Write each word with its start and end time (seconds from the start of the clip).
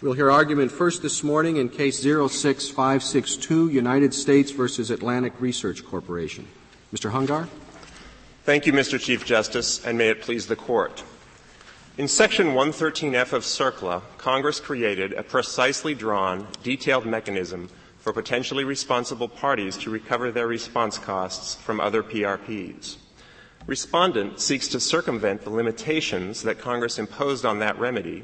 We'll 0.00 0.12
hear 0.12 0.30
argument 0.30 0.70
first 0.70 1.02
this 1.02 1.24
morning 1.24 1.56
in 1.56 1.68
case 1.70 1.98
06562, 2.02 3.68
United 3.68 4.14
States 4.14 4.52
versus 4.52 4.92
Atlantic 4.92 5.32
Research 5.40 5.84
Corporation. 5.84 6.46
Mr. 6.94 7.10
Hungar? 7.10 7.48
Thank 8.44 8.64
you, 8.64 8.72
Mr. 8.72 9.00
Chief 9.00 9.24
Justice, 9.24 9.84
and 9.84 9.98
may 9.98 10.10
it 10.10 10.22
please 10.22 10.46
the 10.46 10.54
Court. 10.54 11.02
In 11.96 12.06
Section 12.06 12.50
113F 12.54 13.32
of 13.32 13.42
CERCLA, 13.42 14.02
Congress 14.18 14.60
created 14.60 15.14
a 15.14 15.24
precisely 15.24 15.96
drawn, 15.96 16.46
detailed 16.62 17.04
mechanism 17.04 17.68
for 17.98 18.12
potentially 18.12 18.62
responsible 18.62 19.28
parties 19.28 19.76
to 19.78 19.90
recover 19.90 20.30
their 20.30 20.46
response 20.46 20.96
costs 20.96 21.56
from 21.56 21.80
other 21.80 22.04
PRPs. 22.04 22.98
Respondent 23.66 24.38
seeks 24.38 24.68
to 24.68 24.78
circumvent 24.78 25.42
the 25.42 25.50
limitations 25.50 26.42
that 26.42 26.60
Congress 26.60 27.00
imposed 27.00 27.44
on 27.44 27.58
that 27.58 27.80
remedy 27.80 28.22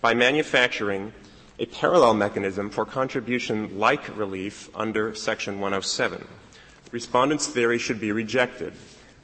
by 0.00 0.14
manufacturing 0.14 1.12
a 1.58 1.66
parallel 1.66 2.14
mechanism 2.14 2.68
for 2.68 2.84
contribution 2.84 3.78
like 3.78 4.16
relief 4.16 4.68
under 4.74 5.14
Section 5.14 5.54
107. 5.54 6.26
Respondent's 6.92 7.46
theory 7.46 7.78
should 7.78 7.98
be 7.98 8.12
rejected 8.12 8.74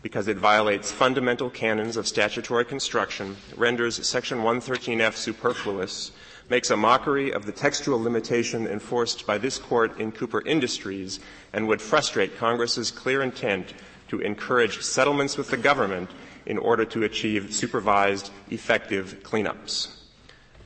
because 0.02 0.28
it 0.28 0.36
violates 0.36 0.90
fundamental 0.90 1.48
canons 1.48 1.96
of 1.96 2.08
statutory 2.08 2.64
construction, 2.64 3.36
renders 3.56 4.06
Section 4.06 4.38
113F 4.38 5.14
superfluous, 5.14 6.10
makes 6.50 6.70
a 6.70 6.76
mockery 6.76 7.32
of 7.32 7.46
the 7.46 7.52
textual 7.52 8.02
limitation 8.02 8.66
enforced 8.66 9.26
by 9.26 9.38
this 9.38 9.58
court 9.58 10.00
in 10.00 10.10
Cooper 10.10 10.44
Industries, 10.44 11.20
and 11.52 11.68
would 11.68 11.80
frustrate 11.80 12.36
Congress's 12.36 12.90
clear 12.90 13.22
intent 13.22 13.74
to 14.08 14.20
encourage 14.20 14.82
settlements 14.82 15.36
with 15.36 15.50
the 15.50 15.56
government 15.56 16.10
in 16.46 16.58
order 16.58 16.84
to 16.84 17.04
achieve 17.04 17.54
supervised, 17.54 18.30
effective 18.50 19.20
cleanups. 19.22 20.01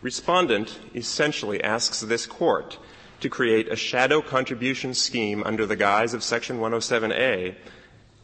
Respondent 0.07 0.79
essentially 0.95 1.61
asks 1.65 2.01
this 2.01 2.27
court 2.27 2.79
to 3.19 3.29
create 3.29 3.73
a 3.73 3.75
shadow 3.75 4.23
contribution 4.23 4.95
scheme 4.95 5.43
under 5.43 5.67
the 5.67 5.75
guise 5.75 6.15
of 6.15 6.23
Section 6.23 6.61
107A 6.61 7.57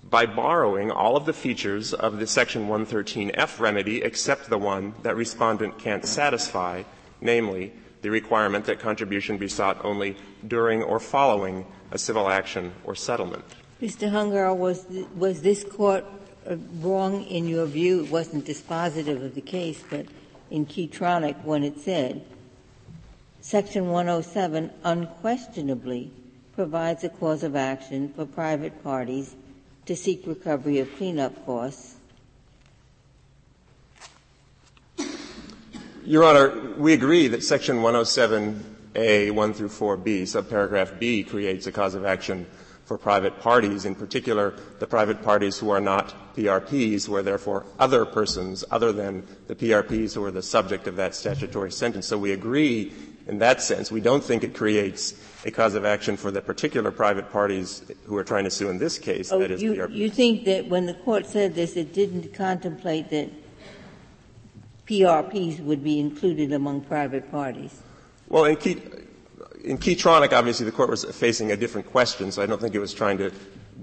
by 0.08 0.24
borrowing 0.24 0.92
all 0.92 1.16
of 1.16 1.26
the 1.26 1.32
features 1.32 1.92
of 1.92 2.20
the 2.20 2.26
Section 2.28 2.68
113F 2.68 3.58
remedy 3.58 4.00
except 4.00 4.48
the 4.48 4.58
one 4.58 4.94
that 5.02 5.16
respondent 5.16 5.76
can't 5.76 6.06
satisfy, 6.06 6.84
namely 7.20 7.72
the 8.02 8.10
requirement 8.10 8.64
that 8.66 8.78
contribution 8.78 9.36
be 9.36 9.48
sought 9.48 9.84
only 9.84 10.16
during 10.46 10.84
or 10.84 11.00
following 11.00 11.66
a 11.90 11.98
civil 11.98 12.28
action 12.28 12.72
or 12.84 12.94
settlement. 12.94 13.44
Mr. 13.80 14.08
Hungar, 14.08 14.56
was, 14.56 14.86
was 15.16 15.42
this 15.42 15.64
court 15.64 16.04
uh, 16.48 16.54
wrong 16.78 17.24
in 17.24 17.48
your 17.48 17.66
view? 17.66 18.04
It 18.04 18.10
wasn't 18.12 18.46
dispositive 18.46 19.24
of 19.24 19.34
the 19.34 19.40
case, 19.40 19.82
but 19.90 20.06
in 20.52 20.66
Keytronic 20.66 21.42
when 21.44 21.64
it 21.64 21.80
said, 21.80 22.22
Section 23.40 23.88
107 23.88 24.70
unquestionably 24.84 26.10
provides 26.54 27.02
a 27.02 27.08
cause 27.08 27.42
of 27.42 27.56
action 27.56 28.12
for 28.14 28.26
private 28.26 28.84
parties 28.84 29.34
to 29.86 29.96
seek 29.96 30.26
recovery 30.26 30.78
of 30.78 30.94
cleanup 30.96 31.46
costs. 31.46 31.96
Your 36.04 36.22
Honor, 36.22 36.74
we 36.76 36.92
agree 36.92 37.28
that 37.28 37.42
Section 37.42 37.78
107A 37.78 39.30
1 39.30 39.54
through 39.54 39.68
4B, 39.68 40.22
subparagraph 40.24 40.98
B, 40.98 41.24
creates 41.24 41.66
a 41.66 41.72
cause 41.72 41.94
of 41.94 42.04
action 42.04 42.46
for 42.92 42.98
private 42.98 43.40
parties, 43.40 43.86
in 43.86 43.94
particular 43.94 44.54
the 44.78 44.86
private 44.86 45.22
parties 45.22 45.58
who 45.58 45.70
are 45.70 45.80
not 45.80 46.36
PRPs, 46.36 47.06
who 47.06 47.16
are 47.16 47.22
therefore 47.22 47.64
other 47.78 48.04
persons 48.04 48.66
other 48.70 48.92
than 48.92 49.26
the 49.46 49.54
PRPs 49.54 50.14
who 50.14 50.22
are 50.22 50.30
the 50.30 50.42
subject 50.42 50.86
of 50.86 50.96
that 50.96 51.14
statutory 51.14 51.72
sentence. 51.72 52.06
So 52.06 52.18
we 52.18 52.32
agree 52.32 52.92
in 53.26 53.38
that 53.38 53.62
sense. 53.62 53.90
We 53.90 54.02
don't 54.02 54.22
think 54.22 54.44
it 54.44 54.54
creates 54.54 55.14
a 55.46 55.50
cause 55.50 55.74
of 55.74 55.86
action 55.86 56.18
for 56.18 56.30
the 56.30 56.42
particular 56.42 56.90
private 56.90 57.32
parties 57.32 57.82
who 58.04 58.14
are 58.18 58.24
trying 58.24 58.44
to 58.44 58.50
sue 58.50 58.68
in 58.68 58.76
this 58.76 58.98
case, 58.98 59.32
oh, 59.32 59.38
that 59.38 59.50
is 59.50 59.62
oh, 59.62 59.64
you, 59.64 59.72
PRPs. 59.72 59.94
You 59.94 60.10
think 60.10 60.44
that 60.44 60.68
when 60.68 60.84
the 60.84 60.94
court 60.94 61.24
said 61.24 61.54
this, 61.54 61.76
it 61.76 61.94
didn't 61.94 62.34
contemplate 62.34 63.08
that 63.08 63.30
PRPs 64.86 65.60
would 65.60 65.82
be 65.82 65.98
included 65.98 66.52
among 66.52 66.82
private 66.82 67.30
parties? 67.30 67.80
Well, 68.28 68.44
in 68.44 68.56
in 69.64 69.78
Keytronic, 69.78 70.32
obviously, 70.32 70.66
the 70.66 70.72
court 70.72 70.90
was 70.90 71.04
facing 71.04 71.52
a 71.52 71.56
different 71.56 71.86
question, 71.90 72.32
so 72.32 72.42
I 72.42 72.46
don't 72.46 72.60
think 72.60 72.74
it 72.74 72.80
was 72.80 72.92
trying 72.94 73.18
to 73.18 73.32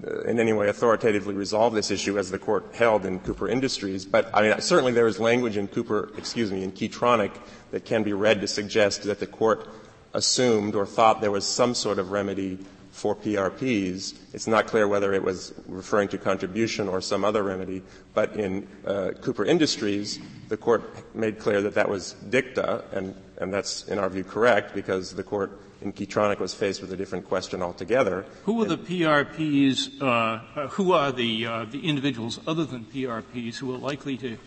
uh, 0.08 0.22
in 0.22 0.40
any 0.40 0.54
way 0.54 0.70
authoritatively 0.70 1.34
resolve 1.34 1.74
this 1.74 1.92
issue 1.92 2.18
as 2.18 2.32
the 2.32 2.40
court 2.40 2.66
held 2.74 3.06
in 3.06 3.20
Cooper 3.20 3.50
Industries. 3.50 4.06
But 4.06 4.30
I 4.34 4.42
mean, 4.42 4.62
certainly 4.62 4.92
there 4.92 5.08
is 5.08 5.20
language 5.20 5.58
in 5.58 5.68
Cooper, 5.68 6.12
excuse 6.18 6.52
me, 6.52 6.64
in 6.64 6.72
Keytronic 6.72 7.32
that 7.72 7.86
can 7.86 8.04
be 8.04 8.14
read 8.14 8.42
to 8.42 8.48
suggest 8.48 9.04
that 9.04 9.20
the 9.20 9.28
court 9.28 9.68
assumed 10.14 10.76
or 10.76 10.86
thought 10.86 11.22
there 11.22 11.32
was 11.32 11.46
some 11.46 11.74
sort 11.74 12.00
of 12.00 12.12
remedy 12.12 12.58
for 12.92 13.16
PRPs. 13.16 14.16
It's 14.34 14.48
not 14.48 14.68
clear 14.68 14.88
whether 14.88 15.14
it 15.14 15.24
was 15.24 15.54
referring 15.68 16.08
to 16.10 16.18
contribution 16.18 16.88
or 16.88 17.02
some 17.02 17.24
other 17.24 17.44
remedy, 17.44 17.84
but 18.14 18.36
in 18.36 18.68
uh, 18.86 19.12
Cooper 19.22 19.46
Industries, 19.46 20.20
the 20.50 20.58
court 20.58 21.16
made 21.16 21.40
clear 21.40 21.62
that 21.62 21.76
that 21.76 21.88
was 21.88 22.14
dicta, 22.30 22.84
and, 22.92 23.16
and 23.38 23.54
that's, 23.54 23.88
in 23.88 24.00
our 24.00 24.10
view, 24.10 24.24
correct 24.24 24.74
because 24.74 25.14
the 25.14 25.24
court 25.24 25.60
in 25.82 25.94
Keytronic 25.94 26.40
was 26.40 26.54
faced 26.54 26.82
with 26.82 26.92
a 26.92 26.98
different 26.98 27.28
question 27.28 27.62
altogether. 27.62 28.26
Who 28.44 28.62
are 28.62 28.66
the 28.66 28.78
PRPs, 28.78 30.02
uh, 30.02 30.68
who 30.70 30.92
are 30.92 31.12
the, 31.12 31.46
uh, 31.46 31.66
the 31.66 31.88
individuals 31.88 32.40
other 32.46 32.66
than 32.66 32.86
PRPs 32.86 33.56
who 33.56 33.74
are 33.74 33.78
likely 33.78 34.18
to, 34.18 34.38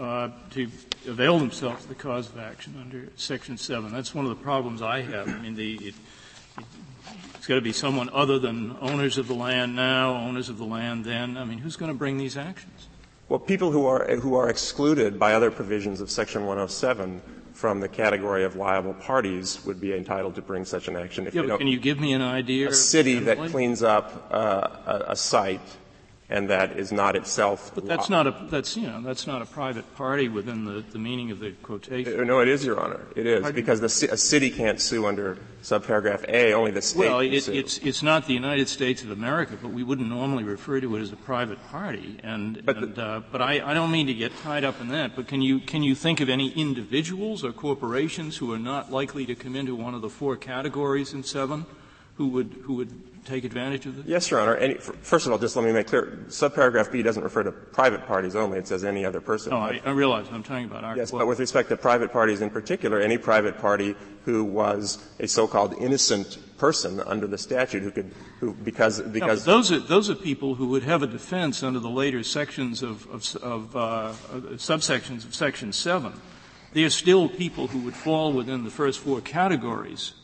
uh, 0.00 0.30
to 0.50 0.68
avail 1.06 1.38
themselves 1.38 1.84
of 1.84 1.88
the 1.88 1.94
cause 1.94 2.28
of 2.28 2.38
action 2.38 2.76
under 2.80 3.08
Section 3.16 3.56
7? 3.56 3.92
That's 3.92 4.14
one 4.14 4.24
of 4.24 4.30
the 4.30 4.42
problems 4.42 4.82
I 4.82 5.02
have. 5.02 5.28
I 5.28 5.38
mean, 5.38 5.54
the, 5.54 5.74
it, 5.76 5.94
it's 7.36 7.46
got 7.46 7.54
to 7.54 7.60
be 7.60 7.72
someone 7.72 8.10
other 8.12 8.38
than 8.38 8.76
owners 8.80 9.16
of 9.16 9.28
the 9.28 9.34
land 9.34 9.76
now, 9.76 10.16
owners 10.16 10.48
of 10.48 10.58
the 10.58 10.64
land 10.64 11.04
then. 11.04 11.36
I 11.36 11.44
mean, 11.44 11.58
who's 11.58 11.76
going 11.76 11.92
to 11.92 11.96
bring 11.96 12.18
these 12.18 12.36
actions? 12.36 12.88
Well, 13.28 13.38
people 13.38 13.70
who 13.70 13.86
are, 13.86 14.16
who 14.16 14.36
are 14.36 14.48
excluded 14.48 15.18
by 15.18 15.34
other 15.34 15.50
provisions 15.50 16.00
of 16.00 16.10
Section 16.10 16.46
107 16.46 17.20
from 17.58 17.80
the 17.80 17.88
category 17.88 18.44
of 18.44 18.54
liable 18.54 18.94
parties 18.94 19.64
would 19.64 19.80
be 19.80 19.92
entitled 19.92 20.36
to 20.36 20.40
bring 20.40 20.64
such 20.64 20.86
an 20.86 20.94
action. 20.94 21.26
If 21.26 21.34
yeah, 21.34 21.56
can 21.56 21.66
you 21.66 21.80
give 21.80 21.98
me 21.98 22.12
an 22.12 22.22
idea? 22.22 22.68
A 22.68 22.72
city 22.72 23.18
that 23.18 23.36
cleans 23.50 23.82
up 23.82 24.28
uh, 24.30 24.68
a, 24.86 25.04
a, 25.08 25.16
site 25.16 25.60
and 26.30 26.50
that 26.50 26.78
is 26.78 26.92
not 26.92 27.16
itself. 27.16 27.72
But 27.74 27.86
that's 27.86 28.10
not 28.10 28.26
a 28.26 28.46
that's 28.50 28.76
you 28.76 28.86
know 28.86 29.00
that's 29.00 29.26
not 29.26 29.40
a 29.40 29.46
private 29.46 29.94
party 29.96 30.28
within 30.28 30.64
the, 30.64 30.84
the 30.90 30.98
meaning 30.98 31.30
of 31.30 31.38
the 31.38 31.52
quotation. 31.62 32.20
Uh, 32.20 32.24
no, 32.24 32.40
it 32.40 32.48
is, 32.48 32.64
Your 32.64 32.78
Honor. 32.78 33.00
It 33.16 33.26
is 33.26 33.42
Pardon? 33.42 33.54
because 33.54 33.80
the, 33.80 34.12
a 34.12 34.16
city 34.16 34.50
can't 34.50 34.80
sue 34.80 35.06
under 35.06 35.38
subparagraph 35.62 36.28
A. 36.28 36.52
Only 36.52 36.70
the 36.70 36.82
state. 36.82 36.98
Well, 36.98 37.20
it, 37.20 37.48
it's 37.48 37.78
it's 37.78 38.02
not 38.02 38.26
the 38.26 38.34
United 38.34 38.68
States 38.68 39.02
of 39.02 39.10
America, 39.10 39.56
but 39.60 39.72
we 39.72 39.82
wouldn't 39.82 40.08
normally 40.08 40.44
refer 40.44 40.80
to 40.80 40.96
it 40.96 41.00
as 41.00 41.12
a 41.12 41.16
private 41.16 41.58
party. 41.68 42.20
And 42.22 42.62
but, 42.64 42.76
and, 42.76 42.94
the, 42.94 43.02
uh, 43.02 43.22
but 43.32 43.40
I, 43.40 43.70
I 43.70 43.72
don't 43.72 43.90
mean 43.90 44.06
to 44.08 44.14
get 44.14 44.36
tied 44.42 44.64
up 44.64 44.80
in 44.80 44.88
that. 44.88 45.16
But 45.16 45.28
can 45.28 45.40
you 45.40 45.60
can 45.60 45.82
you 45.82 45.94
think 45.94 46.20
of 46.20 46.28
any 46.28 46.50
individuals 46.50 47.42
or 47.42 47.52
corporations 47.52 48.36
who 48.36 48.52
are 48.52 48.58
not 48.58 48.92
likely 48.92 49.24
to 49.26 49.34
come 49.34 49.56
into 49.56 49.74
one 49.74 49.94
of 49.94 50.02
the 50.02 50.10
four 50.10 50.36
categories 50.36 51.14
in 51.14 51.22
seven, 51.22 51.64
who 52.18 52.28
would 52.28 52.62
who 52.64 52.74
would 52.74 53.24
take 53.24 53.44
advantage 53.44 53.86
of 53.86 53.96
this? 53.96 54.06
Yes, 54.06 54.30
Your 54.30 54.40
Honor. 54.40 54.56
Any, 54.56 54.74
first 54.74 55.26
of 55.26 55.32
all, 55.32 55.38
just 55.38 55.54
let 55.54 55.64
me 55.64 55.72
make 55.72 55.86
clear, 55.86 56.24
subparagraph 56.28 56.90
B 56.90 57.02
doesn't 57.02 57.22
refer 57.22 57.42
to 57.42 57.52
private 57.52 58.06
parties 58.06 58.34
only. 58.34 58.58
It 58.58 58.66
says 58.66 58.84
any 58.84 59.04
other 59.04 59.20
person. 59.20 59.52
Oh, 59.52 59.58
I, 59.58 59.80
I 59.84 59.90
realize. 59.90 60.26
I'm 60.32 60.42
talking 60.42 60.64
about 60.64 60.82
our. 60.82 60.96
Yes, 60.96 61.12
but 61.12 61.26
with 61.26 61.38
respect 61.38 61.68
to 61.68 61.76
private 61.76 62.12
parties 62.12 62.40
in 62.40 62.50
particular, 62.50 63.00
any 63.00 63.18
private 63.18 63.58
party 63.58 63.94
who 64.24 64.44
was 64.44 64.98
a 65.20 65.28
so-called 65.28 65.74
innocent 65.80 66.38
person 66.58 67.00
under 67.00 67.26
the 67.26 67.38
statute 67.38 67.82
who 67.84 67.92
could, 67.92 68.12
who, 68.40 68.52
because, 68.52 69.00
because. 69.00 69.46
No, 69.46 69.54
those 69.54 69.70
are, 69.70 69.78
those 69.78 70.10
are 70.10 70.16
people 70.16 70.56
who 70.56 70.68
would 70.68 70.82
have 70.82 71.04
a 71.04 71.06
defense 71.06 71.62
under 71.62 71.78
the 71.78 71.88
later 71.88 72.24
sections 72.24 72.82
of, 72.82 73.08
of, 73.10 73.36
of 73.36 73.76
uh, 73.76 74.12
subsections 74.56 75.24
of 75.24 75.34
Section 75.34 75.72
7. 75.72 76.12
They 76.72 76.82
are 76.82 76.90
still 76.90 77.28
people 77.28 77.68
who 77.68 77.78
would 77.80 77.94
fall 77.94 78.32
within 78.32 78.64
the 78.64 78.70
first 78.70 78.98
four 78.98 79.20
categories 79.20 80.14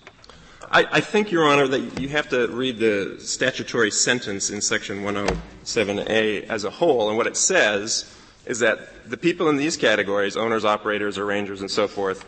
I, 0.74 0.86
I, 0.90 1.00
think, 1.00 1.30
Your 1.30 1.44
Honor, 1.44 1.68
that 1.68 2.00
you 2.00 2.08
have 2.08 2.28
to 2.30 2.48
read 2.48 2.78
the 2.78 3.20
statutory 3.20 3.92
sentence 3.92 4.50
in 4.50 4.60
Section 4.60 5.04
107A 5.04 6.48
as 6.48 6.64
a 6.64 6.70
whole, 6.70 7.10
and 7.10 7.16
what 7.16 7.28
it 7.28 7.36
says 7.36 8.12
is 8.44 8.58
that 8.58 9.08
the 9.08 9.16
people 9.16 9.48
in 9.48 9.56
these 9.56 9.76
categories, 9.76 10.36
owners, 10.36 10.64
operators, 10.64 11.16
arrangers, 11.16 11.60
and 11.60 11.70
so 11.70 11.86
forth, 11.86 12.24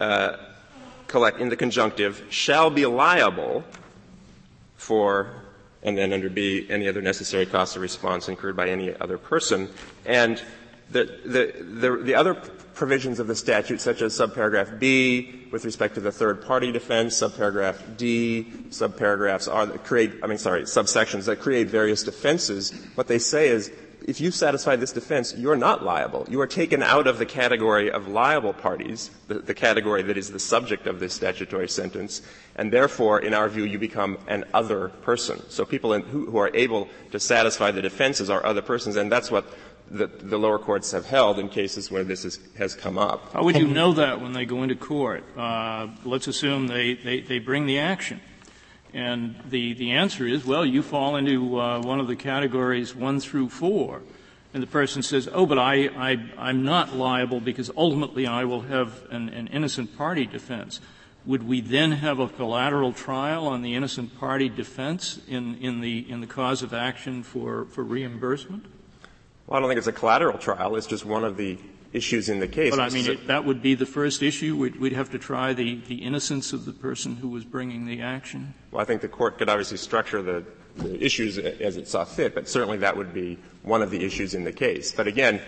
uh, 0.00 0.36
collect 1.06 1.40
in 1.40 1.48
the 1.48 1.56
conjunctive, 1.56 2.22
shall 2.28 2.68
be 2.68 2.84
liable 2.84 3.64
for, 4.76 5.30
and 5.82 5.96
then 5.96 6.12
under 6.12 6.28
B, 6.28 6.66
any 6.68 6.88
other 6.88 7.00
necessary 7.00 7.46
costs 7.46 7.74
of 7.74 7.80
response 7.80 8.28
incurred 8.28 8.54
by 8.54 8.68
any 8.68 8.94
other 9.00 9.16
person. 9.16 9.70
And 10.04 10.42
the, 10.90 11.04
the, 11.24 11.54
the, 11.58 11.96
the 12.02 12.14
other 12.14 12.34
provisions 12.80 13.20
of 13.20 13.26
the 13.26 13.36
statute, 13.36 13.78
such 13.78 14.00
as 14.00 14.18
subparagraph 14.18 14.78
B, 14.78 15.46
with 15.52 15.66
respect 15.66 15.96
to 15.96 16.00
the 16.00 16.10
third 16.10 16.40
party 16.40 16.72
defense, 16.72 17.14
subparagraph 17.14 17.98
D, 17.98 18.46
subparagraphs 18.70 19.52
are 19.52 19.66
that 19.66 19.84
create, 19.84 20.14
I 20.22 20.26
mean, 20.26 20.38
sorry, 20.38 20.62
subsections 20.62 21.26
that 21.26 21.40
create 21.40 21.68
various 21.68 22.02
defenses. 22.02 22.72
What 22.94 23.06
they 23.06 23.18
say 23.18 23.48
is 23.48 23.70
if 24.06 24.18
you 24.18 24.30
satisfy 24.30 24.76
this 24.76 24.92
defense, 24.92 25.34
you're 25.36 25.56
not 25.56 25.84
liable. 25.84 26.26
You 26.30 26.40
are 26.40 26.46
taken 26.46 26.82
out 26.82 27.06
of 27.06 27.18
the 27.18 27.26
category 27.26 27.90
of 27.90 28.08
liable 28.08 28.54
parties, 28.54 29.10
the, 29.28 29.40
the 29.40 29.52
category 29.52 30.02
that 30.04 30.16
is 30.16 30.30
the 30.30 30.38
subject 30.38 30.86
of 30.86 31.00
this 31.00 31.12
statutory 31.12 31.68
sentence, 31.68 32.22
and 32.56 32.72
therefore, 32.72 33.20
in 33.20 33.34
our 33.34 33.50
view, 33.50 33.64
you 33.64 33.78
become 33.78 34.16
an 34.26 34.46
other 34.54 34.88
person. 34.88 35.38
So 35.50 35.66
people 35.66 35.92
in, 35.92 36.00
who, 36.00 36.30
who 36.30 36.38
are 36.38 36.50
able 36.54 36.88
to 37.12 37.20
satisfy 37.20 37.72
the 37.72 37.82
defenses 37.82 38.30
are 38.30 38.44
other 38.44 38.62
persons, 38.62 38.96
and 38.96 39.12
that's 39.12 39.30
what 39.30 39.44
the, 39.90 40.06
the, 40.06 40.38
lower 40.38 40.58
courts 40.58 40.92
have 40.92 41.06
held 41.06 41.38
in 41.38 41.48
cases 41.48 41.90
where 41.90 42.04
this 42.04 42.24
is, 42.24 42.38
has 42.56 42.74
come 42.74 42.96
up. 42.96 43.32
How 43.32 43.42
would 43.42 43.56
you 43.56 43.66
know 43.66 43.92
that 43.94 44.20
when 44.20 44.32
they 44.32 44.44
go 44.44 44.62
into 44.62 44.76
court? 44.76 45.24
Uh, 45.36 45.88
let's 46.04 46.28
assume 46.28 46.68
they, 46.68 46.94
they, 46.94 47.20
they, 47.20 47.38
bring 47.38 47.66
the 47.66 47.80
action. 47.80 48.20
And 48.94 49.36
the, 49.48 49.74
the 49.74 49.92
answer 49.92 50.26
is, 50.26 50.44
well, 50.44 50.64
you 50.64 50.82
fall 50.82 51.16
into 51.16 51.58
uh, 51.58 51.82
one 51.82 52.00
of 52.00 52.06
the 52.06 52.16
categories 52.16 52.94
one 52.94 53.20
through 53.20 53.48
four. 53.48 54.02
And 54.52 54.62
the 54.62 54.68
person 54.68 55.02
says, 55.02 55.28
oh, 55.32 55.46
but 55.46 55.58
I, 55.58 55.86
I, 55.86 56.30
I'm 56.36 56.64
not 56.64 56.94
liable 56.94 57.40
because 57.40 57.70
ultimately 57.76 58.26
I 58.26 58.44
will 58.44 58.62
have 58.62 59.04
an, 59.10 59.28
an 59.28 59.48
innocent 59.48 59.96
party 59.96 60.26
defense. 60.26 60.80
Would 61.26 61.46
we 61.46 61.60
then 61.60 61.92
have 61.92 62.18
a 62.18 62.28
collateral 62.28 62.92
trial 62.92 63.46
on 63.46 63.62
the 63.62 63.74
innocent 63.74 64.18
party 64.18 64.48
defense 64.48 65.20
in, 65.28 65.56
in, 65.56 65.80
the, 65.80 66.10
in 66.10 66.20
the 66.20 66.26
cause 66.26 66.62
of 66.62 66.72
action 66.74 67.22
for, 67.22 67.66
for 67.66 67.84
reimbursement? 67.84 68.66
Well, 69.50 69.58
I 69.58 69.60
don't 69.60 69.68
think 69.68 69.78
it's 69.78 69.88
a 69.88 69.92
collateral 69.92 70.38
trial. 70.38 70.76
It's 70.76 70.86
just 70.86 71.04
one 71.04 71.24
of 71.24 71.36
the 71.36 71.58
issues 71.92 72.28
in 72.28 72.38
the 72.38 72.46
case. 72.46 72.70
But 72.70 72.78
I 72.78 72.88
mean, 72.88 73.10
it, 73.10 73.26
that 73.26 73.44
would 73.44 73.60
be 73.60 73.74
the 73.74 73.84
first 73.84 74.22
issue. 74.22 74.56
We'd, 74.56 74.76
we'd, 74.76 74.92
have 74.92 75.10
to 75.10 75.18
try 75.18 75.52
the, 75.52 75.80
the 75.88 75.96
innocence 75.96 76.52
of 76.52 76.64
the 76.64 76.72
person 76.72 77.16
who 77.16 77.28
was 77.28 77.44
bringing 77.44 77.84
the 77.84 78.00
action. 78.00 78.54
Well, 78.70 78.80
I 78.80 78.84
think 78.84 79.00
the 79.00 79.08
court 79.08 79.38
could 79.38 79.48
obviously 79.48 79.78
structure 79.78 80.22
the, 80.22 80.44
the 80.76 81.04
issues 81.04 81.36
as 81.36 81.76
it 81.76 81.88
saw 81.88 82.04
fit, 82.04 82.32
but 82.32 82.48
certainly 82.48 82.78
that 82.78 82.96
would 82.96 83.12
be 83.12 83.40
one 83.62 83.82
of 83.82 83.90
the 83.90 84.04
issues 84.04 84.34
in 84.34 84.44
the 84.44 84.52
case. 84.52 84.92
But 84.92 85.08
again, 85.08 85.40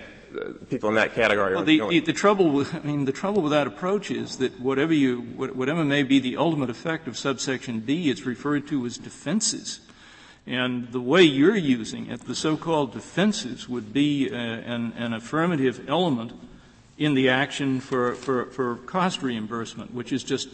people 0.68 0.88
in 0.88 0.96
that 0.96 1.14
category 1.14 1.52
are 1.52 1.56
well, 1.56 1.64
the, 1.64 1.78
the, 1.88 2.00
the, 2.00 2.12
trouble 2.12 2.50
with, 2.50 2.74
I 2.74 2.80
mean, 2.80 3.04
the 3.04 3.12
trouble 3.12 3.40
with 3.40 3.52
that 3.52 3.68
approach 3.68 4.10
is 4.10 4.38
that 4.38 4.58
whatever 4.58 4.92
you, 4.92 5.20
whatever 5.20 5.84
may 5.84 6.02
be 6.02 6.18
the 6.18 6.38
ultimate 6.38 6.70
effect 6.70 7.06
of 7.06 7.16
subsection 7.16 7.78
B, 7.78 8.10
it's 8.10 8.26
referred 8.26 8.66
to 8.66 8.84
as 8.84 8.98
defenses. 8.98 9.78
And 10.46 10.90
the 10.90 11.00
way 11.00 11.22
you're 11.22 11.56
using 11.56 12.10
it, 12.10 12.26
the 12.26 12.34
so-called 12.34 12.92
defenses 12.92 13.68
would 13.68 13.92
be 13.92 14.28
uh, 14.28 14.34
an, 14.34 14.92
an, 14.96 15.12
affirmative 15.12 15.88
element 15.88 16.32
in 16.98 17.14
the 17.14 17.28
action 17.28 17.80
for, 17.80 18.14
for, 18.14 18.46
for 18.46 18.76
cost 18.76 19.22
reimbursement, 19.22 19.94
which 19.94 20.12
is 20.12 20.24
just, 20.24 20.48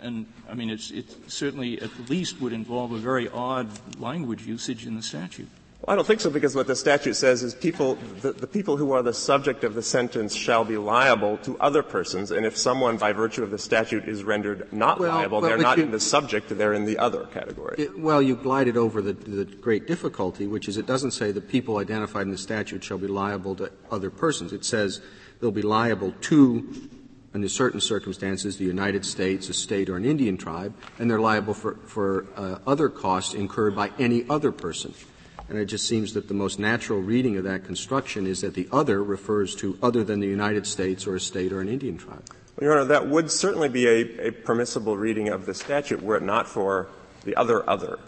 and 0.00 0.26
I 0.48 0.54
mean, 0.54 0.70
it 0.70 1.30
certainly 1.30 1.80
at 1.82 1.90
least 2.08 2.40
would 2.40 2.52
involve 2.52 2.92
a 2.92 2.98
very 2.98 3.28
odd 3.28 3.68
language 3.98 4.46
usage 4.46 4.86
in 4.86 4.94
the 4.94 5.02
statute. 5.02 5.48
Well, 5.88 5.94
I 5.94 5.96
don't 5.96 6.06
think 6.06 6.20
so 6.20 6.28
because 6.28 6.54
what 6.54 6.66
the 6.66 6.76
statute 6.76 7.14
says 7.14 7.42
is 7.42 7.54
people, 7.54 7.94
the, 8.20 8.32
the, 8.32 8.46
people 8.46 8.76
who 8.76 8.92
are 8.92 9.02
the 9.02 9.14
subject 9.14 9.64
of 9.64 9.72
the 9.72 9.82
sentence 9.82 10.34
shall 10.34 10.62
be 10.62 10.76
liable 10.76 11.38
to 11.38 11.58
other 11.60 11.82
persons, 11.82 12.30
and 12.30 12.44
if 12.44 12.58
someone 12.58 12.98
by 12.98 13.12
virtue 13.12 13.42
of 13.42 13.50
the 13.50 13.56
statute 13.56 14.06
is 14.06 14.22
rendered 14.22 14.70
not 14.70 15.00
well, 15.00 15.16
liable, 15.16 15.40
they're 15.40 15.56
not 15.56 15.78
you, 15.78 15.84
in 15.84 15.90
the 15.90 15.98
subject, 15.98 16.50
they're 16.50 16.74
in 16.74 16.84
the 16.84 16.98
other 16.98 17.24
category. 17.28 17.76
It, 17.78 17.98
well, 17.98 18.20
you 18.20 18.36
glided 18.36 18.76
over 18.76 19.00
the, 19.00 19.14
the 19.14 19.46
great 19.46 19.86
difficulty, 19.86 20.46
which 20.46 20.68
is 20.68 20.76
it 20.76 20.84
doesn't 20.84 21.12
say 21.12 21.32
the 21.32 21.40
people 21.40 21.78
identified 21.78 22.26
in 22.26 22.32
the 22.32 22.36
statute 22.36 22.84
shall 22.84 22.98
be 22.98 23.06
liable 23.06 23.56
to 23.56 23.72
other 23.90 24.10
persons. 24.10 24.52
It 24.52 24.66
says 24.66 25.00
they'll 25.40 25.50
be 25.50 25.62
liable 25.62 26.12
to 26.12 26.90
under 27.32 27.48
certain 27.48 27.80
circumstances, 27.80 28.58
the 28.58 28.64
United 28.64 29.06
States, 29.06 29.48
a 29.48 29.54
state, 29.54 29.88
or 29.88 29.96
an 29.96 30.04
Indian 30.04 30.36
tribe, 30.36 30.74
and 30.98 31.10
they're 31.10 31.18
liable 31.18 31.54
for, 31.54 31.76
for 31.86 32.26
uh, 32.36 32.58
other 32.66 32.90
costs 32.90 33.32
incurred 33.32 33.74
by 33.74 33.90
any 33.98 34.26
other 34.28 34.52
person. 34.52 34.92
And 35.48 35.58
it 35.58 35.64
just 35.64 35.86
seems 35.86 36.12
that 36.12 36.28
the 36.28 36.34
most 36.34 36.58
natural 36.58 37.00
reading 37.00 37.36
of 37.38 37.44
that 37.44 37.64
construction 37.64 38.26
is 38.26 38.42
that 38.42 38.54
the 38.54 38.68
other 38.70 39.02
refers 39.02 39.54
to 39.56 39.78
other 39.82 40.04
than 40.04 40.20
the 40.20 40.26
United 40.26 40.66
States 40.66 41.06
or 41.06 41.16
a 41.16 41.20
state 41.20 41.52
or 41.52 41.60
an 41.60 41.68
Indian 41.68 41.96
tribe. 41.96 42.22
Well, 42.56 42.68
Your 42.68 42.72
Honor, 42.78 42.84
that 42.86 43.08
would 43.08 43.30
certainly 43.30 43.68
be 43.68 43.86
a, 43.86 44.28
a 44.28 44.30
permissible 44.30 44.96
reading 44.96 45.28
of 45.28 45.46
the 45.46 45.54
statute 45.54 46.02
were 46.02 46.16
it 46.16 46.22
not 46.22 46.46
for 46.46 46.88
the 47.24 47.36
other 47.36 47.68
other. 47.68 47.98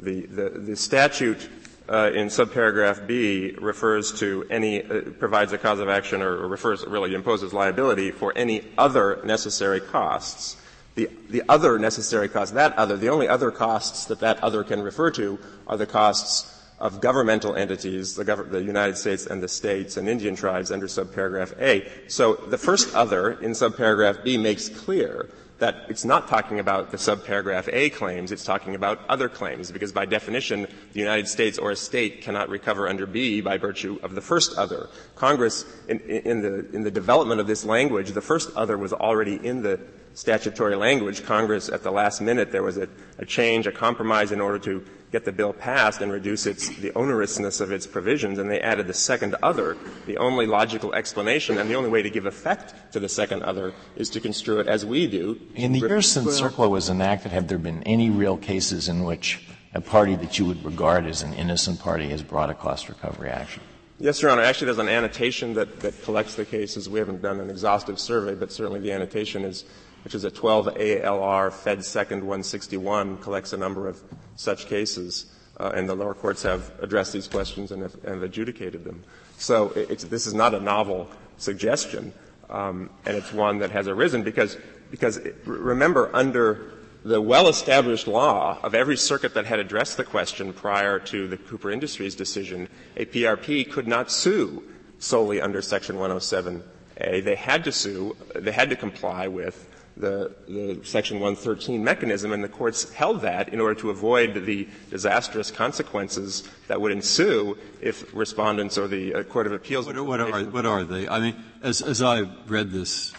The, 0.00 0.26
the, 0.26 0.48
the 0.50 0.76
statute 0.76 1.48
uh, 1.88 2.10
in 2.14 2.28
subparagraph 2.28 3.06
B 3.06 3.54
refers 3.60 4.18
to 4.20 4.46
any, 4.50 4.82
uh, 4.82 5.02
provides 5.18 5.52
a 5.52 5.58
cause 5.58 5.78
of 5.78 5.88
action 5.88 6.22
or, 6.22 6.48
refers, 6.48 6.84
really 6.86 7.14
imposes 7.14 7.52
liability 7.52 8.10
for 8.10 8.32
any 8.36 8.64
other 8.76 9.20
necessary 9.24 9.80
costs. 9.80 10.56
The, 10.96 11.08
the 11.30 11.42
other 11.48 11.78
necessary 11.78 12.28
costs, 12.28 12.54
that 12.54 12.76
other, 12.76 12.96
the 12.96 13.08
only 13.08 13.28
other 13.28 13.50
costs 13.52 14.06
that 14.06 14.20
that 14.20 14.42
other 14.42 14.64
can 14.64 14.82
refer 14.82 15.12
to 15.12 15.38
are 15.66 15.76
the 15.76 15.86
costs 15.86 16.57
of 16.80 17.00
governmental 17.00 17.56
entities, 17.56 18.14
the, 18.14 18.24
gov- 18.24 18.50
the, 18.50 18.62
United 18.62 18.96
States 18.96 19.26
and 19.26 19.42
the 19.42 19.48
states 19.48 19.96
and 19.96 20.08
Indian 20.08 20.36
tribes 20.36 20.70
under 20.70 20.86
subparagraph 20.86 21.60
A. 21.60 21.90
So 22.08 22.34
the 22.34 22.58
first 22.58 22.94
other 22.94 23.32
in 23.32 23.52
subparagraph 23.52 24.22
B 24.22 24.38
makes 24.38 24.68
clear 24.68 25.28
that 25.58 25.86
it's 25.88 26.04
not 26.04 26.28
talking 26.28 26.60
about 26.60 26.92
the 26.92 26.96
subparagraph 26.96 27.68
A 27.72 27.90
claims, 27.90 28.30
it's 28.30 28.44
talking 28.44 28.76
about 28.76 29.00
other 29.08 29.28
claims, 29.28 29.72
because 29.72 29.90
by 29.90 30.06
definition, 30.06 30.68
the 30.92 31.00
United 31.00 31.26
States 31.26 31.58
or 31.58 31.72
a 31.72 31.76
state 31.76 32.22
cannot 32.22 32.48
recover 32.48 32.88
under 32.88 33.06
B 33.06 33.40
by 33.40 33.58
virtue 33.58 33.98
of 34.02 34.14
the 34.14 34.20
first 34.20 34.56
other. 34.56 34.88
Congress, 35.16 35.64
in, 35.88 35.98
in, 36.00 36.42
the, 36.42 36.70
in 36.70 36.84
the 36.84 36.92
development 36.92 37.40
of 37.40 37.48
this 37.48 37.64
language, 37.64 38.12
the 38.12 38.20
first 38.20 38.54
other 38.54 38.78
was 38.78 38.92
already 38.92 39.34
in 39.34 39.62
the 39.62 39.80
statutory 40.18 40.74
language. 40.74 41.24
Congress, 41.24 41.68
at 41.68 41.84
the 41.84 41.92
last 41.92 42.20
minute, 42.20 42.50
there 42.50 42.64
was 42.64 42.76
a, 42.76 42.88
a 43.18 43.24
change, 43.24 43.68
a 43.68 43.72
compromise 43.72 44.32
in 44.32 44.40
order 44.40 44.58
to 44.58 44.84
get 45.12 45.24
the 45.24 45.30
bill 45.30 45.52
passed 45.52 46.02
and 46.02 46.10
reduce 46.10 46.44
its, 46.44 46.68
the 46.80 46.90
onerousness 46.90 47.60
of 47.60 47.70
its 47.70 47.86
provisions, 47.86 48.38
and 48.38 48.50
they 48.50 48.60
added 48.60 48.88
the 48.88 48.94
second 48.94 49.36
other. 49.44 49.76
The 50.06 50.18
only 50.18 50.46
logical 50.46 50.92
explanation 50.92 51.56
and 51.56 51.70
the 51.70 51.76
only 51.76 51.88
way 51.88 52.02
to 52.02 52.10
give 52.10 52.26
effect 52.26 52.92
to 52.92 53.00
the 53.00 53.08
second 53.08 53.44
other 53.44 53.72
is 53.94 54.10
to 54.10 54.20
construe 54.20 54.58
it 54.58 54.66
as 54.66 54.84
we 54.84 55.06
do. 55.06 55.40
In 55.54 55.70
the 55.70 55.78
years 55.78 56.10
since 56.10 56.40
CERCLA 56.40 56.68
was 56.68 56.90
enacted, 56.90 57.30
have 57.30 57.46
there 57.46 57.58
been 57.58 57.84
any 57.84 58.10
real 58.10 58.36
cases 58.36 58.88
in 58.88 59.04
which 59.04 59.46
a 59.72 59.80
party 59.80 60.16
that 60.16 60.36
you 60.36 60.46
would 60.46 60.64
regard 60.64 61.06
as 61.06 61.22
an 61.22 61.32
innocent 61.34 61.78
party 61.78 62.08
has 62.08 62.24
brought 62.24 62.50
a 62.50 62.54
cost 62.54 62.88
recovery 62.88 63.30
action? 63.30 63.62
Yes, 64.00 64.22
Your 64.22 64.30
Honor. 64.30 64.42
Actually, 64.42 64.66
there's 64.66 64.78
an 64.78 64.88
annotation 64.88 65.54
that, 65.54 65.80
that 65.80 66.02
collects 66.02 66.36
the 66.36 66.44
cases. 66.44 66.88
We 66.88 67.00
haven't 67.00 67.20
done 67.20 67.40
an 67.40 67.50
exhaustive 67.50 67.98
survey, 67.98 68.34
but 68.34 68.52
certainly 68.52 68.78
the 68.78 68.92
annotation 68.92 69.44
is 69.44 69.64
which 70.04 70.14
is 70.14 70.24
a 70.24 70.30
12 70.30 70.66
ALR 70.76 71.52
Fed 71.52 71.84
Second 71.84 72.18
161, 72.18 73.18
collects 73.18 73.52
a 73.52 73.56
number 73.56 73.88
of 73.88 74.00
such 74.36 74.66
cases, 74.66 75.26
uh, 75.58 75.72
and 75.74 75.88
the 75.88 75.94
lower 75.94 76.14
courts 76.14 76.42
have 76.42 76.72
addressed 76.80 77.12
these 77.12 77.28
questions 77.28 77.72
and 77.72 77.82
have, 77.82 77.96
and 78.04 78.22
adjudicated 78.22 78.84
them. 78.84 79.02
So 79.38 79.68
this 79.68 80.26
is 80.26 80.34
not 80.34 80.54
a 80.54 80.60
novel 80.60 81.08
suggestion, 81.36 82.12
um, 82.50 82.90
and 83.06 83.16
it's 83.16 83.32
one 83.32 83.58
that 83.58 83.70
has 83.70 83.88
arisen 83.88 84.22
because 84.22 84.56
because 84.90 85.18
it, 85.18 85.36
remember 85.44 86.10
under 86.14 86.72
the 87.04 87.20
well-established 87.20 88.08
law 88.08 88.58
of 88.62 88.74
every 88.74 88.96
circuit 88.96 89.34
that 89.34 89.46
had 89.46 89.58
addressed 89.58 89.96
the 89.96 90.04
question 90.04 90.52
prior 90.52 90.98
to 90.98 91.28
the 91.28 91.36
Cooper 91.36 91.70
Industries 91.70 92.14
decision, 92.14 92.68
a 92.96 93.06
PRP 93.06 93.70
could 93.70 93.86
not 93.86 94.10
sue 94.10 94.62
solely 94.98 95.40
under 95.40 95.62
Section 95.62 95.96
107A. 95.96 97.24
They 97.24 97.36
had 97.36 97.64
to 97.64 97.72
sue, 97.72 98.16
they 98.34 98.52
had 98.52 98.70
to 98.70 98.76
comply 98.76 99.28
with 99.28 99.67
the, 99.98 100.32
the 100.46 100.80
Section 100.84 101.18
113 101.18 101.82
mechanism, 101.82 102.32
and 102.32 102.42
the 102.42 102.48
courts 102.48 102.92
held 102.92 103.22
that 103.22 103.52
in 103.52 103.60
order 103.60 103.74
to 103.80 103.90
avoid 103.90 104.46
the 104.46 104.68
disastrous 104.90 105.50
consequences 105.50 106.48
that 106.68 106.80
would 106.80 106.92
ensue 106.92 107.56
if 107.80 108.14
respondents 108.14 108.78
or 108.78 108.88
the 108.88 109.14
uh, 109.14 109.22
Court 109.24 109.46
of 109.46 109.52
Appeals. 109.52 109.86
What, 109.86 109.98
what, 110.04 110.20
are, 110.20 110.44
what 110.44 110.66
are 110.66 110.84
they? 110.84 111.08
I 111.08 111.20
mean, 111.20 111.36
as, 111.62 111.82
as 111.82 112.00
I 112.00 112.20
read 112.46 112.70
this, 112.70 113.12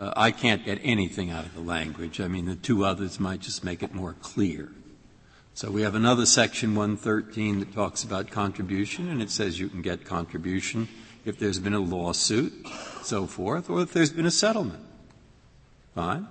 uh, 0.00 0.12
I 0.16 0.30
can't 0.30 0.64
get 0.64 0.80
anything 0.82 1.30
out 1.30 1.46
of 1.46 1.54
the 1.54 1.60
language. 1.60 2.20
I 2.20 2.28
mean, 2.28 2.46
the 2.46 2.56
two 2.56 2.84
others 2.84 3.20
might 3.20 3.40
just 3.40 3.64
make 3.64 3.82
it 3.82 3.94
more 3.94 4.14
clear. 4.14 4.72
So 5.54 5.70
we 5.70 5.82
have 5.82 5.94
another 5.94 6.26
section 6.26 6.74
113 6.74 7.60
that 7.60 7.72
talks 7.72 8.04
about 8.04 8.30
contribution, 8.30 9.08
and 9.08 9.22
it 9.22 9.30
says 9.30 9.58
you 9.58 9.68
can 9.68 9.80
get 9.80 10.04
contribution 10.04 10.88
if 11.24 11.38
there's 11.38 11.58
been 11.58 11.72
a 11.72 11.80
lawsuit, 11.80 12.52
so 13.02 13.26
forth, 13.26 13.70
or 13.70 13.80
if 13.80 13.92
there's 13.92 14.12
been 14.12 14.26
a 14.26 14.30
settlement. 14.30 14.80
Fine. 15.96 16.28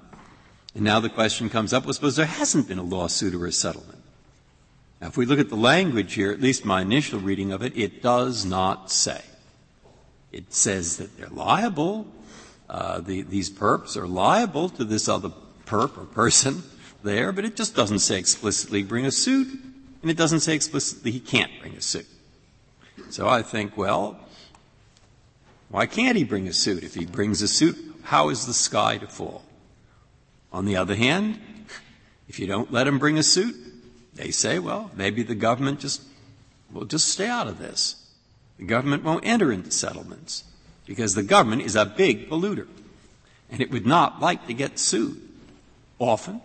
And 0.75 0.84
now 0.84 1.00
the 1.00 1.10
question 1.10 1.50
comes 1.50 1.74
up, 1.74 1.86
well, 1.86 1.93
suppose 1.93 2.15
there 2.15 2.27
hasn't 2.27 2.67
been 2.67 2.77
a 2.77 2.84
lawsuit 2.84 3.34
or 3.34 3.48
a 3.48 3.51
settlement. 3.51 4.03
Now, 5.01 5.07
if 5.07 5.17
we 5.17 5.25
look 5.25 5.39
at 5.39 5.50
the 5.50 5.55
language 5.55 6.13
here, 6.13 6.31
at 6.31 6.39
least 6.39 6.65
my 6.65 6.84
initial 6.84 7.19
reading 7.19 7.51
of 7.51 7.63
it, 7.63 7.75
it 7.75 8.03
does 8.03 8.45
not 8.45 8.91
say. 8.91 9.24
It 10.31 10.53
says 10.53 10.98
that 10.98 11.17
they're 11.17 11.29
liable, 11.29 12.05
uh, 12.69 13.00
the, 13.00 13.24
these 13.24 13.50
perps 13.50 13.98
are 13.98 14.07
liable 14.07 14.69
to 14.69 14.84
this 14.84 15.10
other 15.10 15.31
perp 15.65 15.98
or 15.98 16.05
person 16.05 16.62
there, 17.03 17.31
but 17.31 17.43
it 17.43 17.55
just 17.55 17.75
doesn't 17.75 18.00
say 18.00 18.19
explicitly 18.19 18.84
bring 18.84 19.07
a 19.07 19.12
suit, 19.12 19.48
and 20.03 20.12
it 20.12 20.17
doesn't 20.17 20.41
say 20.41 20.53
explicitly 20.53 21.10
he 21.10 21.19
can't 21.19 21.51
bring 21.60 21.74
a 21.74 21.81
suit. 21.81 22.05
So 23.10 23.27
I 23.27 23.41
think, 23.41 23.75
well, 23.77 24.19
why 25.69 25.88
can't 25.88 26.15
he 26.15 26.24
bring 26.24 26.48
a 26.48 26.53
suit? 26.53 26.84
If 26.84 26.93
he 26.93 27.07
brings 27.07 27.41
a 27.41 27.48
suit, 27.48 27.77
how 28.03 28.29
is 28.29 28.45
the 28.45 28.53
sky 28.53 29.00
to 29.00 29.07
fall? 29.07 29.41
On 30.55 30.63
the 30.63 30.77
other 30.77 30.95
hand, 30.95 31.38
if 32.29 32.39
you 32.39 32.47
don't 32.47 32.71
let 32.71 32.85
them 32.85 32.97
bring 32.97 33.17
a 33.17 33.24
suit, 33.24 33.57
they 34.13 34.31
say, 34.31 34.57
well, 34.57 34.89
maybe 34.95 35.21
the 35.21 35.35
government 35.35 35.81
just 35.81 36.01
will 36.71 36.85
just 36.85 37.09
stay 37.09 37.27
out 37.27 37.50
of 37.50 37.59
this. 37.59 38.09
The 38.57 38.65
government 38.65 39.03
won't 39.03 39.25
enter 39.25 39.51
into 39.51 39.69
settlements 39.69 40.45
because 40.85 41.13
the 41.13 41.24
government 41.24 41.63
is 41.63 41.75
a 41.75 41.85
big 41.85 42.29
polluter 42.29 42.67
and 43.51 43.59
it 43.59 43.69
would 43.69 43.85
not 43.85 44.21
like 44.21 44.47
to 44.47 44.53
get 44.53 44.79
sued 44.79 45.21
often, 46.00 46.39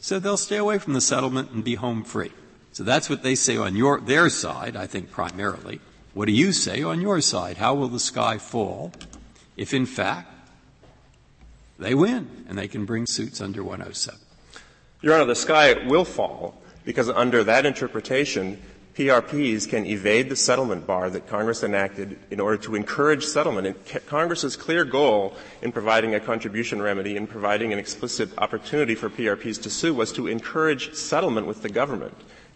so 0.00 0.18
they'll 0.18 0.36
stay 0.36 0.56
away 0.56 0.78
from 0.78 0.94
the 0.94 1.00
settlement 1.00 1.52
and 1.52 1.62
be 1.62 1.76
home 1.76 2.02
free. 2.02 2.32
So 2.72 2.82
that's 2.82 3.08
what 3.08 3.22
they 3.22 3.36
say 3.36 3.56
on 3.56 3.76
your, 3.76 4.00
their 4.00 4.30
side, 4.30 4.74
I 4.74 4.88
think 4.88 5.12
primarily. 5.12 5.80
What 6.12 6.26
do 6.26 6.32
you 6.32 6.50
say 6.50 6.82
on 6.82 7.00
your 7.00 7.20
side? 7.20 7.58
How 7.58 7.74
will 7.74 7.86
the 7.88 8.00
sky 8.00 8.36
fall 8.36 8.92
if 9.56 9.72
in 9.72 9.86
fact 9.86 10.33
they 11.78 11.94
win 11.94 12.44
and 12.48 12.58
they 12.58 12.68
can 12.68 12.84
bring 12.84 13.06
suits 13.06 13.40
under 13.40 13.62
107? 13.62 14.20
Your 15.00 15.14
Honor, 15.14 15.24
the 15.24 15.34
sky 15.34 15.86
will 15.86 16.04
fall 16.04 16.62
because 16.84 17.08
under 17.08 17.44
that 17.44 17.66
interpretation, 17.66 18.60
PRPs 18.94 19.68
can 19.68 19.84
evade 19.86 20.28
the 20.28 20.36
settlement 20.36 20.86
bar 20.86 21.10
that 21.10 21.26
Congress 21.26 21.64
enacted 21.64 22.16
in 22.30 22.38
order 22.38 22.56
to 22.58 22.76
encourage 22.76 23.24
settlement. 23.24 23.66
And 23.66 24.06
Congress's 24.06 24.54
clear 24.54 24.84
goal 24.84 25.34
in 25.62 25.72
providing 25.72 26.14
a 26.14 26.20
contribution 26.20 26.80
remedy 26.80 27.16
and 27.16 27.28
providing 27.28 27.72
an 27.72 27.78
explicit 27.78 28.30
opportunity 28.38 28.94
for 28.94 29.10
PRPs 29.10 29.60
to 29.62 29.70
sue 29.70 29.94
was 29.94 30.12
to 30.12 30.28
encourage 30.28 30.94
settlement 30.94 31.48
with 31.48 31.62
the 31.62 31.68
government. 31.68 32.14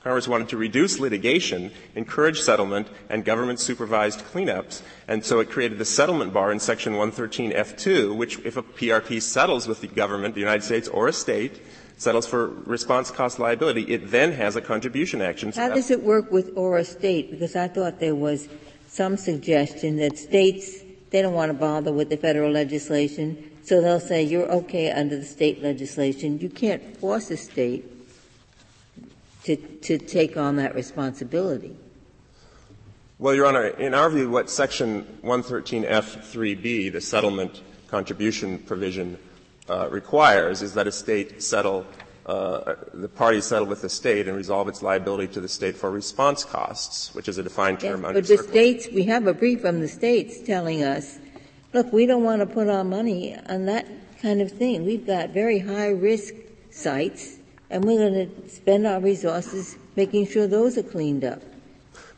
Congress 0.08 0.26
wanted 0.26 0.48
to 0.48 0.56
reduce 0.56 0.98
litigation, 0.98 1.70
encourage 1.94 2.40
settlement, 2.40 2.88
and 3.10 3.26
government 3.26 3.60
supervised 3.60 4.20
cleanups. 4.20 4.80
And 5.06 5.22
so 5.22 5.38
it 5.40 5.50
created 5.50 5.76
the 5.76 5.84
settlement 5.84 6.32
bar 6.32 6.50
in 6.50 6.60
section 6.60 6.94
113F2, 6.94 8.16
which 8.16 8.38
if 8.38 8.56
a 8.56 8.62
PRP 8.62 9.20
settles 9.20 9.68
with 9.68 9.82
the 9.82 9.86
government, 9.86 10.32
the 10.32 10.40
United 10.40 10.62
States 10.62 10.88
or 10.88 11.08
a 11.08 11.12
state, 11.12 11.60
settles 11.98 12.26
for 12.26 12.46
response 12.64 13.10
cost 13.10 13.38
liability, 13.38 13.82
it 13.82 14.10
then 14.10 14.32
has 14.32 14.56
a 14.56 14.62
contribution 14.62 15.20
action. 15.20 15.52
So 15.52 15.60
How 15.60 15.74
does 15.74 15.90
it 15.90 16.02
work 16.02 16.32
with 16.32 16.56
or 16.56 16.78
a 16.78 16.86
state? 16.86 17.30
Because 17.30 17.54
I 17.54 17.68
thought 17.68 18.00
there 18.00 18.14
was 18.14 18.48
some 18.86 19.18
suggestion 19.18 19.98
that 19.98 20.16
states, 20.16 20.78
they 21.10 21.20
don't 21.20 21.34
want 21.34 21.50
to 21.50 21.58
bother 21.58 21.92
with 21.92 22.08
the 22.08 22.16
federal 22.16 22.50
legislation, 22.50 23.50
so 23.62 23.82
they'll 23.82 24.00
say 24.00 24.22
you're 24.22 24.50
okay 24.50 24.90
under 24.90 25.18
the 25.18 25.26
state 25.26 25.62
legislation. 25.62 26.38
You 26.38 26.48
can't 26.48 26.96
force 26.96 27.30
a 27.30 27.36
state 27.36 27.84
to, 29.48 29.56
to 29.56 29.96
take 29.96 30.36
on 30.36 30.56
that 30.56 30.74
responsibility. 30.74 31.74
Well, 33.18 33.34
Your 33.34 33.46
Honor, 33.46 33.68
in 33.68 33.94
our 33.94 34.10
view, 34.10 34.28
what 34.28 34.50
Section 34.50 35.06
113F3B, 35.24 36.92
the 36.92 37.00
settlement 37.00 37.62
contribution 37.88 38.58
provision, 38.58 39.16
uh, 39.70 39.88
requires 39.90 40.60
is 40.60 40.74
that 40.74 40.86
a 40.86 40.92
state 40.92 41.42
settle, 41.42 41.86
uh, 42.26 42.74
the 42.92 43.08
parties 43.08 43.46
settle 43.46 43.66
with 43.66 43.80
the 43.80 43.88
state 43.88 44.28
and 44.28 44.36
resolve 44.36 44.68
its 44.68 44.82
liability 44.82 45.32
to 45.32 45.40
the 45.40 45.48
state 45.48 45.76
for 45.76 45.90
response 45.90 46.44
costs, 46.44 47.14
which 47.14 47.26
is 47.26 47.38
a 47.38 47.42
defined 47.42 47.80
term 47.80 48.02
yes, 48.02 48.08
under 48.08 48.20
But 48.20 48.28
the 48.28 48.36
states, 48.36 48.88
we 48.92 49.04
have 49.04 49.26
a 49.26 49.32
brief 49.32 49.62
from 49.62 49.80
the 49.80 49.88
states 49.88 50.42
telling 50.42 50.84
us, 50.84 51.18
look, 51.72 51.90
we 51.90 52.04
don't 52.04 52.22
want 52.22 52.40
to 52.40 52.46
put 52.46 52.68
our 52.68 52.84
money 52.84 53.34
on 53.48 53.64
that 53.64 53.86
kind 54.20 54.42
of 54.42 54.52
thing. 54.52 54.84
We've 54.84 55.06
got 55.06 55.30
very 55.30 55.58
high 55.58 55.88
risk 55.88 56.34
sites 56.70 57.37
and 57.70 57.84
we're 57.84 58.10
going 58.10 58.30
to 58.30 58.48
spend 58.48 58.86
our 58.86 59.00
resources 59.00 59.76
making 59.96 60.26
sure 60.26 60.46
those 60.46 60.78
are 60.78 60.82
cleaned 60.82 61.24
up. 61.24 61.42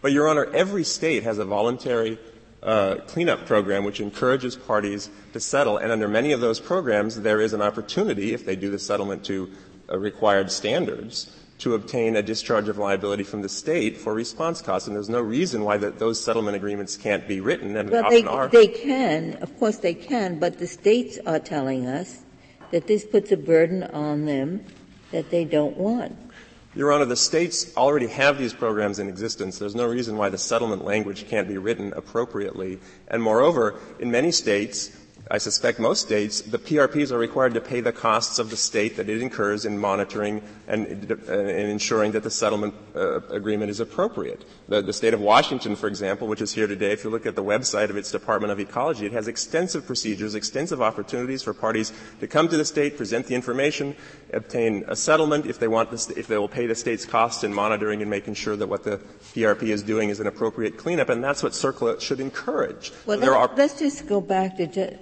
But 0.02 0.12
Your 0.12 0.28
Honor, 0.28 0.47
every 0.54 0.85
state 0.85 1.25
has 1.25 1.38
a 1.38 1.45
voluntary 1.45 2.19
uh, 2.62 2.97
cleanup 3.07 3.47
program 3.47 3.85
which 3.85 4.00
encourages 4.00 4.57
parties 4.57 5.11
to 5.33 5.40
settle, 5.40 5.78
and 5.78 5.90
under 5.90 6.09
many 6.09 6.33
of 6.33 6.40
those 6.40 6.61
programs, 6.61 7.21
there 7.21 7.40
is 7.40 7.52
an 7.52 7.62
opportunity, 7.62 8.33
if 8.33 8.45
they 8.45 8.57
do 8.57 8.71
the 8.71 8.78
settlement 8.78 9.25
to 9.25 9.50
uh, 9.90 9.99
required 9.99 10.50
standards, 10.50 11.37
to 11.59 11.75
obtain 11.75 12.16
a 12.16 12.23
discharge 12.23 12.69
of 12.69 12.78
liability 12.78 13.23
from 13.23 13.42
the 13.42 13.49
state 13.49 13.97
for 13.97 14.14
response 14.14 14.62
costs, 14.62 14.88
and 14.88 14.97
there's 14.97 15.11
no 15.11 15.21
reason 15.21 15.64
why 15.64 15.76
the, 15.76 15.90
those 15.90 16.23
settlement 16.23 16.57
agreements 16.57 16.97
can't 16.97 17.28
be 17.28 17.40
written, 17.40 17.76
and 17.76 17.90
well, 17.90 18.04
often 18.04 18.25
they, 18.25 18.30
are. 18.30 18.49
They 18.49 18.69
can, 18.69 19.35
of 19.42 19.59
course 19.59 19.76
they 19.78 19.95
can, 19.95 20.38
but 20.38 20.59
the 20.59 20.66
states 20.66 21.19
are 21.26 21.38
telling 21.38 21.87
us 21.87 22.23
that 22.71 22.87
this 22.87 23.04
puts 23.04 23.33
a 23.33 23.37
burden 23.37 23.83
on 23.83 24.25
them 24.25 24.64
that 25.12 25.31
they 25.31 25.45
don't 25.45 25.76
want. 25.76 26.17
Your 26.75 26.93
Honor, 26.93 27.05
the 27.05 27.17
states 27.17 27.76
already 27.76 28.07
have 28.07 28.38
these 28.38 28.52
programs 28.52 29.00
in 29.00 29.09
existence. 29.09 29.59
There's 29.59 29.75
no 29.75 29.87
reason 29.87 30.17
why 30.17 30.29
the 30.29 30.38
settlement 30.38 30.85
language 30.85 31.29
can't 31.29 31.49
be 31.49 31.59
written 31.59 31.93
appropriately. 31.95 32.79
And 33.09 33.21
moreover, 33.21 33.75
in 33.99 34.12
many 34.12 34.31
states, 34.31 34.97
I 35.32 35.38
suspect 35.38 35.78
most 35.78 36.02
states, 36.06 36.40
the 36.40 36.58
PRPs 36.58 37.12
are 37.12 37.18
required 37.18 37.54
to 37.54 37.60
pay 37.60 37.80
the 37.80 37.92
costs 37.92 38.40
of 38.40 38.50
the 38.50 38.56
state 38.56 38.96
that 38.96 39.08
it 39.08 39.22
incurs 39.22 39.64
in 39.64 39.78
monitoring 39.78 40.42
and, 40.66 41.12
uh, 41.12 41.32
and 41.32 41.70
ensuring 41.70 42.10
that 42.12 42.25
the 42.25 42.30
settlement 42.30 42.75
uh, 42.96 43.20
agreement 43.28 43.70
is 43.70 43.78
appropriate. 43.78 44.44
The, 44.68 44.82
the, 44.82 44.92
state 44.92 45.14
of 45.14 45.20
Washington, 45.20 45.76
for 45.76 45.87
example, 45.87 46.26
which 46.26 46.42
is 46.42 46.52
here 46.52 46.66
today, 46.66 46.90
if 46.90 47.04
you 47.04 47.10
look 47.10 47.26
at 47.26 47.37
the 47.37 47.44
website 47.44 47.90
of 47.90 47.96
its 47.96 48.10
Department 48.10 48.50
of 48.52 48.58
Ecology, 48.58 49.06
it 49.06 49.12
has 49.12 49.28
extensive 49.28 49.87
procedures, 49.87 50.34
extensive 50.34 50.82
opportunities 50.82 51.44
for 51.44 51.54
parties 51.54 51.92
to 52.18 52.26
come 52.26 52.49
to 52.49 52.56
the 52.56 52.64
state, 52.64 52.96
present 52.96 53.26
the 53.26 53.37
information, 53.37 53.94
obtain 54.32 54.84
a 54.88 54.96
settlement 54.96 55.46
if 55.46 55.60
they 55.60 55.68
want, 55.68 55.92
the, 55.92 56.12
if 56.16 56.26
they 56.26 56.38
will 56.38 56.49
pay 56.49 56.66
the 56.66 56.75
state's 56.75 57.04
costs 57.04 57.44
in 57.44 57.54
monitoring 57.54 58.02
and 58.02 58.10
making 58.10 58.34
sure 58.34 58.56
that 58.56 58.66
what 58.66 58.82
the 58.82 58.96
PRP 59.32 59.64
is 59.68 59.84
doing 59.84 60.08
is 60.08 60.18
an 60.18 60.26
appropriate 60.26 60.76
cleanup, 60.76 61.08
and 61.08 61.22
that's 61.22 61.44
what 61.44 61.52
CERCLA 61.52 62.00
should 62.00 62.18
encourage. 62.18 62.90
Well, 63.06 63.18
let's, 63.18 63.30
are, 63.30 63.50
let's 63.56 63.78
just 63.78 64.08
go 64.08 64.20
back 64.20 64.56
to. 64.56 64.66
Ju- 64.66 64.99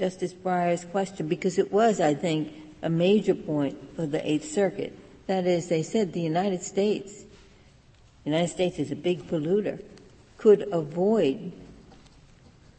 Justice 0.00 0.32
Breyer's 0.32 0.86
question 0.86 1.28
because 1.28 1.58
it 1.58 1.70
was, 1.70 2.00
I 2.00 2.14
think, 2.14 2.54
a 2.80 2.88
major 2.88 3.34
point 3.34 3.76
for 3.94 4.06
the 4.06 4.26
Eighth 4.26 4.50
Circuit. 4.50 4.98
That 5.26 5.46
is, 5.46 5.68
they 5.68 5.82
said 5.82 6.14
the 6.14 6.22
United 6.22 6.62
States, 6.62 7.24
the 8.24 8.30
United 8.30 8.48
States 8.48 8.78
is 8.78 8.90
a 8.90 8.96
big 8.96 9.28
polluter, 9.28 9.82
could 10.38 10.66
avoid 10.72 11.52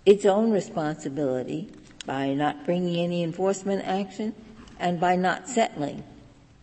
its 0.04 0.26
own 0.26 0.50
responsibility 0.50 1.70
by 2.08 2.34
not 2.34 2.66
bringing 2.66 2.96
any 2.96 3.22
enforcement 3.22 3.86
action 3.86 4.34
and 4.80 5.00
by 5.00 5.16
not 5.16 5.48
settling. 5.48 6.04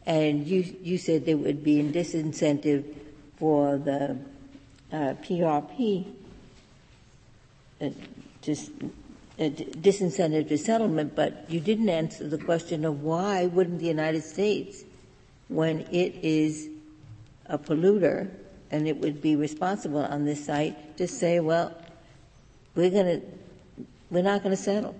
And 0.06 0.44
you, 0.44 0.76
you 0.82 0.98
said 0.98 1.24
there 1.24 1.36
would 1.36 1.62
be 1.62 1.78
a 1.78 1.84
disincentive 1.84 2.82
for 3.36 3.78
the 3.78 4.18
uh, 4.92 5.14
PRP 5.22 6.04
uh, 7.80 7.90
to 8.42 8.56
Uh, 9.38 9.50
disincentive 9.50 10.48
to 10.48 10.58
settlement, 10.58 11.14
but 11.14 11.44
you 11.48 11.60
didn't 11.60 11.88
answer 11.88 12.26
the 12.26 12.38
question 12.38 12.84
of 12.84 13.04
why 13.04 13.46
wouldn't 13.46 13.78
the 13.78 13.86
United 13.86 14.24
States, 14.24 14.82
when 15.46 15.82
it 15.92 16.12
is 16.24 16.68
a 17.46 17.56
polluter 17.56 18.28
and 18.72 18.88
it 18.88 18.96
would 18.96 19.22
be 19.22 19.36
responsible 19.36 20.00
on 20.00 20.24
this 20.24 20.44
site, 20.44 20.96
just 20.96 21.20
say, 21.20 21.38
well, 21.38 21.72
we're 22.74 22.90
going 22.90 23.20
to, 23.20 23.26
we're 24.10 24.24
not 24.24 24.42
going 24.42 24.56
to 24.56 24.60
settle. 24.60 24.96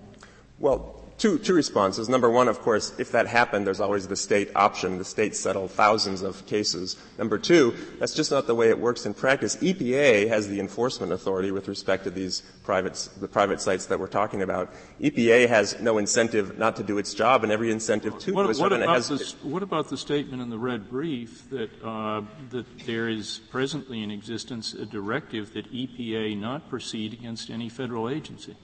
Well, 0.57 0.98
two, 1.19 1.37
two 1.37 1.53
responses. 1.53 2.09
Number 2.09 2.29
one, 2.29 2.47
of 2.47 2.61
course, 2.61 2.97
if 2.97 3.11
that 3.11 3.27
happened, 3.27 3.67
there's 3.67 3.81
always 3.81 4.07
the 4.07 4.15
state 4.15 4.49
option. 4.55 4.97
The 4.97 5.05
states 5.05 5.39
settle 5.39 5.67
thousands 5.67 6.21
of 6.21 6.45
cases. 6.47 6.95
Number 7.17 7.37
two, 7.37 7.75
that's 7.99 8.15
just 8.15 8.31
not 8.31 8.47
the 8.47 8.55
way 8.55 8.69
it 8.69 8.79
works 8.79 9.05
in 9.05 9.13
practice. 9.13 9.57
EPA 9.57 10.29
has 10.29 10.47
the 10.47 10.59
enforcement 10.59 11.11
authority 11.11 11.51
with 11.51 11.67
respect 11.67 12.05
to 12.05 12.09
these 12.09 12.41
private, 12.63 13.09
the 13.19 13.27
private 13.27 13.61
sites 13.61 13.85
that 13.87 13.99
we're 13.99 14.07
talking 14.07 14.41
about. 14.41 14.73
EPA 15.01 15.47
has 15.47 15.79
no 15.81 15.97
incentive 15.97 16.57
not 16.57 16.77
to 16.77 16.83
do 16.83 16.97
its 16.97 17.13
job 17.13 17.43
and 17.43 17.51
every 17.51 17.71
incentive 17.71 18.17
to 18.19 18.33
what, 18.33 18.43
do 18.43 18.49
its 18.49 18.59
what 18.59 18.69
job. 18.69 18.81
About 18.81 19.03
the, 19.03 19.35
what 19.43 19.63
about 19.63 19.89
the 19.89 19.97
statement 19.97 20.41
in 20.41 20.49
the 20.49 20.57
red 20.57 20.89
brief 20.89 21.49
that, 21.49 21.69
uh, 21.83 22.21
that 22.49 22.65
there 22.85 23.09
is 23.09 23.41
presently 23.51 24.01
in 24.01 24.09
existence 24.09 24.73
a 24.73 24.85
directive 24.85 25.53
that 25.53 25.71
EPA 25.71 26.39
not 26.39 26.69
proceed 26.69 27.13
against 27.13 27.49
any 27.49 27.67
federal 27.67 28.09
agency? 28.09 28.55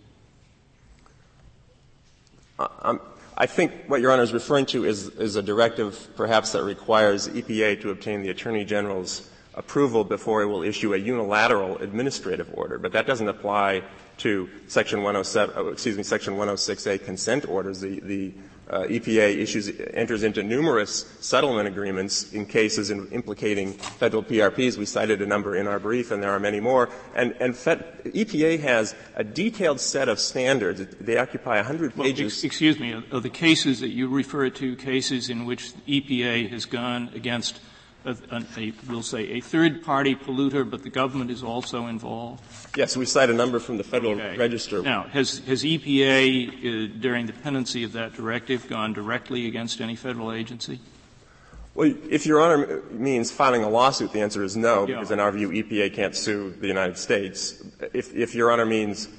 Um, 2.57 3.01
I 3.37 3.47
think 3.47 3.73
what 3.87 3.99
Your 3.99 4.11
Honor 4.11 4.23
is 4.23 4.33
referring 4.33 4.65
to 4.67 4.85
is, 4.85 5.09
is 5.09 5.35
a 5.35 5.41
directive 5.41 6.07
perhaps 6.15 6.53
that 6.53 6.63
requires 6.63 7.27
EPA 7.27 7.81
to 7.81 7.91
obtain 7.91 8.21
the 8.21 8.29
Attorney 8.29 8.63
General's 8.63 9.29
approval 9.55 10.03
before 10.03 10.41
it 10.41 10.45
will 10.45 10.63
issue 10.63 10.93
a 10.93 10.97
unilateral 10.97 11.77
administrative 11.79 12.49
order. 12.53 12.77
But 12.77 12.93
that 12.93 13.07
doesn't 13.07 13.27
apply 13.27 13.83
to 14.17 14.49
Section 14.67 14.99
107, 14.99 15.73
excuse 15.73 15.97
me, 15.97 16.03
Section 16.03 16.35
106A 16.35 17.03
consent 17.03 17.47
orders. 17.47 17.81
The, 17.81 17.99
the 17.99 18.33
uh, 18.69 18.81
EPA 18.81 19.37
issues, 19.37 19.71
enters 19.93 20.23
into 20.23 20.43
numerous 20.43 21.05
settlement 21.19 21.67
agreements 21.67 22.33
in 22.33 22.45
cases 22.45 22.89
in, 22.89 23.07
implicating 23.09 23.73
federal 23.73 24.23
PRPs. 24.23 24.77
We 24.77 24.85
cited 24.85 25.21
a 25.21 25.25
number 25.25 25.55
in 25.55 25.67
our 25.67 25.79
brief, 25.79 26.11
and 26.11 26.21
there 26.21 26.31
are 26.31 26.39
many 26.39 26.59
more. 26.59 26.89
And, 27.15 27.35
and 27.39 27.55
Fed, 27.55 28.03
EPA 28.05 28.59
has 28.61 28.95
a 29.15 29.23
detailed 29.23 29.79
set 29.79 30.09
of 30.09 30.19
standards. 30.19 30.85
They 30.99 31.17
occupy 31.17 31.57
100 31.57 31.95
pages. 31.95 32.41
Well, 32.41 32.47
excuse 32.47 32.79
me. 32.79 32.93
Are 33.11 33.19
the 33.19 33.29
cases 33.29 33.79
that 33.81 33.89
you 33.89 34.07
refer 34.07 34.49
to 34.49 34.75
cases 34.75 35.29
in 35.29 35.45
which 35.45 35.73
EPA 35.87 36.49
has 36.49 36.65
gone 36.65 37.11
against 37.13 37.59
a, 38.05 38.43
a, 38.57 38.73
we'll 38.87 39.03
say 39.03 39.31
a 39.31 39.41
third 39.41 39.83
party 39.83 40.15
polluter, 40.15 40.69
but 40.69 40.83
the 40.83 40.89
government 40.89 41.31
is 41.31 41.43
also 41.43 41.87
involved? 41.87 42.43
Yes, 42.77 42.95
we 42.95 43.05
cite 43.05 43.29
a 43.29 43.33
number 43.33 43.59
from 43.59 43.77
the 43.77 43.83
Federal 43.83 44.13
okay. 44.13 44.37
Register. 44.37 44.81
Now, 44.81 45.03
has, 45.03 45.39
has 45.39 45.63
EPA, 45.63 46.47
uh, 46.47 46.97
during 46.99 47.25
the 47.25 47.33
pendency 47.33 47.83
of 47.83 47.93
that 47.93 48.13
directive, 48.13 48.67
gone 48.67 48.93
directly 48.93 49.47
against 49.47 49.81
any 49.81 49.95
federal 49.95 50.31
agency? 50.31 50.79
Well, 51.73 51.93
if 52.09 52.25
Your 52.25 52.41
Honor 52.41 52.81
means 52.91 53.31
filing 53.31 53.63
a 53.63 53.69
lawsuit, 53.69 54.13
the 54.13 54.21
answer 54.21 54.43
is 54.43 54.55
no, 54.55 54.87
Yeah. 54.87 54.95
because 54.95 55.11
in 55.11 55.19
our 55.19 55.31
view, 55.31 55.49
EPA 55.49 55.93
can't 55.93 56.15
sue 56.15 56.51
the 56.51 56.67
United 56.67 56.97
States. 56.97 57.61
If, 57.93 58.15
if 58.15 58.33
Your 58.33 58.49
Honor 58.49 58.65
means, 58.65 59.09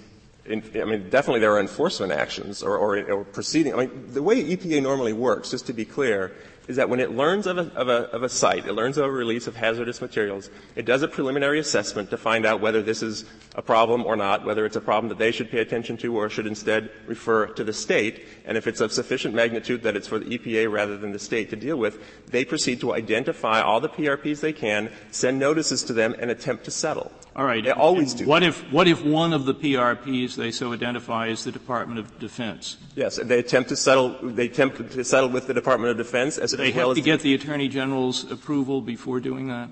in, 0.47 0.62
I 0.75 0.85
mean, 0.85 1.11
definitely 1.11 1.40
there 1.40 1.52
are 1.52 1.61
enforcement 1.61 2.12
actions 2.12 2.62
or, 2.62 2.78
or, 2.78 2.99
or 3.11 3.25
proceeding. 3.25 3.75
I 3.75 3.87
mean, 3.87 4.07
the 4.09 4.23
way 4.23 4.43
EPA 4.43 4.83
normally 4.83 5.12
works, 5.12 5.50
just 5.50 5.66
to 5.66 5.75
be 5.75 5.85
clear, 5.85 6.35
is 6.69 6.77
that 6.77 6.89
when 6.89 7.01
it 7.01 7.13
learns 7.13 7.47
of 7.47 7.59
a, 7.59 7.73
of, 7.75 7.89
a, 7.89 8.11
of 8.11 8.23
a 8.23 8.29
site, 8.29 8.67
it 8.67 8.73
learns 8.73 8.99
of 8.99 9.05
a 9.05 9.11
release 9.11 9.47
of 9.47 9.57
hazardous 9.57 10.01
materials, 10.01 10.51
it 10.75 10.85
does 10.85 11.03
a 11.03 11.09
preliminary 11.09 11.59
assessment 11.59 12.11
to 12.11 12.17
find 12.17 12.45
out 12.45 12.61
whether 12.61 12.83
this 12.83 13.03
is 13.03 13.25
a 13.55 13.63
problem 13.63 14.05
or 14.05 14.17
not, 14.17 14.45
whether 14.45 14.67
it's 14.67 14.77
a 14.77 14.81
problem 14.81 15.09
that 15.09 15.19
they 15.19 15.31
should 15.31 15.51
pay 15.51 15.61
attention 15.61 15.97
to 15.97 16.17
or 16.17 16.29
should 16.29 16.47
instead 16.47 16.91
refer 17.07 17.47
to 17.47 17.65
the 17.65 17.73
state, 17.73 18.27
and 18.45 18.57
if 18.59 18.67
it's 18.67 18.81
of 18.81 18.93
sufficient 18.93 19.35
magnitude 19.35 19.83
that 19.83 19.97
it's 19.97 20.09
for 20.09 20.19
the 20.19 20.39
EPA 20.39 20.71
rather 20.71 20.97
than 20.97 21.13
the 21.13 21.19
state 21.19 21.51
to 21.51 21.57
deal 21.57 21.77
with, 21.77 21.99
they 22.27 22.45
proceed 22.45 22.81
to 22.81 22.95
identify 22.95 23.61
all 23.61 23.81
the 23.81 23.89
PRPs 23.89 24.41
they 24.41 24.53
can, 24.53 24.91
send 25.11 25.39
notices 25.39 25.83
to 25.85 25.93
them, 25.93 26.15
and 26.19 26.31
attempt 26.31 26.65
to 26.65 26.71
settle. 26.71 27.13
All 27.37 27.45
right. 27.45 27.63
They 27.63 27.71
always 27.71 28.15
do. 28.15 28.25
What 28.25 28.43
if, 28.43 28.63
what 28.73 28.89
if 28.89 29.05
one 29.05 29.35
of 29.35 29.45
the 29.45 29.55
PRPs 29.55 30.37
they 30.37 30.51
so 30.51 30.73
identify 30.73 31.27
is 31.29 31.45
the 31.45 31.53
Department 31.53 32.01
of 32.01 32.19
Defense? 32.19 32.79
Yes, 32.95 33.17
they 33.23 33.39
attempt 33.39 33.69
to 33.69 33.77
settle. 33.77 34.17
They 34.23 34.47
attempt 34.47 34.93
to 34.93 35.05
settle 35.05 35.29
with 35.29 35.47
the 35.47 35.53
Department 35.53 35.91
of 35.91 35.99
Defense 35.99 36.39
as, 36.39 36.55
they 36.57 36.73
have 36.73 36.95
to 36.95 37.01
get 37.01 37.21
the 37.21 37.35
Attorney 37.35 37.69
General's 37.69 38.31
approval 38.31 38.81
before 38.81 39.21
doing 39.21 39.49
that? 39.49 39.69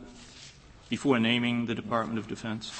Before 0.88 1.18
naming 1.18 1.66
the 1.66 1.74
Department 1.74 2.18
of 2.18 2.28
Defense? 2.28 2.70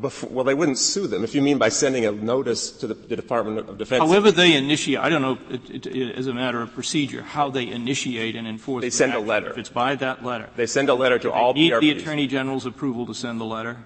Before, 0.00 0.30
well, 0.30 0.44
they 0.44 0.54
wouldn't 0.54 0.78
sue 0.78 1.06
them. 1.06 1.22
If 1.22 1.34
you 1.34 1.42
mean 1.42 1.58
by 1.58 1.68
sending 1.68 2.06
a 2.06 2.12
notice 2.12 2.70
to 2.78 2.86
the, 2.86 2.94
the 2.94 3.14
Department 3.14 3.58
of 3.68 3.76
Defense, 3.76 4.02
However 4.02 4.32
they 4.32 4.54
initiate, 4.54 4.98
I 4.98 5.10
don't 5.10 5.20
know, 5.20 5.38
it, 5.50 5.86
it, 5.86 6.16
as 6.16 6.26
a 6.28 6.34
matter 6.34 6.62
of 6.62 6.72
procedure, 6.72 7.22
how 7.22 7.50
they 7.50 7.68
initiate 7.68 8.34
and 8.34 8.48
enforce. 8.48 8.80
They 8.80 8.88
the 8.88 8.96
send 8.96 9.12
a 9.12 9.18
letter. 9.18 9.50
If 9.50 9.58
it's 9.58 9.68
by 9.68 9.94
that 9.96 10.24
letter. 10.24 10.48
they 10.56 10.66
send 10.66 10.88
a 10.88 10.94
letter 10.94 11.18
to 11.20 11.30
all 11.30 11.52
Need 11.52 11.74
the 11.80 11.90
Attorney 11.90 12.26
General's 12.26 12.64
approval 12.64 13.04
to 13.06 13.14
send 13.14 13.38
the 13.38 13.44
letter? 13.44 13.78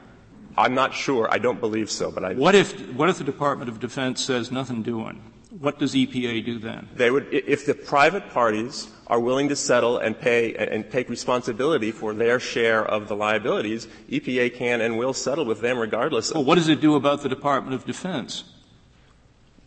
I'm 0.56 0.74
not 0.74 0.94
sure. 0.94 1.28
I 1.30 1.38
don't 1.38 1.60
believe 1.60 1.90
so, 1.90 2.10
but 2.10 2.24
I. 2.24 2.34
What 2.34 2.54
if, 2.54 2.72
what 2.94 3.08
if 3.08 3.18
the 3.18 3.24
Department 3.24 3.68
of 3.68 3.80
Defense 3.80 4.24
says 4.24 4.52
nothing 4.52 4.82
doing? 4.82 5.20
What 5.50 5.78
does 5.78 5.94
EPA 5.94 6.44
do 6.44 6.58
then? 6.58 6.88
They 6.94 7.10
would, 7.10 7.28
if 7.32 7.66
the 7.66 7.74
private 7.74 8.30
parties 8.30 8.88
are 9.06 9.20
willing 9.20 9.48
to 9.48 9.56
settle 9.56 9.98
and 9.98 10.18
pay 10.18 10.54
and, 10.54 10.90
take 10.90 11.08
responsibility 11.08 11.92
for 11.92 12.12
their 12.12 12.40
share 12.40 12.84
of 12.84 13.06
the 13.06 13.14
liabilities, 13.14 13.86
EPA 14.10 14.54
can 14.54 14.80
and 14.80 14.98
will 14.98 15.12
settle 15.12 15.44
with 15.44 15.60
them 15.60 15.78
regardless. 15.78 16.32
Well, 16.34 16.42
what 16.44 16.56
does 16.56 16.68
it 16.68 16.80
do 16.80 16.96
about 16.96 17.22
the 17.22 17.28
Department 17.28 17.74
of 17.74 17.84
Defense? 17.84 18.44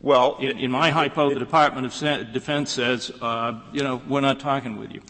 well, 0.01 0.37
In, 0.39 0.59
in 0.59 0.71
my 0.71 0.89
hypo, 0.91 1.33
the 1.33 1.39
Department 1.39 1.85
of 1.85 2.33
Defense 2.33 2.71
says, 2.71 3.11
uh, 3.21 3.59
you 3.71 3.83
know, 3.83 4.01
we're 4.07 4.21
not 4.21 4.39
talking 4.39 4.77
with 4.77 4.91
you. 4.91 5.01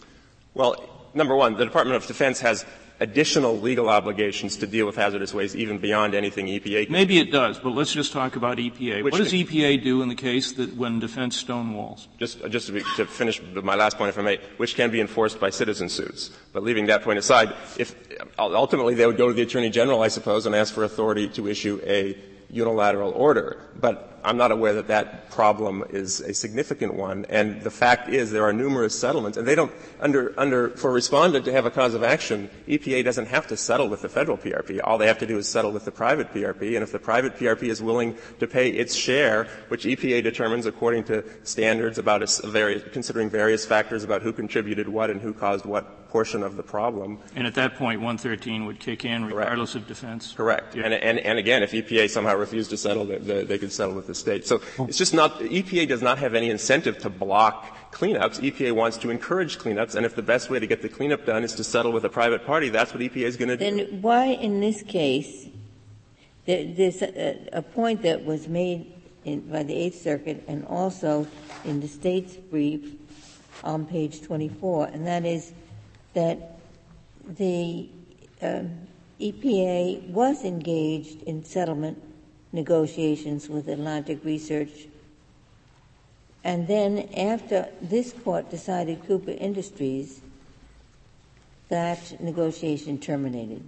well, 0.54 0.76
number 1.14 1.34
one, 1.34 1.56
the 1.56 1.64
Department 1.64 1.96
of 1.96 2.06
Defense 2.06 2.40
has 2.40 2.64
additional 3.00 3.58
legal 3.58 3.88
obligations 3.88 4.58
to 4.58 4.66
deal 4.66 4.86
with 4.86 4.94
hazardous 4.94 5.32
waste 5.32 5.56
even 5.56 5.78
beyond 5.78 6.14
anything 6.14 6.46
EPA 6.46 6.84
can. 6.84 6.92
Maybe 6.92 7.18
it 7.18 7.32
does, 7.32 7.58
but 7.58 7.70
let's 7.70 7.92
just 7.92 8.12
talk 8.12 8.36
about 8.36 8.58
EPA. 8.58 9.02
Which 9.02 9.12
what 9.12 9.18
does 9.18 9.32
EPA 9.32 9.82
do 9.82 10.02
in 10.02 10.08
the 10.08 10.14
case 10.14 10.52
that 10.52 10.76
when 10.76 11.00
defense 11.00 11.42
stonewalls? 11.42 12.06
Just, 12.18 12.42
uh, 12.42 12.48
just 12.48 12.66
to, 12.66 12.72
be, 12.72 12.82
to 12.96 13.06
finish 13.06 13.40
my 13.54 13.74
last 13.74 13.96
point, 13.96 14.10
if 14.10 14.18
I 14.18 14.22
may, 14.22 14.38
which 14.58 14.74
can 14.74 14.90
be 14.90 15.00
enforced 15.00 15.40
by 15.40 15.50
citizen 15.50 15.88
suits. 15.88 16.30
But 16.52 16.62
leaving 16.62 16.86
that 16.86 17.02
point 17.02 17.18
aside, 17.18 17.54
if 17.78 17.94
uh, 18.38 18.54
ultimately 18.54 18.94
they 18.94 19.06
would 19.06 19.16
go 19.16 19.28
to 19.28 19.34
the 19.34 19.42
Attorney 19.42 19.70
General, 19.70 20.02
I 20.02 20.08
suppose, 20.08 20.44
and 20.44 20.54
ask 20.54 20.74
for 20.74 20.84
authority 20.84 21.28
to 21.30 21.48
issue 21.48 21.80
a 21.84 22.18
unilateral 22.50 23.12
order. 23.12 23.58
But 23.76 24.09
I'm 24.24 24.36
not 24.36 24.52
aware 24.52 24.74
that 24.74 24.88
that 24.88 25.30
problem 25.30 25.84
is 25.90 26.20
a 26.20 26.34
significant 26.34 26.94
one. 26.94 27.26
And 27.28 27.62
the 27.62 27.70
fact 27.70 28.08
is, 28.08 28.30
there 28.30 28.44
are 28.44 28.52
numerous 28.52 28.98
settlements, 28.98 29.38
and 29.38 29.46
they 29.46 29.54
don't 29.54 29.72
under 30.00 30.38
under 30.38 30.70
for 30.70 30.90
a 30.90 30.92
respondent 30.92 31.44
to 31.46 31.52
have 31.52 31.66
a 31.66 31.70
cause 31.70 31.94
of 31.94 32.02
action. 32.02 32.50
EPA 32.68 33.04
doesn't 33.04 33.26
have 33.26 33.46
to 33.48 33.56
settle 33.56 33.88
with 33.88 34.02
the 34.02 34.08
federal 34.08 34.36
PRP. 34.36 34.80
All 34.84 34.98
they 34.98 35.06
have 35.06 35.18
to 35.18 35.26
do 35.26 35.38
is 35.38 35.48
settle 35.48 35.72
with 35.72 35.84
the 35.84 35.92
private 35.92 36.32
PRP. 36.32 36.74
And 36.74 36.82
if 36.82 36.92
the 36.92 36.98
private 36.98 37.36
PRP 37.36 37.64
is 37.64 37.82
willing 37.82 38.16
to 38.38 38.46
pay 38.46 38.70
its 38.70 38.94
share, 38.94 39.48
which 39.68 39.84
EPA 39.84 40.22
determines 40.22 40.66
according 40.66 41.04
to 41.04 41.24
standards 41.44 41.98
about 41.98 42.22
its 42.22 42.44
various, 42.44 42.82
considering 42.92 43.30
various 43.30 43.64
factors 43.64 44.04
about 44.04 44.22
who 44.22 44.32
contributed 44.32 44.88
what 44.88 45.10
and 45.10 45.20
who 45.20 45.32
caused 45.32 45.64
what 45.64 46.00
portion 46.10 46.42
of 46.42 46.56
the 46.56 46.62
problem, 46.62 47.18
And 47.36 47.46
at 47.46 47.54
that 47.54 47.76
point, 47.76 48.00
113 48.00 48.66
would 48.66 48.80
kick 48.80 49.04
in 49.04 49.24
regardless 49.24 49.76
of 49.76 49.86
defense? 49.86 50.34
Correct. 50.36 50.74
Yeah. 50.74 50.84
And, 50.84 50.94
and, 50.94 51.18
and 51.20 51.38
again, 51.38 51.62
if 51.62 51.70
EPA 51.70 52.10
somehow 52.10 52.36
refused 52.36 52.70
to 52.70 52.76
settle, 52.76 53.04
they, 53.04 53.18
they, 53.18 53.44
they 53.44 53.58
could 53.58 53.72
settle 53.72 53.94
with 53.94 54.08
the 54.10 54.14
state. 54.14 54.46
So 54.46 54.60
it's 54.80 54.98
just 54.98 55.14
not, 55.14 55.38
EPA 55.38 55.88
does 55.88 56.02
not 56.02 56.18
have 56.18 56.34
any 56.34 56.50
incentive 56.50 56.98
to 56.98 57.08
block 57.08 57.92
cleanups. 57.92 58.40
EPA 58.40 58.72
wants 58.72 58.96
to 58.98 59.10
encourage 59.10 59.58
cleanups, 59.58 59.94
and 59.94 60.04
if 60.04 60.14
the 60.14 60.22
best 60.22 60.50
way 60.50 60.58
to 60.58 60.66
get 60.66 60.82
the 60.82 60.88
cleanup 60.88 61.24
done 61.24 61.44
is 61.44 61.54
to 61.54 61.64
settle 61.64 61.92
with 61.92 62.04
a 62.04 62.08
private 62.08 62.44
party, 62.44 62.68
that's 62.68 62.92
what 62.92 63.00
EPA 63.00 63.22
is 63.22 63.36
going 63.36 63.48
to 63.48 63.56
do. 63.56 63.64
Then 63.64 64.02
why 64.02 64.26
in 64.26 64.60
this 64.60 64.82
case, 64.82 65.46
there's 66.46 67.02
a, 67.02 67.48
a 67.52 67.62
point 67.62 68.02
that 68.02 68.24
was 68.24 68.48
made 68.48 68.92
in, 69.24 69.40
by 69.40 69.62
the 69.62 69.74
Eighth 69.74 70.02
Circuit 70.02 70.42
and 70.48 70.66
also 70.66 71.26
in 71.64 71.80
the 71.80 71.88
state's 71.88 72.36
brief 72.36 72.94
on 73.62 73.86
page 73.86 74.22
24, 74.22 74.86
and 74.86 75.06
that 75.06 75.24
is 75.24 75.52
that 76.14 76.58
the 77.36 77.88
um, 78.42 78.70
EPA 79.20 80.08
was 80.08 80.44
engaged 80.44 81.22
in 81.24 81.44
settlement 81.44 82.02
negotiations 82.52 83.48
with 83.48 83.68
Atlantic 83.68 84.24
Research, 84.24 84.86
and 86.42 86.66
then 86.66 87.08
after 87.16 87.68
this 87.82 88.12
court 88.12 88.50
decided 88.50 89.06
Cooper 89.06 89.32
Industries, 89.32 90.20
that 91.68 92.20
negotiation 92.20 92.98
terminated. 92.98 93.62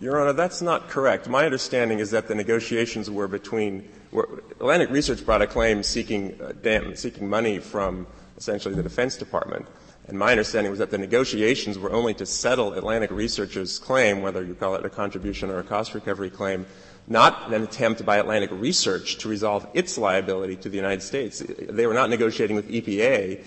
Your 0.00 0.20
Honor, 0.20 0.32
that's 0.32 0.62
not 0.62 0.88
correct. 0.88 1.28
My 1.28 1.44
understanding 1.44 1.98
is 1.98 2.10
that 2.10 2.26
the 2.26 2.34
negotiations 2.34 3.10
were 3.10 3.28
between 3.28 3.88
Atlantic 4.12 4.90
Research 4.90 5.24
brought 5.24 5.42
a 5.42 5.46
claim 5.46 5.82
seeking 5.82 6.38
uh, 6.40 6.52
dam, 6.62 6.96
seeking 6.96 7.28
money 7.28 7.58
from 7.58 8.06
essentially 8.36 8.74
the 8.74 8.82
Defense 8.82 9.16
Department. 9.16 9.66
And 10.08 10.18
my 10.18 10.32
understanding 10.32 10.70
was 10.70 10.78
that 10.80 10.90
the 10.90 10.98
negotiations 10.98 11.78
were 11.78 11.92
only 11.92 12.14
to 12.14 12.26
settle 12.26 12.72
Atlantic 12.72 13.10
Research's 13.10 13.78
claim, 13.78 14.22
whether 14.22 14.42
you 14.42 14.54
call 14.54 14.74
it 14.74 14.84
a 14.84 14.90
contribution 14.90 15.50
or 15.50 15.58
a 15.58 15.62
cost 15.62 15.94
recovery 15.94 16.30
claim, 16.30 16.66
not 17.10 17.52
an 17.52 17.62
attempt 17.62 18.06
by 18.06 18.16
Atlantic 18.16 18.50
Research 18.52 19.18
to 19.18 19.28
resolve 19.28 19.66
its 19.74 19.98
liability 19.98 20.56
to 20.56 20.68
the 20.68 20.76
United 20.76 21.02
States. 21.02 21.42
They 21.46 21.86
were 21.86 21.92
not 21.92 22.08
negotiating 22.08 22.56
with 22.56 22.70
EPA 22.70 23.44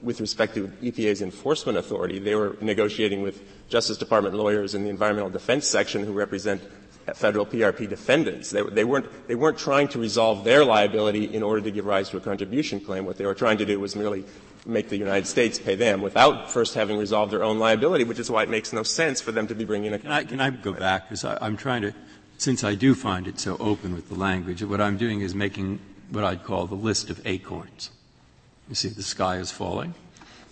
with 0.00 0.20
respect 0.20 0.54
to 0.54 0.68
EPA's 0.82 1.22
enforcement 1.22 1.76
authority. 1.76 2.18
They 2.18 2.34
were 2.34 2.56
negotiating 2.60 3.22
with 3.22 3.42
Justice 3.68 3.98
Department 3.98 4.34
lawyers 4.34 4.74
in 4.74 4.84
the 4.84 4.90
Environmental 4.90 5.28
Defense 5.30 5.66
section 5.66 6.04
who 6.04 6.12
represent 6.12 6.62
federal 7.14 7.44
PRP 7.44 7.88
defendants. 7.88 8.50
They, 8.50 8.62
they, 8.62 8.84
weren't, 8.84 9.06
they 9.28 9.34
weren't 9.34 9.58
trying 9.58 9.88
to 9.88 9.98
resolve 9.98 10.44
their 10.44 10.64
liability 10.64 11.24
in 11.34 11.42
order 11.42 11.60
to 11.60 11.70
give 11.70 11.84
rise 11.84 12.08
to 12.10 12.16
a 12.16 12.20
contribution 12.20 12.80
claim. 12.80 13.04
What 13.04 13.18
they 13.18 13.26
were 13.26 13.34
trying 13.34 13.58
to 13.58 13.66
do 13.66 13.78
was 13.78 13.96
merely 13.96 14.24
make 14.64 14.88
the 14.88 14.96
United 14.96 15.26
States 15.26 15.58
pay 15.58 15.74
them 15.74 16.00
without 16.00 16.50
first 16.50 16.74
having 16.74 16.96
resolved 16.96 17.32
their 17.32 17.42
own 17.42 17.58
liability, 17.58 18.04
which 18.04 18.20
is 18.20 18.30
why 18.30 18.44
it 18.44 18.48
makes 18.48 18.72
no 18.72 18.84
sense 18.84 19.20
for 19.20 19.32
them 19.32 19.48
to 19.48 19.54
be 19.54 19.64
bringing 19.64 19.92
a. 19.92 19.98
Can 19.98 20.12
I, 20.12 20.24
can 20.24 20.40
I 20.40 20.50
go 20.50 20.72
back? 20.72 21.08
Because 21.08 21.24
I'm 21.24 21.56
trying 21.56 21.82
to, 21.82 21.92
since 22.42 22.64
I 22.64 22.74
do 22.74 22.96
find 22.96 23.28
it 23.28 23.38
so 23.38 23.56
open 23.60 23.94
with 23.94 24.08
the 24.08 24.16
language, 24.16 24.64
what 24.64 24.80
I'm 24.80 24.96
doing 24.96 25.20
is 25.20 25.32
making 25.32 25.78
what 26.10 26.24
I'd 26.24 26.42
call 26.42 26.66
the 26.66 26.74
list 26.74 27.08
of 27.08 27.24
acorns. 27.24 27.90
You 28.68 28.74
see, 28.74 28.88
the 28.88 29.04
sky 29.04 29.36
is 29.36 29.52
falling, 29.52 29.94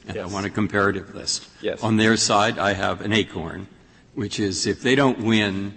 and 0.07 0.17
I 0.17 0.27
want 0.27 0.47
a 0.47 0.51
comparative 0.51 1.13
list. 1.17 1.49
Yes. 1.61 1.83
On 1.83 1.97
their 1.97 2.17
side, 2.17 2.61
I 2.61 2.75
have 2.75 3.01
an 3.01 3.13
acorn, 3.13 3.67
which 4.15 4.39
is 4.39 4.69
if 4.69 4.83
they 4.83 4.95
don't 4.95 5.19
win, 5.19 5.75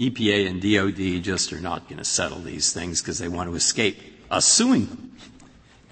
EPA 0.00 0.48
and 0.48 0.60
DOD 0.60 1.22
just 1.22 1.52
are 1.52 1.60
not 1.60 1.88
going 1.88 1.98
to 1.98 2.04
settle 2.04 2.40
these 2.40 2.72
things 2.72 3.00
because 3.00 3.18
they 3.18 3.28
want 3.28 3.48
to 3.48 3.54
escape 3.54 4.00
us 4.32 4.46
suing 4.46 4.86
them. 4.86 5.16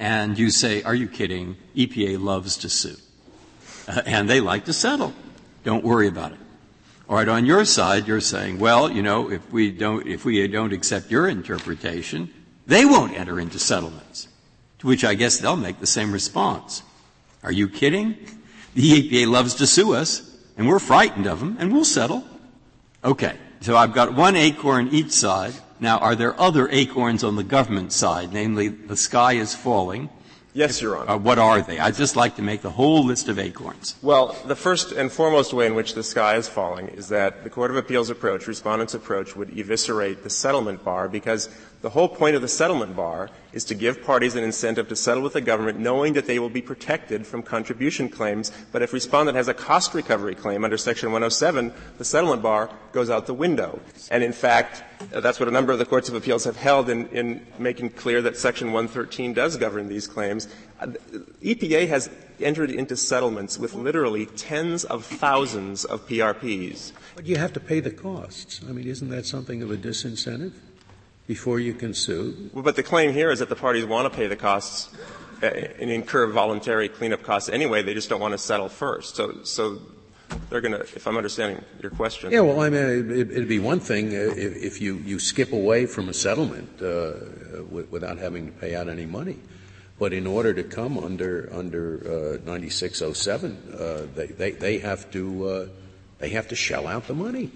And 0.00 0.36
you 0.36 0.50
say, 0.50 0.82
are 0.82 0.96
you 0.96 1.06
kidding? 1.06 1.56
EPA 1.76 2.20
loves 2.20 2.56
to 2.58 2.68
sue. 2.68 2.96
Uh, 3.86 4.02
and 4.04 4.28
they 4.28 4.40
like 4.40 4.64
to 4.64 4.72
settle. 4.72 5.12
Don't 5.62 5.84
worry 5.84 6.08
about 6.08 6.32
it. 6.32 6.38
All 7.10 7.16
right, 7.16 7.28
on 7.28 7.44
your 7.44 7.64
side, 7.64 8.06
you're 8.06 8.20
saying, 8.20 8.60
well, 8.60 8.88
you 8.88 9.02
know, 9.02 9.32
if 9.32 9.50
we 9.50 9.72
don't, 9.72 10.06
if 10.06 10.24
we 10.24 10.46
don't 10.46 10.72
accept 10.72 11.10
your 11.10 11.26
interpretation, 11.26 12.32
they 12.68 12.84
won't 12.84 13.18
enter 13.18 13.40
into 13.40 13.58
settlements. 13.58 14.28
To 14.78 14.86
which 14.86 15.02
I 15.02 15.14
guess 15.14 15.38
they'll 15.38 15.56
make 15.56 15.80
the 15.80 15.88
same 15.88 16.12
response. 16.12 16.84
Are 17.42 17.50
you 17.50 17.68
kidding? 17.68 18.16
The 18.74 19.10
EPA 19.10 19.26
loves 19.28 19.56
to 19.56 19.66
sue 19.66 19.92
us, 19.92 20.38
and 20.56 20.68
we're 20.68 20.78
frightened 20.78 21.26
of 21.26 21.40
them, 21.40 21.56
and 21.58 21.72
we'll 21.72 21.84
settle. 21.84 22.22
Okay, 23.02 23.36
so 23.60 23.76
I've 23.76 23.92
got 23.92 24.14
one 24.14 24.36
acorn 24.36 24.90
each 24.92 25.10
side. 25.10 25.54
Now, 25.80 25.98
are 25.98 26.14
there 26.14 26.40
other 26.40 26.68
acorns 26.68 27.24
on 27.24 27.34
the 27.34 27.42
government 27.42 27.92
side? 27.92 28.32
Namely, 28.32 28.68
the 28.68 28.96
sky 28.96 29.32
is 29.32 29.52
falling. 29.52 30.10
Yes, 30.52 30.82
Your 30.82 30.96
Honor. 30.96 31.10
Uh, 31.12 31.16
what 31.16 31.38
are 31.38 31.62
they? 31.62 31.78
I'd 31.78 31.94
just 31.94 32.16
like 32.16 32.36
to 32.36 32.42
make 32.42 32.62
the 32.62 32.70
whole 32.70 33.04
list 33.04 33.28
of 33.28 33.38
acorns. 33.38 33.94
Well, 34.02 34.36
the 34.46 34.56
first 34.56 34.92
and 34.92 35.10
foremost 35.10 35.52
way 35.52 35.66
in 35.66 35.74
which 35.74 35.94
the 35.94 36.02
sky 36.02 36.36
is 36.36 36.48
falling 36.48 36.88
is 36.88 37.08
that 37.08 37.44
the 37.44 37.50
Court 37.50 37.70
of 37.70 37.76
Appeals 37.76 38.10
approach, 38.10 38.46
respondent's 38.48 38.94
approach, 38.94 39.36
would 39.36 39.56
eviscerate 39.56 40.24
the 40.24 40.30
settlement 40.30 40.84
bar 40.84 41.08
because 41.08 41.48
the 41.82 41.90
whole 41.90 42.08
point 42.08 42.36
of 42.36 42.42
the 42.42 42.48
settlement 42.48 42.94
bar 42.94 43.30
is 43.52 43.64
to 43.64 43.74
give 43.74 44.04
parties 44.04 44.36
an 44.36 44.44
incentive 44.44 44.88
to 44.88 44.96
settle 44.96 45.22
with 45.22 45.32
the 45.32 45.40
government 45.40 45.78
knowing 45.78 46.12
that 46.12 46.26
they 46.26 46.38
will 46.38 46.50
be 46.50 46.60
protected 46.60 47.26
from 47.26 47.42
contribution 47.42 48.08
claims. 48.08 48.52
But 48.70 48.82
if 48.82 48.92
respondent 48.92 49.36
has 49.36 49.48
a 49.48 49.54
cost 49.54 49.94
recovery 49.94 50.34
claim 50.34 50.62
under 50.62 50.76
Section 50.76 51.10
107, 51.10 51.72
the 51.96 52.04
settlement 52.04 52.42
bar 52.42 52.70
goes 52.92 53.08
out 53.08 53.26
the 53.26 53.34
window. 53.34 53.80
And 54.10 54.22
in 54.22 54.32
fact, 54.32 54.82
that's 55.10 55.40
what 55.40 55.48
a 55.48 55.52
number 55.52 55.72
of 55.72 55.78
the 55.78 55.86
courts 55.86 56.08
of 56.08 56.14
appeals 56.14 56.44
have 56.44 56.56
held 56.56 56.90
in, 56.90 57.08
in 57.08 57.46
making 57.58 57.90
clear 57.90 58.20
that 58.22 58.36
Section 58.36 58.72
113 58.72 59.32
does 59.32 59.56
govern 59.56 59.88
these 59.88 60.06
claims. 60.06 60.48
EPA 61.42 61.88
has 61.88 62.10
entered 62.40 62.70
into 62.70 62.96
settlements 62.96 63.58
with 63.58 63.74
literally 63.74 64.26
tens 64.26 64.84
of 64.84 65.04
thousands 65.04 65.84
of 65.84 66.06
PRPs. 66.06 66.92
But 67.16 67.26
you 67.26 67.36
have 67.36 67.52
to 67.54 67.60
pay 67.60 67.80
the 67.80 67.90
costs. 67.90 68.60
I 68.68 68.72
mean, 68.72 68.86
isn't 68.86 69.08
that 69.08 69.26
something 69.26 69.62
of 69.62 69.70
a 69.70 69.76
disincentive 69.76 70.52
before 71.30 71.60
you 71.60 71.72
can 71.72 71.94
sue? 71.94 72.50
Well, 72.52 72.64
but 72.64 72.74
the 72.74 72.82
claim 72.82 73.12
here 73.12 73.30
is 73.30 73.38
that 73.38 73.48
the 73.48 73.54
parties 73.54 73.84
want 73.84 74.12
to 74.12 74.16
pay 74.18 74.26
the 74.26 74.34
costs 74.34 74.92
uh, 75.40 75.46
and 75.46 75.88
incur 75.88 76.26
voluntary 76.26 76.88
cleanup 76.88 77.22
costs 77.22 77.48
anyway. 77.48 77.84
They 77.84 77.94
just 77.94 78.08
don't 78.08 78.20
want 78.20 78.32
to 78.32 78.38
settle 78.38 78.68
first. 78.68 79.14
So, 79.14 79.44
so 79.44 79.80
they're 80.48 80.60
going 80.60 80.72
to, 80.72 80.80
if 80.80 81.06
I'm 81.06 81.16
understanding 81.16 81.64
your 81.80 81.92
question. 81.92 82.32
Yeah, 82.32 82.40
well, 82.40 82.60
I 82.60 82.68
mean, 82.68 83.12
it, 83.12 83.28
would 83.28 83.46
be 83.46 83.60
one 83.60 83.78
thing 83.78 84.10
if, 84.10 84.56
if, 84.56 84.80
you, 84.80 84.96
you 84.96 85.20
skip 85.20 85.52
away 85.52 85.86
from 85.86 86.08
a 86.08 86.12
settlement 86.12 86.82
uh, 86.82 87.12
without 87.70 88.18
having 88.18 88.46
to 88.46 88.52
pay 88.58 88.74
out 88.74 88.88
any 88.88 89.06
money. 89.06 89.38
But 90.00 90.12
in 90.12 90.26
order 90.26 90.52
to 90.52 90.64
come 90.64 90.98
under 90.98 91.48
under 91.52 92.40
uh, 92.42 92.50
9607, 92.50 93.74
uh, 93.78 94.06
they, 94.16 94.26
they, 94.26 94.50
they 94.50 94.78
have 94.78 95.08
to 95.12 95.48
uh, 95.48 95.66
they 96.18 96.30
have 96.30 96.48
to 96.48 96.56
shell 96.56 96.88
out 96.88 97.06
the 97.06 97.14
money. 97.14 97.52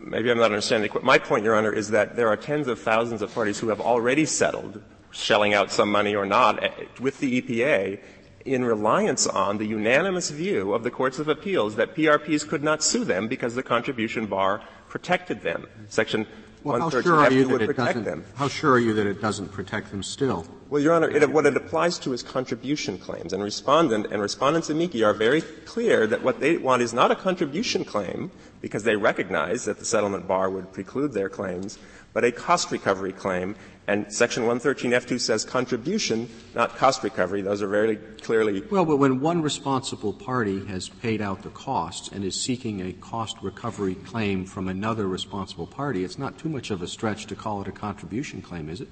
Maybe 0.00 0.30
I'm 0.30 0.38
not 0.38 0.46
understanding. 0.46 0.90
My 1.02 1.18
point, 1.18 1.44
Your 1.44 1.54
Honor, 1.54 1.72
is 1.72 1.90
that 1.90 2.16
there 2.16 2.28
are 2.28 2.36
tens 2.36 2.68
of 2.68 2.78
thousands 2.78 3.22
of 3.22 3.34
parties 3.34 3.58
who 3.58 3.68
have 3.68 3.80
already 3.80 4.26
settled, 4.26 4.82
shelling 5.10 5.54
out 5.54 5.70
some 5.70 5.90
money 5.90 6.14
or 6.14 6.26
not, 6.26 6.62
eh, 6.62 6.70
with 7.00 7.18
the 7.20 7.40
EPA 7.40 8.00
in 8.44 8.64
reliance 8.64 9.26
on 9.26 9.58
the 9.58 9.64
unanimous 9.64 10.30
view 10.30 10.74
of 10.74 10.82
the 10.82 10.90
courts 10.90 11.18
of 11.18 11.28
appeals 11.28 11.76
that 11.76 11.94
PRPs 11.94 12.46
could 12.46 12.62
not 12.62 12.82
sue 12.82 13.04
them 13.04 13.28
because 13.28 13.54
the 13.54 13.62
contribution 13.62 14.26
bar 14.26 14.60
protected 14.88 15.40
them. 15.40 15.66
Section 15.88 16.26
well, 16.62 16.80
how 16.80 16.88
sure 16.88 17.16
are 17.16 17.30
you 17.30 17.44
that 17.58 17.62
it 17.62 17.76
doesn't, 17.76 18.04
them. 18.04 18.24
How 18.36 18.48
sure 18.48 18.72
are 18.72 18.78
you 18.78 18.94
that 18.94 19.06
it 19.06 19.20
doesn't 19.20 19.52
protect 19.52 19.90
them 19.90 20.02
still? 20.02 20.46
Well, 20.74 20.82
Your 20.82 20.94
Honor, 20.94 21.08
it, 21.08 21.30
what 21.30 21.46
it 21.46 21.56
applies 21.56 22.00
to 22.00 22.12
is 22.14 22.24
contribution 22.24 22.98
claims, 22.98 23.32
and 23.32 23.40
respondent 23.40 24.08
and 24.10 24.20
respondents 24.20 24.70
amici 24.70 25.04
are 25.04 25.14
very 25.14 25.40
clear 25.40 26.04
that 26.08 26.24
what 26.24 26.40
they 26.40 26.56
want 26.56 26.82
is 26.82 26.92
not 26.92 27.12
a 27.12 27.14
contribution 27.14 27.84
claim 27.84 28.32
because 28.60 28.82
they 28.82 28.96
recognize 28.96 29.66
that 29.66 29.78
the 29.78 29.84
settlement 29.84 30.26
bar 30.26 30.50
would 30.50 30.72
preclude 30.72 31.12
their 31.12 31.28
claims, 31.28 31.78
but 32.12 32.24
a 32.24 32.32
cost 32.32 32.72
recovery 32.72 33.12
claim. 33.12 33.54
And 33.86 34.12
Section 34.12 34.42
113F2 34.42 35.20
says 35.20 35.44
contribution, 35.44 36.28
not 36.56 36.74
cost 36.74 37.04
recovery. 37.04 37.40
Those 37.40 37.62
are 37.62 37.68
very 37.68 37.94
clearly. 37.94 38.60
Well, 38.62 38.84
but 38.84 38.96
when 38.96 39.20
one 39.20 39.42
responsible 39.42 40.12
party 40.12 40.66
has 40.66 40.88
paid 40.88 41.22
out 41.22 41.44
the 41.44 41.50
costs 41.50 42.08
and 42.08 42.24
is 42.24 42.34
seeking 42.34 42.80
a 42.80 42.92
cost 42.94 43.36
recovery 43.42 43.94
claim 43.94 44.44
from 44.44 44.66
another 44.66 45.06
responsible 45.06 45.68
party, 45.68 46.02
it's 46.02 46.18
not 46.18 46.36
too 46.36 46.48
much 46.48 46.72
of 46.72 46.82
a 46.82 46.88
stretch 46.88 47.26
to 47.26 47.36
call 47.36 47.62
it 47.62 47.68
a 47.68 47.72
contribution 47.72 48.42
claim, 48.42 48.68
is 48.68 48.80
it? 48.80 48.88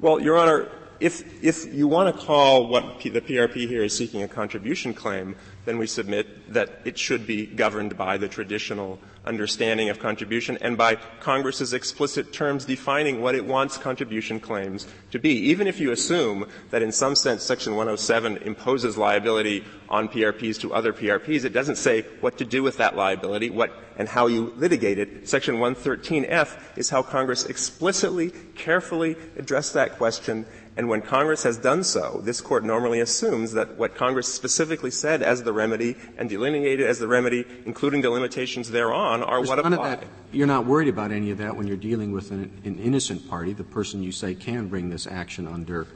Well, 0.00 0.20
Your 0.20 0.36
Honor, 0.36 0.68
if, 1.00 1.44
if 1.44 1.72
you 1.72 1.86
want 1.86 2.14
to 2.14 2.26
call 2.26 2.66
what 2.66 2.98
P, 2.98 3.08
the 3.08 3.20
PRP 3.20 3.68
here 3.68 3.84
is 3.84 3.96
seeking 3.96 4.22
a 4.22 4.28
contribution 4.28 4.92
claim, 4.92 5.36
then 5.64 5.78
we 5.78 5.86
submit 5.86 6.52
that 6.52 6.80
it 6.84 6.98
should 6.98 7.26
be 7.26 7.46
governed 7.46 7.96
by 7.96 8.16
the 8.16 8.28
traditional 8.28 8.98
understanding 9.24 9.90
of 9.90 9.98
contribution 9.98 10.56
and 10.62 10.78
by 10.78 10.94
Congress's 11.20 11.74
explicit 11.74 12.32
terms 12.32 12.64
defining 12.64 13.20
what 13.20 13.34
it 13.34 13.44
wants 13.44 13.76
contribution 13.76 14.40
claims 14.40 14.88
to 15.10 15.18
be. 15.18 15.30
Even 15.50 15.66
if 15.66 15.78
you 15.78 15.92
assume 15.92 16.46
that 16.70 16.82
in 16.82 16.90
some 16.90 17.14
sense 17.14 17.42
Section 17.42 17.76
107 17.76 18.38
imposes 18.38 18.96
liability 18.96 19.64
on 19.90 20.08
PRPs 20.08 20.58
to 20.60 20.72
other 20.72 20.92
PRPs, 20.92 21.44
it 21.44 21.52
doesn't 21.52 21.76
say 21.76 22.02
what 22.20 22.38
to 22.38 22.44
do 22.44 22.62
with 22.62 22.78
that 22.78 22.96
liability, 22.96 23.50
what 23.50 23.70
and 23.98 24.08
how 24.08 24.28
you 24.28 24.52
litigate 24.56 24.98
it. 24.98 25.28
Section 25.28 25.56
113F 25.56 26.78
is 26.78 26.88
how 26.88 27.02
Congress 27.02 27.44
explicitly, 27.46 28.30
carefully 28.54 29.16
addressed 29.36 29.74
that 29.74 29.98
question 29.98 30.46
and 30.78 30.88
when 30.88 31.02
Congress 31.02 31.42
has 31.42 31.58
done 31.58 31.82
so, 31.82 32.20
this 32.22 32.40
court 32.40 32.62
normally 32.62 33.00
assumes 33.00 33.50
that 33.54 33.76
what 33.76 33.96
Congress 33.96 34.32
specifically 34.32 34.92
said 34.92 35.24
as 35.24 35.42
the 35.42 35.52
remedy 35.52 35.96
and 36.16 36.28
delineated 36.28 36.86
as 36.86 37.00
the 37.00 37.08
remedy, 37.08 37.44
including 37.66 38.00
the 38.00 38.10
limitations 38.10 38.70
thereon, 38.70 39.24
are 39.24 39.38
There's 39.38 39.48
what 39.48 39.58
apply. 39.58 39.96
That, 39.96 40.04
you're 40.30 40.46
not 40.46 40.66
worried 40.66 40.86
about 40.86 41.10
any 41.10 41.32
of 41.32 41.38
that 41.38 41.56
when 41.56 41.66
you're 41.66 41.76
dealing 41.76 42.12
with 42.12 42.30
an, 42.30 42.62
an 42.64 42.78
innocent 42.78 43.28
party, 43.28 43.52
the 43.54 43.64
person 43.64 44.04
you 44.04 44.12
say 44.12 44.36
can 44.36 44.68
bring 44.68 44.88
this 44.88 45.08
action 45.08 45.48
under 45.48 45.88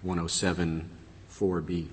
107 0.00 0.88
4B. 1.30 1.88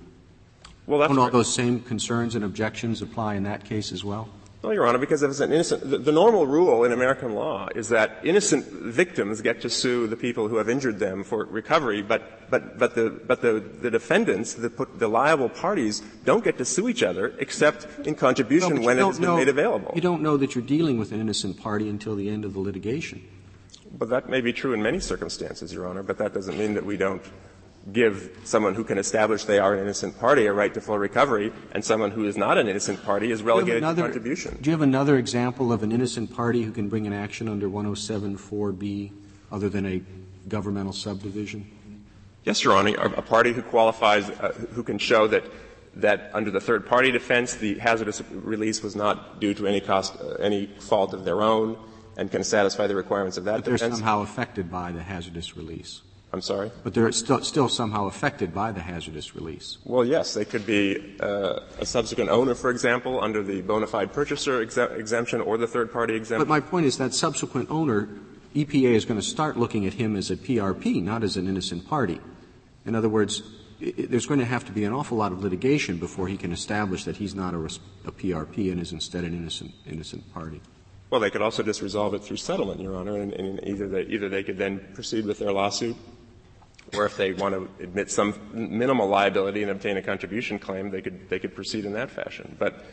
Well, 0.88 1.00
that's 1.00 1.10
Don't 1.10 1.20
all 1.20 1.30
those 1.30 1.54
same 1.54 1.82
concerns 1.82 2.36
and 2.36 2.46
objections 2.46 3.02
apply 3.02 3.36
in 3.36 3.44
that 3.44 3.66
case 3.66 3.92
as 3.92 4.06
well? 4.06 4.30
No, 4.62 4.72
Your 4.72 4.86
Honor, 4.86 4.98
because 4.98 5.24
if 5.24 5.32
it's 5.32 5.40
an 5.40 5.54
innocent, 5.54 5.90
the, 5.90 5.98
the, 5.98 6.12
normal 6.12 6.46
rule 6.46 6.84
in 6.84 6.92
American 6.92 7.34
law 7.34 7.70
is 7.74 7.88
that 7.90 8.20
innocent 8.24 8.66
victims 8.66 9.42
get 9.42 9.62
to 9.62 9.70
sue 9.70 10.06
the 10.08 10.18
people 10.18 10.50
who 10.50 10.58
have 10.58 10.68
injured 10.68 11.00
them 11.00 11.24
for 11.24 11.46
recovery, 11.46 12.02
but, 12.02 12.50
but, 12.50 12.78
but 12.78 12.94
the, 12.94 13.10
but 13.10 13.42
the, 13.42 13.62
the 13.82 13.90
defendants, 13.90 14.56
the, 14.56 14.68
the 14.96 15.08
liable 15.08 15.48
parties, 15.48 16.02
don't 16.26 16.44
get 16.44 16.58
to 16.58 16.66
sue 16.66 16.90
each 16.90 17.04
other 17.04 17.34
except 17.40 17.88
in 18.06 18.16
contribution 18.16 18.76
no, 18.76 18.82
when 18.82 19.00
it's 19.00 19.18
been 19.18 19.28
know, 19.28 19.38
made 19.38 19.48
available. 19.48 19.94
You 19.96 20.02
don't 20.02 20.22
know 20.22 20.36
that 20.36 20.56
you're 20.56 20.64
dealing 20.64 20.98
with 20.98 21.14
an 21.14 21.22
innocent 21.22 21.58
party 21.58 21.88
until 21.88 22.18
the 22.18 22.28
end 22.28 22.44
of 22.44 22.54
the 22.54 22.60
litigation. 22.60 23.26
But 23.98 24.10
that 24.10 24.28
may 24.28 24.42
be 24.42 24.52
true 24.52 24.74
in 24.74 24.84
many 24.84 25.00
circumstances, 25.00 25.72
Your 25.72 25.88
Honor, 25.88 26.04
but 26.04 26.18
that 26.18 26.34
doesn't 26.34 26.58
mean 26.58 26.74
that 26.74 26.86
we 26.86 26.98
don't 26.98 27.24
give 27.92 28.38
someone 28.44 28.76
who 28.76 28.84
can 28.84 28.98
establish 28.98 29.46
they 29.46 29.60
are 29.60 29.74
an 29.74 29.80
innocent 29.80 30.20
party 30.20 30.46
a 30.46 30.54
right 30.54 30.74
to 30.74 30.82
full 30.82 30.98
recovery, 30.98 31.52
and 31.72 31.84
someone 31.84 32.12
who 32.12 32.26
is 32.26 32.38
not 32.38 32.58
an 32.58 32.68
innocent 32.68 33.04
party 33.04 33.32
is 33.32 33.42
relegated 33.42 33.84
another, 33.84 34.04
to 34.04 34.08
contribution. 34.08 34.58
Do 34.62 34.70
you 34.70 34.74
have 34.74 34.82
another 34.82 35.18
example 35.18 35.72
of 35.72 35.84
an 35.84 35.92
innocent 35.92 36.34
party 36.34 36.64
who 36.64 36.72
can 36.72 36.90
bring 36.90 37.08
an 37.08 37.14
action 37.14 37.48
under 37.48 37.70
107.4b 37.70 39.12
other 39.52 39.70
than 39.70 39.86
a 39.86 40.02
governmental 40.48 40.94
subdivision? 40.94 41.70
Yes, 42.44 42.64
Your 42.64 42.76
Honor. 42.76 42.96
A 42.96 43.22
party 43.22 43.54
who 43.54 43.62
qualifies, 43.62 44.30
uh, 44.30 44.54
who 44.74 44.84
can 44.84 44.98
show 44.98 45.28
that 45.28 45.44
that 45.96 46.30
under 46.34 46.52
the 46.52 46.60
third 46.60 46.86
party 46.86 47.12
defense, 47.12 47.56
the 47.56 47.78
hazardous 47.80 48.22
release 48.32 48.82
was 48.82 48.96
not 48.96 49.40
due 49.40 49.54
to 49.56 49.68
any 49.68 49.82
cost, 49.82 50.16
uh, 50.22 50.34
any 50.34 50.68
fault 50.80 51.14
of 51.14 51.26
their 51.26 51.42
own, 51.42 51.78
and 52.18 52.32
can 52.32 52.44
satisfy 52.44 52.88
the 52.88 52.96
requirements 52.96 53.38
of 53.38 53.46
that 53.46 53.56
but 53.56 53.66
defense. 53.66 53.82
They're 53.82 53.92
somehow 53.92 54.22
affected 54.22 54.72
by 54.72 54.92
the 54.92 55.02
hazardous 55.02 55.58
release. 55.58 56.02
I'm 56.32 56.42
sorry? 56.42 56.72
But 56.84 56.94
they're 56.94 57.12
still, 57.12 57.44
still 57.44 57.70
somehow 57.70 58.06
affected 58.06 58.54
by 58.54 58.72
the 58.72 58.82
hazardous 58.82 59.36
release. 59.36 59.80
Well, 59.84 60.06
yes. 60.06 60.36
They 60.36 60.46
could 60.46 60.66
be 60.66 61.18
uh, 61.20 61.62
a 61.80 61.86
subsequent 61.86 62.30
owner, 62.30 62.54
for 62.54 62.70
example, 62.70 63.20
under 63.20 63.42
the 63.42 63.62
bona 63.62 63.88
fide 63.88 64.14
purchaser 64.14 64.62
exemption 64.62 65.42
or 65.42 65.58
the 65.58 65.66
third 65.66 65.92
party 65.92 66.16
exemption. 66.16 66.48
But 66.48 66.48
my 66.48 66.60
point 66.60 66.86
is 66.86 66.98
that 67.00 67.16
subsequent 67.16 67.72
owner, 67.72 68.10
EPA 68.56 68.92
is 68.92 69.06
going 69.06 69.20
to 69.20 69.26
start 69.26 69.58
looking 69.58 69.88
at 69.88 69.94
him 69.94 70.16
as 70.16 70.30
a 70.30 70.36
PRP, 70.36 71.02
not 71.02 71.24
as 71.24 71.36
an 71.36 71.48
innocent 71.48 71.88
party. 71.88 72.22
In 72.86 72.94
other 72.94 73.10
words, 73.10 73.42
it, 73.80 74.12
there's 74.12 74.28
going 74.28 74.40
to 74.40 74.46
have 74.46 74.66
to 74.66 74.72
be 74.72 74.84
an 74.84 74.94
awful 74.94 75.18
lot 75.18 75.32
of 75.32 75.44
litigation 75.44 75.98
before 75.98 76.28
he 76.28 76.38
can 76.38 76.52
establish 76.52 77.06
that 77.06 77.18
he's 77.18 77.34
not 77.34 77.56
a, 77.56 77.60
a 78.06 78.12
PRP 78.12 78.72
and 78.72 78.80
is 78.80 78.92
instead 78.92 79.24
an 79.24 79.34
innocent, 79.34 79.72
innocent 79.88 80.32
party. 80.32 80.62
Well, 81.10 81.20
they 81.20 81.32
could 81.32 81.42
also 81.42 81.64
just 81.64 81.82
resolve 81.82 82.14
it 82.14 82.24
through 82.24 82.38
settlement, 82.38 82.80
Your 82.82 82.96
Honor, 82.96 83.20
and, 83.20 83.34
and 83.34 83.60
either, 83.68 83.88
they, 83.88 84.04
either 84.04 84.30
they 84.30 84.44
could 84.44 84.60
then 84.60 84.80
proceed 84.94 85.26
with 85.26 85.40
their 85.40 85.52
lawsuit 85.52 85.96
or 86.96 87.06
if 87.06 87.18
they 87.18 87.34
want 87.34 87.56
to 87.56 87.84
admit 87.84 88.12
some 88.12 88.34
minimal 88.54 89.08
liability 89.08 89.62
and 89.62 89.72
obtain 89.72 89.98
a 89.98 90.02
contribution 90.02 90.60
claim, 90.60 90.90
they 90.90 91.02
could, 91.02 91.30
they 91.30 91.40
could 91.40 91.56
proceed 91.56 91.86
in 91.86 91.94
that 91.94 92.10
fashion. 92.10 92.56
But 92.60 92.84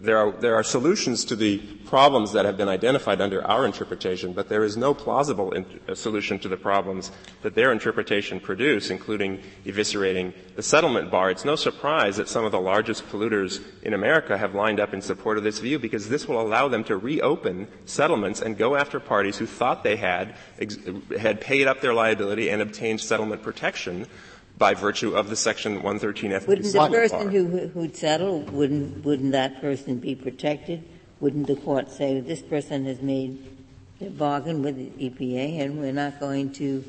there 0.00 0.16
are, 0.16 0.32
there 0.32 0.54
are 0.54 0.62
solutions 0.62 1.24
to 1.26 1.36
the 1.36 1.58
problems 1.86 2.32
that 2.32 2.44
have 2.44 2.56
been 2.56 2.68
identified 2.68 3.20
under 3.20 3.46
our 3.46 3.66
interpretation, 3.66 4.32
but 4.32 4.48
there 4.48 4.64
is 4.64 4.76
no 4.76 4.94
plausible 4.94 5.52
in, 5.52 5.66
uh, 5.88 5.94
solution 5.94 6.38
to 6.38 6.48
the 6.48 6.56
problems 6.56 7.10
that 7.42 7.54
their 7.54 7.72
interpretation 7.72 8.40
produce, 8.40 8.90
including 8.90 9.42
eviscerating 9.64 10.32
the 10.56 10.62
settlement 10.62 11.10
bar. 11.10 11.30
It's 11.30 11.44
no 11.44 11.56
surprise 11.56 12.16
that 12.16 12.28
some 12.28 12.44
of 12.44 12.52
the 12.52 12.60
largest 12.60 13.06
polluters 13.08 13.62
in 13.82 13.94
America 13.94 14.38
have 14.38 14.54
lined 14.54 14.80
up 14.80 14.94
in 14.94 15.02
support 15.02 15.38
of 15.38 15.44
this 15.44 15.58
view 15.58 15.78
because 15.78 16.08
this 16.08 16.26
will 16.26 16.40
allow 16.40 16.68
them 16.68 16.84
to 16.84 16.96
reopen 16.96 17.68
settlements 17.84 18.40
and 18.40 18.56
go 18.56 18.76
after 18.76 19.00
parties 19.00 19.38
who 19.38 19.46
thought 19.46 19.84
they 19.84 19.96
had, 19.96 20.34
had 21.18 21.40
paid 21.40 21.66
up 21.66 21.80
their 21.80 21.94
liability 21.94 22.48
and 22.48 22.62
obtained 22.62 23.00
settlement 23.00 23.42
protection 23.42 24.06
by 24.58 24.74
virtue 24.74 25.14
of 25.14 25.30
the 25.30 25.36
Section 25.36 25.82
113F. 25.82 26.46
Wouldn't 26.46 26.72
the 26.72 26.88
person 26.88 27.30
who, 27.30 27.68
who'd 27.68 27.96
settle, 27.96 28.40
wouldn't, 28.40 29.04
wouldn't 29.04 29.32
that 29.32 29.60
person 29.60 29.98
be 29.98 30.14
protected? 30.14 30.84
Wouldn't 31.20 31.46
the 31.46 31.56
court 31.56 31.90
say, 31.90 32.20
this 32.20 32.42
person 32.42 32.84
has 32.86 33.00
made 33.00 33.38
a 34.00 34.10
bargain 34.10 34.62
with 34.62 34.76
the 34.76 35.10
EPA 35.10 35.60
and 35.60 35.78
we're 35.78 35.92
not 35.92 36.20
going 36.20 36.52
to 36.54 36.84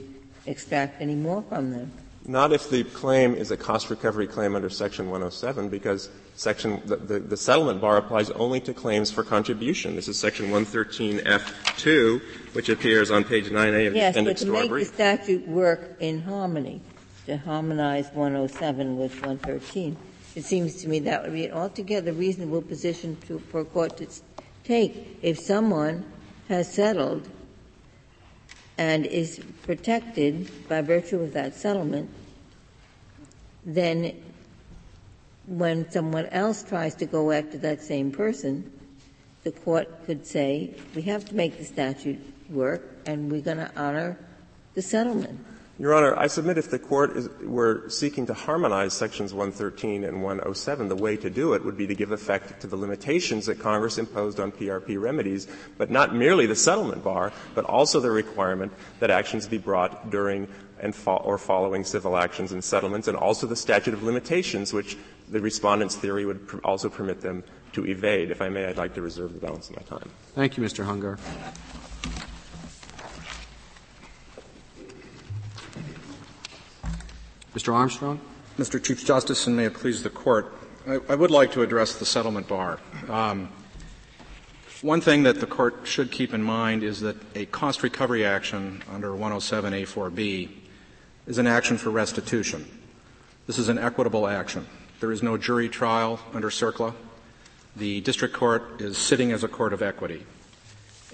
extract 0.46 1.02
any 1.02 1.16
more 1.16 1.44
from 1.44 1.72
them? 1.72 1.92
Not 2.26 2.52
if 2.52 2.70
the 2.70 2.84
claim 2.84 3.34
is 3.34 3.50
a 3.50 3.58
cost 3.58 3.90
recovery 3.90 4.28
claim 4.28 4.56
under 4.56 4.70
Section 4.70 5.06
107, 5.06 5.70
because 5.70 6.10
section 6.36 6.82
the, 6.86 6.98
the, 6.98 7.20
the, 7.20 7.38
settlement 7.38 7.82
bar 7.82 7.98
applies 7.98 8.30
only 8.32 8.60
to 8.62 8.74
claims 8.74 9.10
for 9.10 9.24
contribution. 9.24 9.96
This 9.96 10.08
is 10.08 10.20
Section 10.20 10.48
113F2, 10.52 12.22
which 12.54 12.70
appears 12.70 13.10
on 13.10 13.24
page 13.24 13.46
9A 13.46 13.88
of 13.88 13.96
yes, 13.96 14.14
the 14.14 14.20
appendix 14.20 14.42
to 14.42 14.56
our 14.56 14.68
brief. 14.68 14.88
Yes, 14.88 14.92
but 14.92 15.06
to 15.06 15.08
make 15.08 15.20
the 15.20 15.26
statute 15.26 15.48
work 15.48 15.96
in 16.00 16.22
harmony, 16.22 16.82
to 17.30 17.38
harmonize 17.38 18.10
107 18.14 18.98
with 18.98 19.14
113, 19.22 19.96
it 20.36 20.44
seems 20.44 20.82
to 20.82 20.90
me 20.90 21.00
that 21.00 21.22
would 21.22 21.34
be 21.34 21.46
an 21.46 21.52
altogether 21.52 22.12
reasonable 22.12 22.62
position 22.62 23.16
to, 23.28 23.38
for 23.38 23.62
a 23.62 23.66
court 23.66 23.98
to 23.98 24.08
take 24.64 25.20
if 25.22 25.40
someone 25.40 26.04
has 26.48 26.72
settled 26.74 27.30
and 28.80 29.06
is 29.06 29.40
protected 29.64 30.50
by 30.68 30.82
virtue 30.82 31.20
of 31.20 31.34
that 31.34 31.54
settlement, 31.54 32.10
then 33.64 34.16
when 35.46 35.90
someone 35.92 36.26
else 36.28 36.64
tries 36.64 36.96
to 36.96 37.06
go 37.06 37.32
after 37.32 37.60
that 37.60 37.82
same 37.82 38.12
person, 38.12 38.72
the 39.44 39.52
court 39.52 39.88
could 40.08 40.26
say, 40.26 40.74
we 40.96 41.04
have 41.04 41.26
to 41.26 41.36
make 41.36 41.60
the 41.60 41.66
statute 41.66 42.20
work 42.50 42.82
and 43.06 43.32
we're 43.32 43.42
going 43.42 43.58
to 43.58 43.72
honor 43.76 44.18
the 44.74 44.82
settlement. 44.82 45.46
Your 45.80 45.94
Honor, 45.94 46.14
I 46.20 46.28
submit 46.28 46.58
if 46.58 46.70
the 46.70 46.78
court 46.78 47.16
is, 47.16 47.30
were 47.42 47.90
seeking 47.90 48.26
to 48.26 48.34
harmonize 48.34 48.92
sections 48.92 49.34
113 49.34 50.04
and 50.04 50.22
107, 50.22 50.90
the 50.90 50.96
way 50.98 51.16
to 51.16 51.30
do 51.30 51.54
it 51.54 51.64
would 51.64 51.78
be 51.78 51.88
to 51.88 51.96
give 51.96 52.12
effect 52.12 52.60
to 52.60 52.68
the 52.68 52.76
limitations 52.76 53.46
that 53.46 53.60
Congress 53.60 53.98
imposed 53.98 54.42
on 54.42 54.52
PRP 54.52 55.02
remedies, 55.02 55.48
but 55.78 55.90
not 55.90 56.14
merely 56.14 56.46
the 56.46 56.56
settlement 56.56 57.02
bar, 57.02 57.32
but 57.56 57.64
also 57.64 58.02
the 58.02 58.12
requirement 58.12 58.74
that 59.00 59.10
actions 59.10 59.48
be 59.48 59.58
brought 59.58 60.10
during 60.10 60.50
and 60.82 60.94
fo- 60.94 61.16
or 61.16 61.38
following 61.38 61.86
civil 61.86 62.18
actions 62.18 62.52
and 62.52 62.62
settlements, 62.62 63.08
and 63.08 63.16
also 63.16 63.48
the 63.48 63.56
statute 63.56 63.94
of 63.94 64.04
limitations, 64.04 64.74
which 64.74 64.98
the 65.30 65.40
respondent's 65.40 65.96
theory 65.96 66.26
would 66.26 66.46
pr- 66.46 66.58
also 66.66 66.90
permit 66.90 67.22
them 67.22 67.42
to 67.72 67.86
evade. 67.88 68.32
If 68.32 68.42
I 68.42 68.50
may, 68.50 68.66
I'd 68.66 68.78
like 68.78 68.96
to 68.96 69.02
reserve 69.02 69.34
the 69.34 69.40
balance 69.40 69.70
of 69.70 69.78
my 69.78 69.84
time. 69.84 70.10
Thank 70.36 70.58
you, 70.58 70.64
Mr. 70.64 70.86
Hungar. 70.86 71.18
Mr. 77.56 77.74
Armstrong? 77.74 78.20
Mr. 78.60 78.84
Chief 78.84 79.04
Justice, 79.04 79.48
and 79.48 79.56
may 79.56 79.66
it 79.66 79.74
please 79.74 80.04
the 80.04 80.10
Court, 80.10 80.54
I, 80.88 81.00
I 81.10 81.16
would 81.16 81.32
like 81.32 81.52
to 81.54 81.62
address 81.64 81.96
the 81.96 82.06
settlement 82.06 82.48
bar. 82.48 82.80
Um, 83.08 83.50
one 84.82 85.02
thing 85.02 85.24
that 85.24 85.40
the 85.40 85.48
Court 85.48 85.80
should 85.84 86.12
keep 86.12 86.34
in 86.34 86.44
mind 86.44 86.84
is 86.84 87.02
that 87.02 87.16
a 87.36 87.46
cost 87.48 87.82
recovery 87.82 88.24
action 88.24 88.84
under 88.92 89.10
107A4B 89.10 90.50
is 91.26 91.38
an 91.38 91.48
action 91.48 91.78
for 91.78 91.90
restitution. 91.90 92.68
This 93.48 93.58
is 93.58 93.68
an 93.68 93.80
equitable 93.80 94.28
action. 94.28 94.68
There 95.00 95.12
is 95.12 95.24
no 95.24 95.36
jury 95.36 95.70
trial 95.70 96.20
under 96.34 96.50
CERCLA. 96.50 96.94
The 97.76 98.02
district 98.02 98.36
court 98.36 98.80
is 98.80 98.98
sitting 98.98 99.32
as 99.32 99.44
a 99.44 99.48
court 99.48 99.74
of 99.74 99.82
equity. 99.82 100.24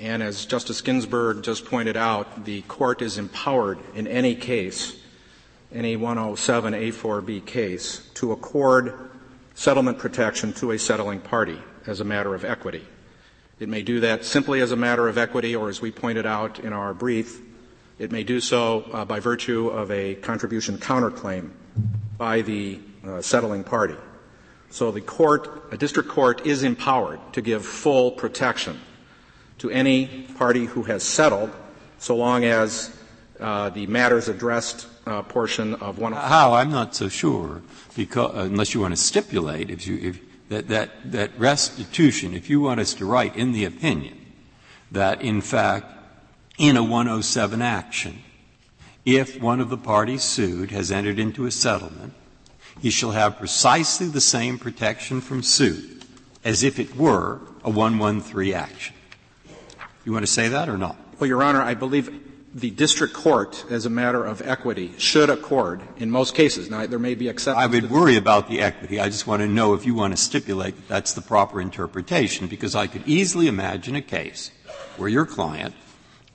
And 0.01 0.21
as 0.21 0.45
Justice 0.45 0.81
Ginsburg 0.81 1.43
just 1.43 1.65
pointed 1.65 1.95
out, 1.95 2.43
the 2.43 2.61
court 2.63 3.01
is 3.01 3.17
empowered 3.17 3.79
in 3.95 4.05
any 4.05 4.35
case 4.35 4.99
any 5.73 5.97
107A4B 5.97 7.45
case 7.45 8.09
to 8.15 8.31
accord 8.31 9.09
settlement 9.53 9.97
protection 9.97 10.53
to 10.53 10.71
a 10.71 10.79
settling 10.79 11.19
party 11.19 11.59
as 11.87 11.99
a 11.99 12.03
matter 12.03 12.35
of 12.35 12.43
equity. 12.43 12.85
It 13.59 13.69
may 13.69 13.81
do 13.81 14.01
that 14.01 14.25
simply 14.25 14.61
as 14.61 14.71
a 14.71 14.75
matter 14.75 15.07
of 15.07 15.17
equity, 15.17 15.55
or 15.55 15.69
as 15.69 15.81
we 15.81 15.91
pointed 15.91 16.25
out 16.25 16.59
in 16.59 16.73
our 16.73 16.93
brief, 16.93 17.41
it 17.97 18.11
may 18.11 18.23
do 18.23 18.41
so 18.41 18.81
uh, 18.91 19.05
by 19.05 19.21
virtue 19.21 19.69
of 19.69 19.89
a 19.91 20.15
contribution 20.15 20.77
counterclaim 20.77 21.51
by 22.17 22.41
the 22.41 22.79
uh, 23.07 23.21
settling 23.21 23.63
party. 23.63 23.95
So 24.69 24.91
the 24.91 24.99
court, 24.99 25.69
a 25.71 25.77
district 25.77 26.09
court, 26.09 26.45
is 26.45 26.63
empowered 26.63 27.19
to 27.33 27.41
give 27.41 27.65
full 27.65 28.11
protection 28.11 28.79
to 29.59 29.69
any 29.69 30.27
party 30.37 30.65
who 30.65 30.83
has 30.83 31.03
settled, 31.03 31.51
so 31.97 32.17
long 32.17 32.43
as 32.43 32.95
uh, 33.39 33.69
the 33.69 33.87
matters 33.87 34.27
addressed 34.27 34.87
uh, 35.05 35.21
portion 35.23 35.75
of 35.75 35.99
one. 35.99 36.13
How? 36.13 36.53
I'm 36.53 36.71
not 36.71 36.95
so 36.95 37.09
sure, 37.09 37.61
because 37.95 38.35
unless 38.35 38.73
you 38.73 38.81
want 38.81 38.93
to 38.93 39.01
stipulate 39.01 39.69
if 39.69 39.85
you, 39.87 39.97
if, 40.09 40.19
that, 40.49 40.67
that, 40.69 41.11
that 41.11 41.31
restitution, 41.39 42.33
if 42.33 42.49
you 42.49 42.61
want 42.61 42.79
us 42.79 42.93
to 42.95 43.05
write 43.05 43.35
in 43.35 43.51
the 43.51 43.65
opinion 43.65 44.25
that 44.91 45.21
in 45.21 45.41
fact 45.41 45.87
in 46.57 46.77
a 46.77 46.83
107 46.83 47.61
action, 47.61 48.21
if 49.05 49.39
one 49.41 49.59
of 49.59 49.69
the 49.69 49.77
parties 49.77 50.23
sued 50.23 50.71
has 50.71 50.91
entered 50.91 51.19
into 51.19 51.45
a 51.45 51.51
settlement, 51.51 52.13
he 52.81 52.89
shall 52.89 53.11
have 53.11 53.37
precisely 53.37 54.07
the 54.07 54.21
same 54.21 54.57
protection 54.57 55.21
from 55.21 55.43
suit 55.43 56.03
as 56.43 56.63
if 56.63 56.79
it 56.79 56.95
were 56.95 57.41
a 57.63 57.69
113 57.69 58.53
action. 58.53 58.95
You 60.05 60.11
want 60.11 60.25
to 60.25 60.31
say 60.31 60.49
that 60.49 60.69
or 60.69 60.77
not? 60.77 60.97
Well, 61.19 61.27
Your 61.27 61.41
Honor, 61.41 61.61
I 61.61 61.73
believe 61.73 62.24
the 62.55 62.71
district 62.71 63.13
court, 63.13 63.65
as 63.69 63.85
a 63.85 63.89
matter 63.89 64.23
of 64.23 64.41
equity, 64.41 64.93
should 64.97 65.29
accord 65.29 65.81
in 65.97 66.09
most 66.09 66.33
cases. 66.33 66.69
Now, 66.69 66.85
there 66.85 66.97
may 66.97 67.13
be 67.13 67.27
exceptions. 67.27 67.61
I 67.61 67.67
would 67.67 67.91
worry 67.91 68.15
about 68.15 68.47
the 68.47 68.61
equity. 68.61 68.97
I 68.97 69.09
just 69.09 69.27
want 69.27 69.41
to 69.41 69.47
know 69.47 69.73
if 69.73 69.85
you 69.85 69.93
want 69.93 70.15
to 70.15 70.17
stipulate 70.17 70.77
that 70.77 70.87
that's 70.87 71.13
the 71.13 71.21
proper 71.21 71.59
interpretation, 71.59 72.47
because 72.47 72.73
I 72.73 72.87
could 72.87 73.05
easily 73.05 73.47
imagine 73.47 73.95
a 73.95 74.01
case 74.01 74.51
where 74.95 75.09
your 75.09 75.25
client 75.25 75.75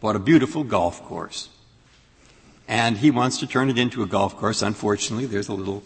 bought 0.03 0.15
a 0.15 0.19
beautiful 0.19 0.63
golf 0.63 1.03
course, 1.05 1.49
and 2.69 2.99
he 2.99 3.11
wants 3.11 3.39
to 3.39 3.47
turn 3.47 3.71
it 3.71 3.79
into 3.79 4.03
a 4.03 4.07
golf 4.07 4.37
course. 4.37 4.61
Unfortunately, 4.61 5.25
there's 5.25 5.49
a 5.49 5.55
little 5.55 5.83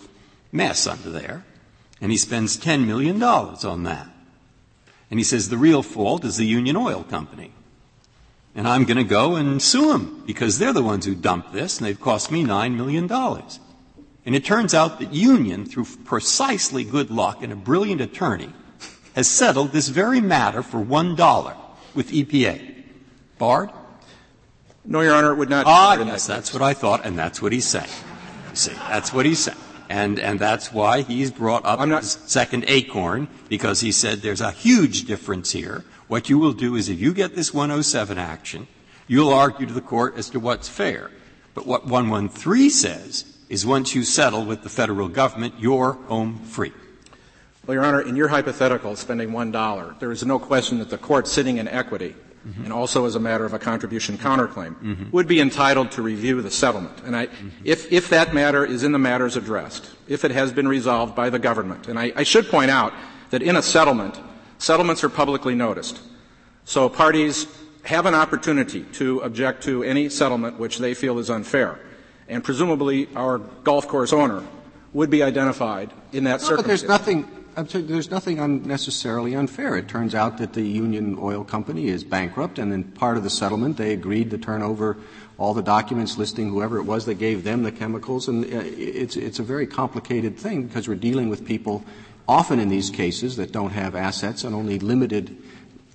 mess 0.51 0.89
under 0.89 1.11
there, 1.11 1.45
and 2.01 2.11
he 2.11 2.19
spends 2.19 2.57
$10 2.57 2.87
million 2.87 3.23
on 3.23 3.85
that. 3.85 4.09
And 5.13 5.21
he 5.21 5.25
says 5.25 5.49
the 5.49 5.57
real 5.57 5.85
fault 5.85 6.25
is 6.25 6.39
the 6.39 6.47
Union 6.47 6.77
Oil 6.77 7.05
Company 7.05 7.53
and 8.55 8.69
I'm 8.69 8.85
going 8.85 8.99
to 8.99 9.05
go 9.05 9.35
and 9.37 9.61
sue 9.61 9.93
them 9.93 10.23
because 10.27 10.59
they're 10.59 10.73
the 10.73 10.83
ones 10.83 11.05
who 11.05 11.15
dumped 11.15 11.53
this 11.53 11.79
and 11.79 11.87
they've 11.87 12.01
cost 12.01 12.31
me 12.31 12.45
$9 12.45 12.77
million. 12.77 13.11
And 14.27 14.35
it 14.35 14.45
turns 14.45 14.73
out 14.75 15.01
that 15.01 15.13
Union, 15.13 15.67
through 15.67 15.87
precisely 16.05 16.85
good 16.85 17.11
luck 17.11 17.43
and 17.43 17.53
a 17.53 17.57
brilliant 17.57 18.01
attorney, 18.01 18.51
has 19.15 19.29
settled 19.29 19.73
this 19.73 19.89
very 19.89 20.21
matter 20.21 20.63
for 20.63 20.79
$1 20.79 21.57
with 21.95 22.11
EPA. 22.11 22.85
Barred? 23.39 23.71
No, 24.85 25.01
Your 25.01 25.15
Honor, 25.15 25.33
it 25.33 25.37
would 25.37 25.51
not. 25.51 25.67
Ah, 25.67 25.97
yes, 25.97 26.27
that's 26.27 26.53
what 26.53 26.63
I 26.63 26.75
thought, 26.75 27.05
and 27.05 27.19
that's 27.19 27.41
what 27.41 27.53
he's 27.53 27.67
saying. 27.67 27.91
You 28.51 28.57
see, 28.57 28.73
that's 28.73 29.13
what 29.13 29.27
he's 29.27 29.41
saying. 29.41 29.59
And, 29.89 30.19
and 30.19 30.39
that's 30.39 30.73
why 30.73 31.03
he's 31.03 31.31
brought 31.31 31.65
up 31.65 31.87
not, 31.87 32.03
his 32.03 32.13
second 32.13 32.65
acorn, 32.69 33.29
because 33.49 33.81
he 33.81 33.93
said 33.93 34.21
there's 34.21 34.41
a 34.41 34.51
huge 34.51 35.05
difference 35.05 35.53
here 35.53 35.85
what 36.15 36.31
you 36.31 36.39
will 36.39 36.53
do 36.53 36.77
is 36.77 36.89
if 36.89 37.01
you 37.01 37.13
get 37.13 37.35
this 37.35 37.53
107 37.53 38.19
action, 38.19 38.69
you'll 39.09 39.33
argue 39.33 39.67
to 39.67 39.73
the 39.73 39.81
court 39.81 40.17
as 40.17 40.31
to 40.31 40.39
what's 40.39 40.69
fair. 40.69 41.11
But 41.55 41.67
what 41.67 41.89
113 41.89 42.71
says 42.71 43.37
is 43.49 43.67
once 43.67 43.97
you 43.97 44.05
settle 44.05 44.45
with 44.45 44.63
the 44.63 44.69
federal 44.69 45.09
government, 45.09 45.55
you're 45.59 45.95
home 46.07 46.39
free. 46.39 46.73
Well, 47.67 47.75
Your 47.75 47.85
Honor, 47.85 48.01
in 48.01 48.15
your 48.15 48.29
hypothetical, 48.29 48.95
spending 48.95 49.33
one 49.33 49.51
dollar, 49.51 49.97
there 49.99 50.13
is 50.13 50.25
no 50.25 50.39
question 50.39 50.79
that 50.79 50.89
the 50.89 50.99
court 50.99 51.27
sitting 51.27 51.57
in 51.57 51.67
equity, 51.67 52.15
mm-hmm. 52.47 52.63
and 52.63 52.73
also 52.73 53.07
as 53.07 53.17
a 53.17 53.21
matter 53.21 53.45
of 53.45 53.53
a 53.53 53.59
contribution 53.59 54.17
counterclaim, 54.17 54.77
mm-hmm. 54.77 55.11
would 55.11 55.27
be 55.27 55.41
entitled 55.41 55.91
to 55.91 56.03
review 56.03 56.43
the 56.43 56.51
settlement. 56.51 56.97
And 57.05 57.17
I, 57.17 57.27
mm-hmm. 57.27 57.49
if, 57.65 57.91
if 57.93 58.09
that 58.11 58.33
matter 58.33 58.65
is 58.65 58.85
in 58.85 58.93
the 58.93 59.01
matters 59.01 59.37
addressed, 59.37 59.91
if 60.07 60.25
it 60.25 60.31
has 60.31 60.53
been 60.53 60.69
resolved 60.69 61.17
by 61.17 61.29
the 61.29 61.41
government, 61.41 61.89
and 61.89 61.99
I, 61.99 62.13
I 62.15 62.23
should 62.23 62.47
point 62.47 62.71
out 62.71 62.93
that 63.31 63.43
in 63.43 63.57
a 63.57 63.63
settlement, 63.63 64.17
Settlements 64.59 65.05
are 65.05 65.09
publicly 65.09 65.55
noticed. 65.55 66.01
So 66.65 66.89
parties 66.89 67.47
have 67.85 68.07
an 68.07 68.15
opportunity 68.15 68.83
to 68.95 69.21
object 69.21 69.63
to 69.65 69.83
any 69.83 70.09
settlement 70.09 70.59
which 70.59 70.79
they 70.79 70.95
feel 70.95 71.19
is 71.19 71.31
unfair. 71.31 71.79
And 72.29 72.43
presumably 72.43 73.09
our 73.15 73.39
golf 73.39 73.87
course 73.87 74.13
owner 74.13 74.43
would 74.95 75.11
be 75.11 75.23
identified 75.23 75.93
in 76.13 76.25
that 76.25 76.41
no, 76.41 76.47
circumstance. 76.47 76.83
But 76.83 77.05
there's 77.05 77.19
nothing, 77.69 77.87
there's 77.87 78.11
nothing 78.11 78.39
unnecessarily 78.39 79.35
unfair. 79.35 79.77
It 79.77 79.89
turns 79.89 80.15
out 80.15 80.39
that 80.39 80.55
the 80.55 80.63
Union 80.63 81.19
Oil 81.21 81.45
Company 81.45 81.89
is 81.89 82.05
bankrupt, 82.05 82.59
and 82.59 82.73
in 82.73 82.85
part 82.85 83.17
of 83.19 83.23
the 83.23 83.31
settlement 83.31 83.77
they 83.77 83.93
agreed 83.93 84.31
to 84.31 84.39
turn 84.39 84.63
over 84.63 84.97
all 85.37 85.53
the 85.53 85.63
documents 85.63 86.17
listing 86.17 86.49
whoever 86.49 86.79
it 86.79 86.85
was 86.85 87.05
that 87.07 87.17
gave 87.17 87.45
them 87.45 87.65
the 87.65 87.73
chemicals, 87.73 88.29
and 88.29 88.45
uh, 88.45 88.61
it's, 88.65 89.17
it's 89.17 89.41
a 89.41 89.43
very 89.43 89.67
complicated 89.67 90.39
thing 90.39 90.63
because 90.67 90.87
we're 90.87 90.95
dealing 90.95 91.29
with 91.29 91.45
people 91.45 91.85
often 92.29 92.59
in 92.59 92.69
these 92.69 92.91
cases 92.91 93.37
that 93.37 93.53
don't 93.53 93.73
have 93.73 93.95
assets 93.95 94.45
and 94.45 94.55
only 94.55 94.79
limited 94.79 95.37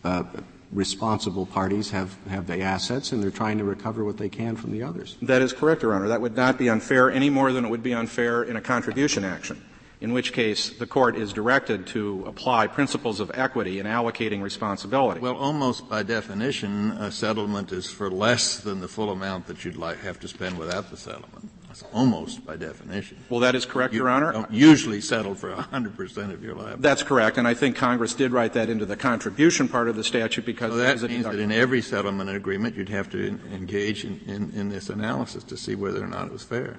uh, 0.03 0.23
responsible 0.71 1.45
parties 1.45 1.89
have, 1.91 2.15
have 2.29 2.45
the 2.47 2.61
assets 2.61 3.11
and 3.11 3.23
they're 3.23 3.31
trying 3.31 3.57
to 3.57 3.63
recover 3.63 4.05
what 4.05 4.17
they 4.17 4.29
can 4.29 4.55
from 4.55 4.71
the 4.71 4.83
others. 4.83 5.17
That 5.21 5.41
is 5.41 5.51
correct, 5.53 5.81
Your 5.81 5.93
Honor. 5.93 6.09
That 6.09 6.21
would 6.21 6.35
not 6.35 6.57
be 6.57 6.69
unfair 6.69 7.09
any 7.09 7.29
more 7.29 7.51
than 7.51 7.65
it 7.65 7.69
would 7.69 7.83
be 7.83 7.93
unfair 7.93 8.43
in 8.43 8.55
a 8.55 8.61
contribution 8.61 9.23
action, 9.23 9.65
in 9.99 10.13
which 10.13 10.31
case 10.31 10.69
the 10.69 10.85
court 10.85 11.15
is 11.15 11.33
directed 11.33 11.87
to 11.87 12.23
apply 12.27 12.67
principles 12.67 13.19
of 13.19 13.31
equity 13.33 13.79
in 13.79 13.87
allocating 13.87 14.43
responsibility. 14.43 15.19
Well, 15.19 15.35
almost 15.35 15.89
by 15.89 16.03
definition, 16.03 16.91
a 16.91 17.11
settlement 17.11 17.71
is 17.71 17.89
for 17.89 18.11
less 18.11 18.59
than 18.59 18.79
the 18.79 18.87
full 18.87 19.09
amount 19.09 19.47
that 19.47 19.65
you'd 19.65 19.75
like, 19.75 19.99
have 20.01 20.19
to 20.19 20.27
spend 20.27 20.59
without 20.59 20.91
the 20.91 20.97
settlement. 20.97 21.49
Costs, 21.69 21.85
almost 21.93 22.45
by 22.45 22.55
definition. 22.55 23.17
Well, 23.29 23.39
that 23.41 23.55
is 23.55 23.65
correct, 23.65 23.93
you 23.93 23.99
Your 23.99 24.09
Honor. 24.09 24.33
Don't 24.33 24.51
usually 24.51 25.01
settle 25.01 25.35
for 25.35 25.53
100% 25.53 26.33
of 26.33 26.43
your 26.43 26.55
liability. 26.55 26.81
That's 26.81 27.03
correct, 27.03 27.37
and 27.37 27.47
I 27.47 27.53
think 27.53 27.75
Congress 27.75 28.13
did 28.13 28.31
write 28.31 28.53
that 28.53 28.69
into 28.69 28.85
the 28.85 28.97
contribution 28.97 29.67
part 29.67 29.87
of 29.87 29.95
the 29.95 30.03
statute 30.03 30.45
because 30.45 30.71
so 30.71 30.77
that 30.77 31.01
means 31.09 31.25
that 31.25 31.39
in 31.39 31.51
every 31.51 31.81
settlement 31.81 32.29
agreement 32.29 32.75
you'd 32.75 32.89
have 32.89 33.09
to 33.11 33.39
engage 33.53 34.03
in, 34.03 34.19
in, 34.27 34.51
in 34.51 34.69
this 34.69 34.89
analysis 34.89 35.43
to 35.45 35.57
see 35.57 35.75
whether 35.75 36.03
or 36.03 36.07
not 36.07 36.27
it 36.27 36.31
was 36.31 36.43
fair. 36.43 36.77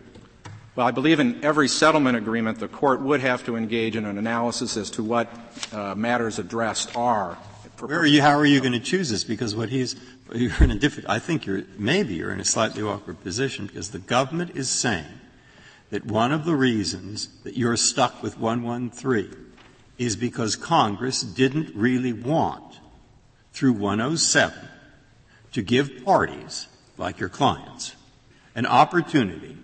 Well, 0.77 0.87
I 0.87 0.93
believe 0.93 1.21
in 1.21 1.45
every 1.45 1.69
settlement 1.69 2.17
agreement 2.17 2.59
the 2.59 2.69
court 2.69 3.01
would 3.01 3.21
have 3.21 3.45
to 3.47 3.57
engage 3.57 3.97
in 3.97 4.05
an 4.05 4.19
analysis 4.19 4.77
as 4.77 4.91
to 4.93 5.03
what 5.03 5.29
uh, 5.73 5.95
matters 5.95 6.39
addressed 6.39 6.97
are. 6.97 7.37
Where 7.81 8.01
are 8.01 8.07
you, 8.07 8.21
how 8.21 8.39
are 8.39 8.47
you 8.47 8.61
going 8.61 8.73
to 8.73 8.81
choose 8.81 9.09
this? 9.09 9.25
Because 9.25 9.57
what 9.57 9.71
he's, 9.71 9.97
you're 10.35 10.63
in 10.63 10.71
a 10.71 10.79
difficult, 10.79 11.11
I 11.11 11.19
think 11.19 11.47
you're, 11.47 11.63
maybe 11.79 12.15
you're 12.15 12.33
in 12.33 12.41
a 12.41 12.45
slightly 12.45 12.83
awkward 12.83 13.23
position 13.23 13.67
because 13.67 13.91
the 13.91 13.99
government 13.99 14.53
is 14.55 14.69
saying 14.69 15.21
that 15.91 16.07
one 16.07 16.33
of 16.33 16.45
the 16.45 16.55
reasons 16.55 17.29
that 17.43 17.57
you're 17.57 17.77
stuck 17.77 18.23
with 18.23 18.39
113 18.39 19.35
is 19.99 20.17
because 20.17 20.57
Congress 20.57 21.23
didn't 21.23 21.75
really 21.75 22.13
want, 22.13 22.81
through 23.53 23.73
107, 23.73 24.69
to 25.53 25.63
give 25.63 26.05
parties, 26.05 26.69
like 26.97 27.19
your 27.19 27.29
clients, 27.29 27.97
an 28.55 28.67
opportunity 28.67 29.57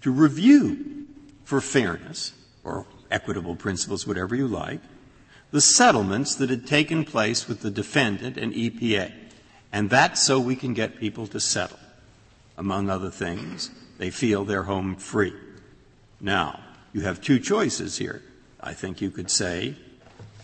to 0.00 0.10
review 0.10 1.06
for 1.44 1.60
fairness 1.60 2.32
or 2.62 2.86
equitable 3.10 3.56
principles, 3.56 4.06
whatever 4.06 4.34
you 4.34 4.46
like, 4.46 4.80
the 5.50 5.60
settlements 5.60 6.34
that 6.36 6.50
had 6.50 6.66
taken 6.66 7.04
place 7.04 7.46
with 7.46 7.60
the 7.60 7.70
defendant 7.70 8.36
and 8.36 8.52
EPA. 8.54 9.12
And 9.74 9.90
that's 9.90 10.22
so 10.22 10.38
we 10.38 10.54
can 10.54 10.72
get 10.72 11.00
people 11.00 11.26
to 11.26 11.40
settle. 11.40 11.80
Among 12.56 12.88
other 12.88 13.10
things, 13.10 13.72
they 13.98 14.08
feel 14.08 14.44
they're 14.44 14.62
home 14.62 14.94
free. 14.94 15.34
Now, 16.20 16.60
you 16.92 17.00
have 17.00 17.20
two 17.20 17.40
choices 17.40 17.98
here. 17.98 18.22
I 18.60 18.72
think 18.72 19.00
you 19.00 19.10
could 19.10 19.32
say, 19.32 19.74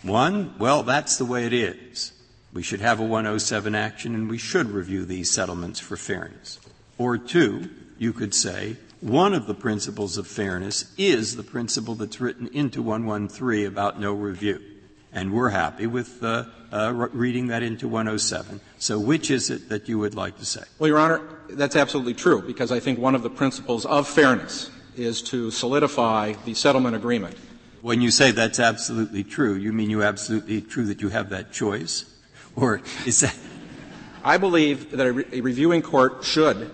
one, 0.03 0.59
well, 0.59 0.83
that's 0.83 1.17
the 1.17 1.25
way 1.25 1.47
it 1.47 1.53
is. 1.53 2.13
We 2.53 2.65
should 2.65 2.81
have 2.81 2.99
a 2.99 3.05
107 3.05 3.73
action 3.73 4.17
and 4.17 4.29
we 4.29 4.37
should 4.37 4.73
review 4.73 5.05
these 5.05 5.31
settlements 5.31 5.79
for 5.79 5.97
fairness. 5.97 6.59
Or 6.99 7.17
two, 7.17 7.71
you 7.99 8.13
could 8.13 8.35
say, 8.35 8.79
one 9.01 9.33
of 9.33 9.47
the 9.47 9.55
principles 9.55 10.19
of 10.19 10.27
fairness 10.27 10.93
is 10.99 11.37
the 11.37 11.45
principle 11.45 11.95
that's 11.95 12.21
written 12.21 12.49
into 12.49 12.83
113 12.83 13.65
about 13.65 14.01
no 14.01 14.13
review. 14.13 14.61
And 15.13 15.33
we're 15.33 15.51
happy 15.51 15.87
with 15.87 16.21
uh, 16.21 16.47
uh, 16.73 16.93
reading 17.13 17.47
that 17.47 17.63
into 17.63 17.87
107. 17.87 18.61
So 18.81 18.99
which 18.99 19.31
is 19.31 19.51
it 19.51 19.69
that 19.69 19.89
you 19.89 19.99
would 19.99 20.15
like 20.15 20.39
to 20.39 20.45
say? 20.45 20.63
Well, 20.79 20.89
Your 20.89 20.99
Honor, 20.99 21.21
that's 21.51 21.77
absolutely 21.77 22.15
true 22.15 22.43
because 22.43 22.73
I 22.73 22.81
think 22.81 22.99
one 22.99 23.15
of 23.15 23.23
the 23.23 23.31
principles 23.31 23.85
of 23.87 24.09
fairness 24.09 24.71
is 24.97 25.23
to 25.23 25.51
solidify 25.51 26.33
the 26.45 26.55
settlement 26.55 26.97
agreement. 26.97 27.37
When 27.83 28.01
you 28.01 28.11
say 28.11 28.31
that's 28.31 28.59
absolutely 28.59 29.23
true, 29.23 29.55
you 29.55 29.73
mean 29.73 29.91
you 29.91 30.03
absolutely 30.03 30.63
true 30.63 30.87
that 30.87 31.03
you 31.03 31.11
have 31.11 31.29
that 31.31 31.53
choice? 31.53 32.07
Or 32.57 32.81
is 33.07 33.21
that? 33.21 33.37
I 34.25 34.39
believe 34.39 34.91
that 34.91 35.07
a, 35.07 35.13
re- 35.13 35.25
a 35.33 35.41
reviewing 35.41 35.83
court 35.83 36.25
should 36.25 36.71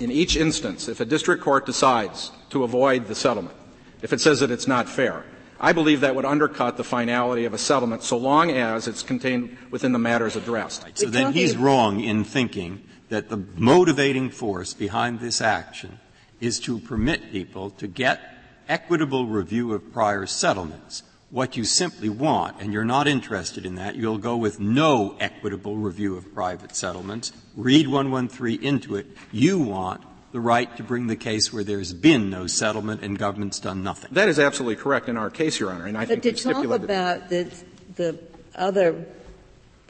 in 0.00 0.10
each 0.10 0.36
instance, 0.36 0.88
if 0.88 1.00
a 1.00 1.04
district 1.04 1.42
court 1.42 1.66
decides 1.66 2.32
to 2.50 2.64
avoid 2.64 3.06
the 3.06 3.14
settlement, 3.14 3.56
if 4.00 4.12
it 4.12 4.20
says 4.20 4.40
that 4.40 4.50
it's 4.50 4.66
not 4.66 4.88
fair, 4.88 5.24
I 5.62 5.72
believe 5.72 6.00
that 6.00 6.16
would 6.16 6.24
undercut 6.24 6.76
the 6.76 6.84
finality 6.84 7.44
of 7.44 7.54
a 7.54 7.58
settlement 7.58 8.02
so 8.02 8.16
long 8.16 8.50
as 8.50 8.88
it's 8.88 9.04
contained 9.04 9.56
within 9.70 9.92
the 9.92 9.98
matters 9.98 10.34
addressed. 10.34 10.82
Right. 10.82 10.98
So 10.98 11.06
then 11.06 11.32
he's 11.32 11.56
wrong 11.56 12.00
in 12.00 12.24
thinking 12.24 12.82
that 13.10 13.28
the 13.28 13.36
motivating 13.56 14.30
force 14.30 14.74
behind 14.74 15.20
this 15.20 15.40
action 15.40 16.00
is 16.40 16.58
to 16.60 16.80
permit 16.80 17.30
people 17.30 17.70
to 17.70 17.86
get 17.86 18.20
equitable 18.68 19.26
review 19.26 19.72
of 19.72 19.92
prior 19.92 20.26
settlements 20.26 21.04
what 21.32 21.56
you 21.56 21.64
simply 21.64 22.10
want, 22.10 22.60
and 22.60 22.74
you're 22.74 22.84
not 22.84 23.08
interested 23.08 23.64
in 23.64 23.76
that, 23.76 23.96
you'll 23.96 24.18
go 24.18 24.36
with 24.36 24.60
no 24.60 25.16
equitable 25.18 25.78
review 25.78 26.14
of 26.14 26.34
private 26.34 26.76
settlements, 26.76 27.32
read 27.56 27.88
113 27.88 28.62
into 28.62 28.96
it. 28.96 29.06
You 29.30 29.58
want 29.58 30.02
the 30.32 30.40
right 30.40 30.74
to 30.78 30.82
bring 30.82 31.06
the 31.06 31.16
case 31.16 31.52
where 31.52 31.62
there's 31.62 31.92
been 31.92 32.30
no 32.30 32.46
settlement 32.46 33.02
and 33.02 33.18
government's 33.18 33.60
done 33.60 33.82
nothing. 33.82 34.10
That 34.12 34.28
is 34.28 34.38
absolutely 34.38 34.76
correct 34.76 35.08
in 35.08 35.16
our 35.16 35.30
case, 35.30 35.60
Your 35.60 35.70
Honor, 35.70 35.86
and 35.86 35.96
I 35.96 36.06
but 36.06 36.22
think 36.22 36.36
to 36.36 36.52
talk 36.52 36.64
about 36.64 37.28
the, 37.28 37.52
the 37.96 38.18
other 38.54 39.04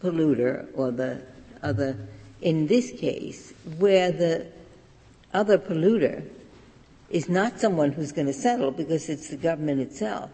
polluter 0.01 0.67
or 0.75 0.91
the 0.91 1.23
other, 1.63 1.97
in 2.41 2.67
this 2.67 2.91
case, 2.91 3.53
where 3.79 4.11
the 4.11 4.47
other 5.33 5.59
polluter 5.59 6.29
is 7.09 7.29
not 7.29 7.61
someone 7.61 7.93
who's 7.93 8.11
going 8.11 8.27
to 8.27 8.33
settle 8.33 8.73
because 8.73 9.09
it's 9.09 9.29
the 9.29 9.37
government 9.37 9.81
itself. 9.81 10.31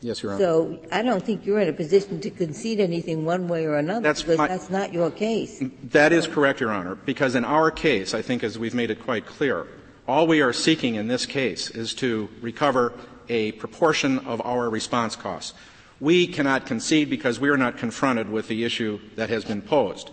Yes, 0.00 0.22
Your 0.22 0.32
Honor. 0.32 0.44
So 0.44 0.78
I 0.92 1.02
don't 1.02 1.24
think 1.24 1.44
you're 1.44 1.58
in 1.58 1.68
a 1.68 1.72
position 1.72 2.20
to 2.20 2.30
concede 2.30 2.78
anything 2.80 3.24
one 3.24 3.48
way 3.48 3.66
or 3.66 3.76
another 3.76 4.00
that's 4.00 4.22
because 4.22 4.38
my, 4.38 4.48
that's 4.48 4.70
not 4.70 4.92
your 4.92 5.10
case. 5.10 5.62
That 5.84 6.12
is 6.12 6.26
correct, 6.26 6.60
Your 6.60 6.70
Honor, 6.70 6.94
because 6.94 7.34
in 7.34 7.44
our 7.44 7.70
case, 7.70 8.14
I 8.14 8.22
think 8.22 8.44
as 8.44 8.58
we've 8.58 8.74
made 8.74 8.90
it 8.90 9.02
quite 9.02 9.26
clear, 9.26 9.66
all 10.06 10.26
we 10.26 10.40
are 10.40 10.52
seeking 10.52 10.94
in 10.94 11.08
this 11.08 11.26
case 11.26 11.70
is 11.70 11.94
to 11.94 12.28
recover 12.40 12.92
a 13.28 13.52
proportion 13.52 14.20
of 14.20 14.40
our 14.44 14.70
response 14.70 15.16
costs. 15.16 15.52
We 16.00 16.26
cannot 16.28 16.64
concede 16.64 17.10
because 17.10 17.40
we 17.40 17.48
are 17.48 17.56
not 17.56 17.76
confronted 17.76 18.30
with 18.30 18.48
the 18.48 18.64
issue 18.64 19.00
that 19.16 19.30
has 19.30 19.44
been 19.44 19.62
posed. 19.62 20.10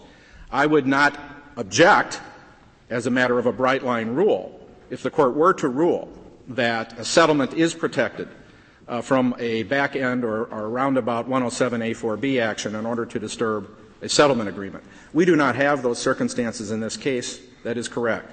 I 0.52 0.66
would 0.66 0.88
not 0.88 1.18
object 1.58 2.22
as 2.90 3.06
a 3.06 3.12
matter 3.12 3.38
of 3.38 3.46
a 3.46 3.54
bright 3.54 3.84
line 3.84 4.10
rule 4.10 4.68
if 4.90 5.04
the 5.04 5.12
court 5.12 5.36
were 5.36 5.54
to 5.54 5.68
rule 5.70 6.12
that 6.48 7.00
a 7.00 7.06
settlement 7.06 7.54
is 7.54 7.74
protected 7.74 8.28
uh, 8.88 9.02
from 9.02 9.36
a 9.40 9.64
back 9.64 9.96
end 9.96 10.24
or, 10.24 10.46
or 10.46 10.70
roundabout 10.70 11.28
107A4B 11.28 12.42
action 12.42 12.76
in 12.76 12.86
order 12.86 13.06
to 13.06 13.20
disturb 13.20 13.70
a 14.02 14.10
settlement 14.10 14.50
agreement. 14.50 14.84
We 15.14 15.26
do 15.26 15.36
not 15.36 15.56
have 15.56 15.82
those 15.82 16.00
circumstances 16.00 16.72
in 16.72 16.80
this 16.80 16.98
case. 16.98 17.42
That 17.64 17.78
is 17.78 17.88
correct. 17.88 18.32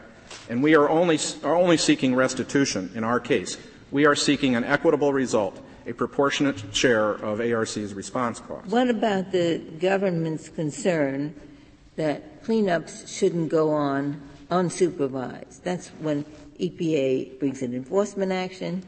And 0.49 0.63
we 0.63 0.75
are 0.75 0.89
only, 0.89 1.19
are 1.45 1.57
only 1.57 1.77
seeking 1.77 2.15
restitution 2.15 2.91
in 2.95 3.05
our 3.05 3.21
case. 3.21 3.57
We 3.91 4.07
are 4.07 4.15
seeking 4.15 4.57
an 4.57 4.65
equitable 4.65 5.13
result, 5.13 5.59
a 5.87 5.93
proportionate 5.93 6.75
share 6.75 7.11
of 7.11 7.41
ARC's 7.41 7.95
response 7.95 8.41
costs. 8.41 8.71
What 8.71 8.89
about 8.89 9.33
the 9.33 9.59
government's 9.81 10.49
concern 10.49 11.35
that 11.97 12.43
cleanups 12.45 13.09
shouldn't 13.09 13.51
go 13.51 13.71
on 13.71 14.21
unsupervised? 14.51 15.63
That's 15.63 15.89
when 16.01 16.25
EPA 16.59 17.39
brings 17.39 17.63
an 17.63 17.75
enforcement 17.75 18.33
action 18.33 18.85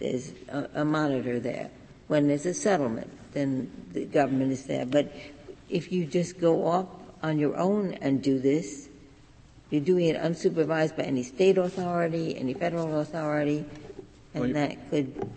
there's 0.00 0.32
a, 0.48 0.68
a 0.74 0.84
monitor 0.84 1.38
there. 1.38 1.70
When 2.08 2.26
there's 2.26 2.46
a 2.46 2.54
settlement, 2.54 3.10
then 3.32 3.70
the 3.92 4.06
government 4.06 4.52
is 4.52 4.64
there. 4.64 4.84
But 4.84 5.12
if 5.68 5.92
you 5.92 6.04
just 6.06 6.40
go 6.40 6.66
off 6.66 6.86
on 7.22 7.38
your 7.38 7.56
own 7.56 7.94
and 8.00 8.22
do 8.22 8.40
this, 8.40 8.88
you're 9.70 9.80
doing 9.80 10.06
it 10.06 10.20
unsupervised 10.20 10.96
by 10.96 11.04
any 11.04 11.22
state 11.22 11.56
authority, 11.56 12.36
any 12.36 12.54
federal 12.54 12.98
authority, 12.98 13.64
and 14.34 14.44
well, 14.44 14.52
that 14.54 14.90
could. 14.90 15.30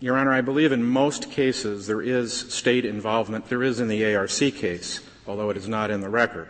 Your 0.00 0.16
Honor, 0.16 0.32
I 0.32 0.40
believe 0.40 0.72
in 0.72 0.82
most 0.82 1.30
cases 1.30 1.86
there 1.86 2.02
is 2.02 2.32
state 2.32 2.84
involvement. 2.84 3.48
There 3.48 3.62
is 3.62 3.80
in 3.80 3.88
the 3.88 4.14
ARC 4.14 4.30
case, 4.30 5.00
although 5.26 5.50
it 5.50 5.56
is 5.56 5.68
not 5.68 5.90
in 5.90 6.00
the 6.00 6.08
record. 6.08 6.48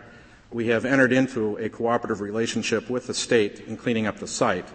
We 0.51 0.67
have 0.67 0.85
entered 0.85 1.11
into 1.11 1.57
a 1.57 1.67
cooperative 1.67 2.21
relationship 2.21 2.89
with 2.89 3.07
the 3.07 3.13
state 3.13 3.61
in 3.67 3.75
cleaning 3.75 4.07
up 4.07 4.19
the 4.19 4.27
site. 4.27 4.67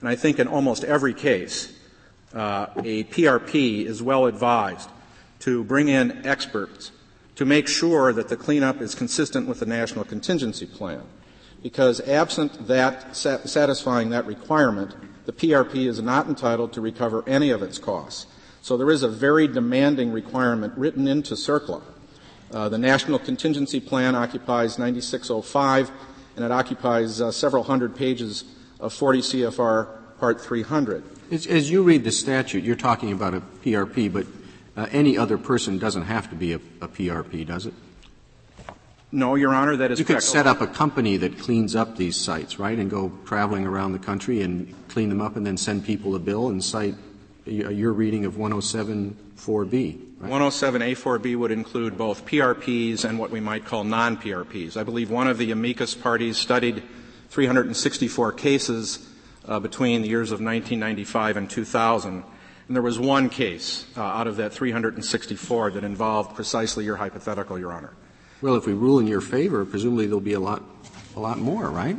And 0.00 0.08
I 0.08 0.16
think 0.16 0.38
in 0.38 0.48
almost 0.48 0.84
every 0.84 1.14
case, 1.14 1.72
uh, 2.34 2.66
a 2.78 3.04
PRP 3.04 3.86
is 3.86 4.02
well 4.02 4.26
advised 4.26 4.90
to 5.40 5.64
bring 5.64 5.88
in 5.88 6.26
experts 6.26 6.90
to 7.36 7.44
make 7.44 7.68
sure 7.68 8.12
that 8.12 8.28
the 8.28 8.36
cleanup 8.36 8.80
is 8.80 8.94
consistent 8.94 9.48
with 9.48 9.60
the 9.60 9.66
national 9.66 10.04
contingency 10.04 10.66
plan. 10.66 11.02
Because 11.62 12.00
absent 12.00 12.66
that 12.66 13.16
satisfying 13.16 14.10
that 14.10 14.26
requirement, 14.26 14.94
the 15.24 15.32
PRP 15.32 15.86
is 15.86 16.00
not 16.00 16.28
entitled 16.28 16.72
to 16.74 16.80
recover 16.80 17.24
any 17.26 17.50
of 17.50 17.62
its 17.62 17.78
costs. 17.78 18.26
So 18.60 18.76
there 18.76 18.90
is 18.90 19.02
a 19.02 19.08
very 19.08 19.48
demanding 19.48 20.12
requirement 20.12 20.74
written 20.76 21.08
into 21.08 21.34
CERCLA. 21.34 21.82
Uh, 22.50 22.68
the 22.68 22.78
National 22.78 23.18
Contingency 23.18 23.80
Plan 23.80 24.14
occupies 24.14 24.78
9605, 24.78 25.90
and 26.36 26.44
it 26.44 26.50
occupies 26.50 27.20
uh, 27.20 27.30
several 27.32 27.64
hundred 27.64 27.96
pages 27.96 28.44
of 28.80 28.92
40 28.92 29.20
CFR 29.20 30.03
Part 30.18 30.40
300. 30.40 31.04
As, 31.30 31.46
as, 31.46 31.70
you 31.70 31.82
read 31.82 32.04
the 32.04 32.12
statute, 32.12 32.64
you're 32.64 32.76
talking 32.76 33.12
about 33.12 33.34
a 33.34 33.40
PRP, 33.64 34.12
but 34.12 34.26
uh, 34.76 34.86
any 34.90 35.18
other 35.18 35.38
person 35.38 35.78
doesn't 35.78 36.04
have 36.04 36.28
to 36.30 36.36
be 36.36 36.52
a, 36.52 36.56
a, 36.80 36.88
PRP, 36.88 37.46
does 37.46 37.66
it? 37.66 37.74
No, 39.10 39.34
Your 39.34 39.54
Honor, 39.54 39.76
that 39.76 39.90
is 39.90 39.98
You 39.98 40.04
correct. 40.04 40.22
could 40.22 40.28
set 40.28 40.46
up 40.46 40.60
a 40.60 40.66
company 40.66 41.16
that 41.16 41.38
cleans 41.38 41.74
up 41.74 41.96
these 41.96 42.16
sites, 42.16 42.58
right, 42.58 42.78
and 42.78 42.90
go 42.90 43.12
traveling 43.24 43.66
around 43.66 43.92
the 43.92 43.98
country 43.98 44.42
and 44.42 44.74
clean 44.88 45.08
them 45.08 45.20
up 45.20 45.36
and 45.36 45.46
then 45.46 45.56
send 45.56 45.84
people 45.84 46.14
a 46.14 46.18
bill 46.18 46.48
and 46.48 46.62
cite 46.62 46.94
your 47.46 47.92
reading 47.92 48.24
of 48.24 48.34
107.4b. 48.34 50.00
Right? 50.18 50.32
107A4B 50.32 51.36
would 51.36 51.50
include 51.50 51.98
both 51.98 52.24
PRPs 52.24 53.04
and 53.04 53.18
what 53.18 53.30
we 53.30 53.40
might 53.40 53.64
call 53.64 53.84
non-PRPs. 53.84 54.76
I 54.76 54.82
believe 54.82 55.10
one 55.10 55.28
of 55.28 55.38
the 55.38 55.50
amicus 55.50 55.94
parties 55.94 56.38
studied 56.38 56.82
364 57.30 58.32
cases 58.32 59.08
uh, 59.46 59.60
between 59.60 60.02
the 60.02 60.08
years 60.08 60.30
of 60.30 60.40
1995 60.40 61.36
and 61.36 61.50
2000. 61.50 62.24
And 62.66 62.74
there 62.74 62.82
was 62.82 62.98
one 62.98 63.28
case 63.28 63.86
uh, 63.96 64.02
out 64.02 64.26
of 64.26 64.36
that 64.36 64.52
364 64.52 65.72
that 65.72 65.84
involved 65.84 66.34
precisely 66.34 66.84
your 66.84 66.96
hypothetical, 66.96 67.58
Your 67.58 67.72
Honor. 67.72 67.92
Well, 68.40 68.56
if 68.56 68.66
we 68.66 68.72
rule 68.72 68.98
in 68.98 69.06
your 69.06 69.20
favor, 69.20 69.64
presumably 69.64 70.06
there'll 70.06 70.20
be 70.20 70.32
a 70.32 70.40
lot, 70.40 70.62
a 71.16 71.20
lot 71.20 71.38
more, 71.38 71.70
right? 71.70 71.96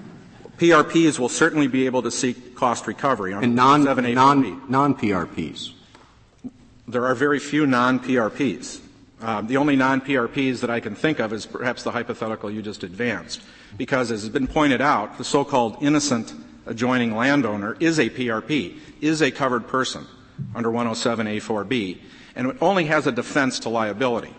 PRPs 0.58 1.20
will 1.20 1.30
certainly 1.30 1.68
be 1.68 1.86
able 1.86 2.02
to 2.04 2.12
seek 2.12 2.56
cost 2.56 2.88
recovery 2.88 3.34
on 3.34 3.44
and 3.44 3.56
non, 3.56 3.84
non, 3.84 4.70
non-PRPs. 4.70 5.72
There 6.88 7.06
are 7.06 7.16
very 7.16 7.40
few 7.40 7.66
non-PRPs. 7.66 8.80
Uh, 9.22 9.42
the 9.42 9.58
only 9.58 9.76
non-PRPs 9.76 10.62
that 10.62 10.70
I 10.70 10.80
can 10.80 10.96
think 10.96 11.20
of 11.20 11.34
is 11.34 11.46
perhaps 11.46 11.84
the 11.84 11.92
hypothetical 11.92 12.52
you 12.52 12.62
just 12.62 12.84
advanced, 12.84 13.42
because 13.78 14.12
as 14.12 14.22
has 14.22 14.30
been 14.30 14.48
pointed 14.48 14.82
out, 14.82 15.18
the 15.18 15.24
so-called 15.24 15.78
innocent 15.82 16.34
adjoining 16.66 17.16
landowner 17.16 17.76
is 17.80 18.00
a 18.00 18.10
PRP, 18.10 18.78
is 19.02 19.22
a 19.22 19.32
covered 19.32 19.68
person 19.68 20.06
under 20.54 20.70
107A4B, 20.70 22.00
and 22.36 22.48
it 22.48 22.58
only 22.62 22.86
has 22.86 23.08
a 23.08 23.12
defense 23.12 23.60
to 23.60 23.70
liability. 23.70 24.34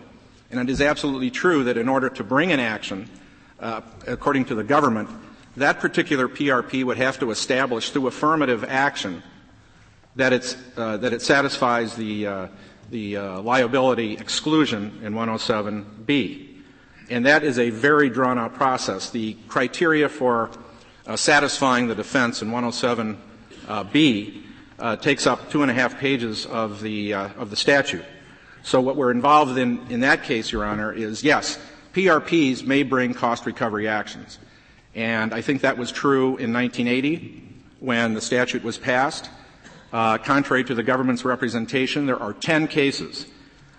And 0.51 0.59
it 0.59 0.71
is 0.71 0.81
absolutely 0.81 1.31
true 1.31 1.63
that 1.65 1.77
in 1.77 1.89
order 1.89 2.09
to 2.09 2.23
bring 2.23 2.51
an 2.51 2.59
action, 2.59 3.09
uh, 3.59 3.81
according 4.05 4.45
to 4.45 4.55
the 4.55 4.63
government, 4.63 5.09
that 5.57 5.79
particular 5.79 6.27
PRP 6.27 6.83
would 6.83 6.97
have 6.97 7.19
to 7.19 7.31
establish 7.31 7.89
through 7.89 8.07
affirmative 8.07 8.63
action 8.63 9.23
that, 10.15 10.33
it's, 10.33 10.55
uh, 10.77 10.97
that 10.97 11.13
it 11.13 11.21
satisfies 11.21 11.95
the, 11.95 12.27
uh, 12.27 12.47
the 12.91 13.17
uh, 13.17 13.41
liability 13.41 14.13
exclusion 14.13 14.99
in 15.03 15.13
107B. 15.13 16.47
And 17.09 17.25
that 17.25 17.43
is 17.43 17.57
a 17.57 17.69
very 17.69 18.09
drawn 18.09 18.37
out 18.37 18.53
process. 18.53 19.09
The 19.09 19.35
criteria 19.47 20.09
for 20.09 20.51
satisfying 21.15 21.87
the 21.87 21.95
defense 21.95 22.41
in 22.41 22.49
107B 22.49 24.43
uh, 24.79 24.95
takes 24.97 25.25
up 25.25 25.49
two 25.49 25.61
and 25.61 25.71
a 25.71 25.73
half 25.73 25.97
pages 25.99 26.45
of 26.45 26.81
the, 26.81 27.13
uh, 27.13 27.29
of 27.37 27.49
the 27.49 27.55
statute. 27.55 28.05
So 28.63 28.81
what 28.81 28.95
we're 28.95 29.11
involved 29.11 29.57
in 29.57 29.79
in 29.89 30.01
that 30.01 30.23
case, 30.23 30.51
Your 30.51 30.65
Honor, 30.65 30.91
is 30.91 31.23
yes, 31.23 31.57
PRPs 31.93 32.65
may 32.65 32.83
bring 32.83 33.13
cost 33.13 33.45
recovery 33.45 33.87
actions. 33.87 34.39
And 34.93 35.33
I 35.33 35.41
think 35.41 35.61
that 35.61 35.77
was 35.77 35.91
true 35.91 36.37
in 36.37 36.51
1980 36.53 37.43
when 37.79 38.13
the 38.13 38.21
statute 38.21 38.63
was 38.63 38.77
passed. 38.77 39.29
Uh, 39.93 40.17
contrary 40.17 40.63
to 40.65 40.75
the 40.75 40.83
government's 40.83 41.23
representation, 41.23 42.05
there 42.05 42.21
are 42.21 42.33
10 42.33 42.67
cases 42.67 43.25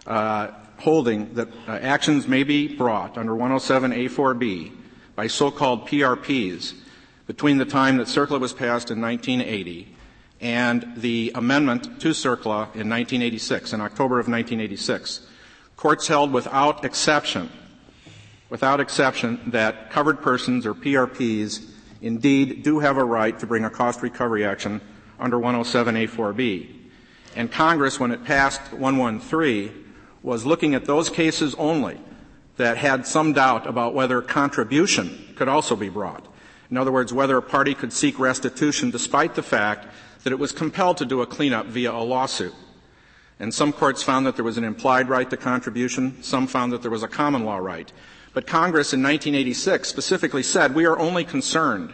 uh, 0.07 0.49
holding 0.79 1.35
that 1.35 1.49
uh, 1.66 1.72
actions 1.72 2.26
may 2.26 2.45
be 2.45 2.74
brought 2.74 3.18
under 3.18 3.33
107A4B 3.33 4.72
by 5.14 5.26
so-called 5.26 5.87
PRPs 5.87 6.72
between 7.29 7.59
the 7.59 7.64
time 7.64 7.99
that 7.99 8.09
CERCLA 8.09 8.41
was 8.41 8.55
passed 8.55 8.91
in 8.91 9.01
1980 9.01 9.95
and 10.41 10.95
the 10.97 11.31
amendment 11.35 12.01
to 12.01 12.09
CERCLA 12.09 12.74
in 12.74 12.89
1986, 12.89 13.74
in 13.74 13.81
October 13.83 14.18
of 14.18 14.29
1986. 14.29 15.26
Courts 15.76 16.09
held 16.09 16.33
without 16.33 16.87
exception, 16.87 17.51
without 18.49 18.81
exception 18.81 19.39
that 19.49 19.91
covered 19.91 20.22
persons 20.22 20.64
or 20.64 20.72
PRPs 20.72 21.68
indeed 22.01 22.62
do 22.62 22.79
have 22.79 22.97
a 22.97 23.05
right 23.05 23.39
to 23.39 23.47
bring 23.47 23.64
a 23.64 23.70
cost 23.70 24.01
recovery 24.01 24.45
action 24.47 24.81
under 25.20 25.37
107A4B. 25.37 26.74
And 27.37 27.53
Congress, 27.53 28.01
when 28.01 28.11
it 28.11 28.24
passed 28.24 28.72
113, 28.72 29.93
was 30.22 30.47
looking 30.47 30.74
at 30.74 30.87
those 30.87 31.11
cases 31.11 31.55
only 31.57 32.01
that 32.57 32.79
had 32.79 33.07
some 33.07 33.35
doubt 33.35 33.66
about 33.66 33.93
whether 33.93 34.22
contribution 34.22 35.35
could 35.37 35.49
also 35.49 35.76
be 35.76 35.91
brought. 35.91 36.28
In 36.70 36.76
other 36.76 36.92
words, 36.92 37.12
whether 37.12 37.36
a 37.36 37.42
party 37.42 37.74
could 37.74 37.92
seek 37.92 38.18
restitution 38.18 38.90
despite 38.90 39.34
the 39.34 39.42
fact 39.42 39.86
that 40.22 40.32
it 40.32 40.38
was 40.38 40.52
compelled 40.52 40.98
to 40.98 41.06
do 41.06 41.22
a 41.22 41.26
cleanup 41.26 41.66
via 41.66 41.92
a 41.92 42.02
lawsuit. 42.02 42.54
And 43.40 43.54
some 43.54 43.72
courts 43.72 44.02
found 44.02 44.26
that 44.26 44.36
there 44.36 44.44
was 44.44 44.58
an 44.58 44.64
implied 44.64 45.08
right 45.08 45.28
to 45.30 45.36
contribution. 45.36 46.22
Some 46.22 46.46
found 46.46 46.72
that 46.72 46.82
there 46.82 46.90
was 46.90 47.02
a 47.02 47.08
common 47.08 47.44
law 47.44 47.58
right. 47.58 47.90
But 48.34 48.46
Congress 48.46 48.92
in 48.92 49.02
1986 49.02 49.88
specifically 49.88 50.42
said 50.42 50.74
we 50.74 50.84
are 50.86 50.98
only 50.98 51.24
concerned 51.24 51.92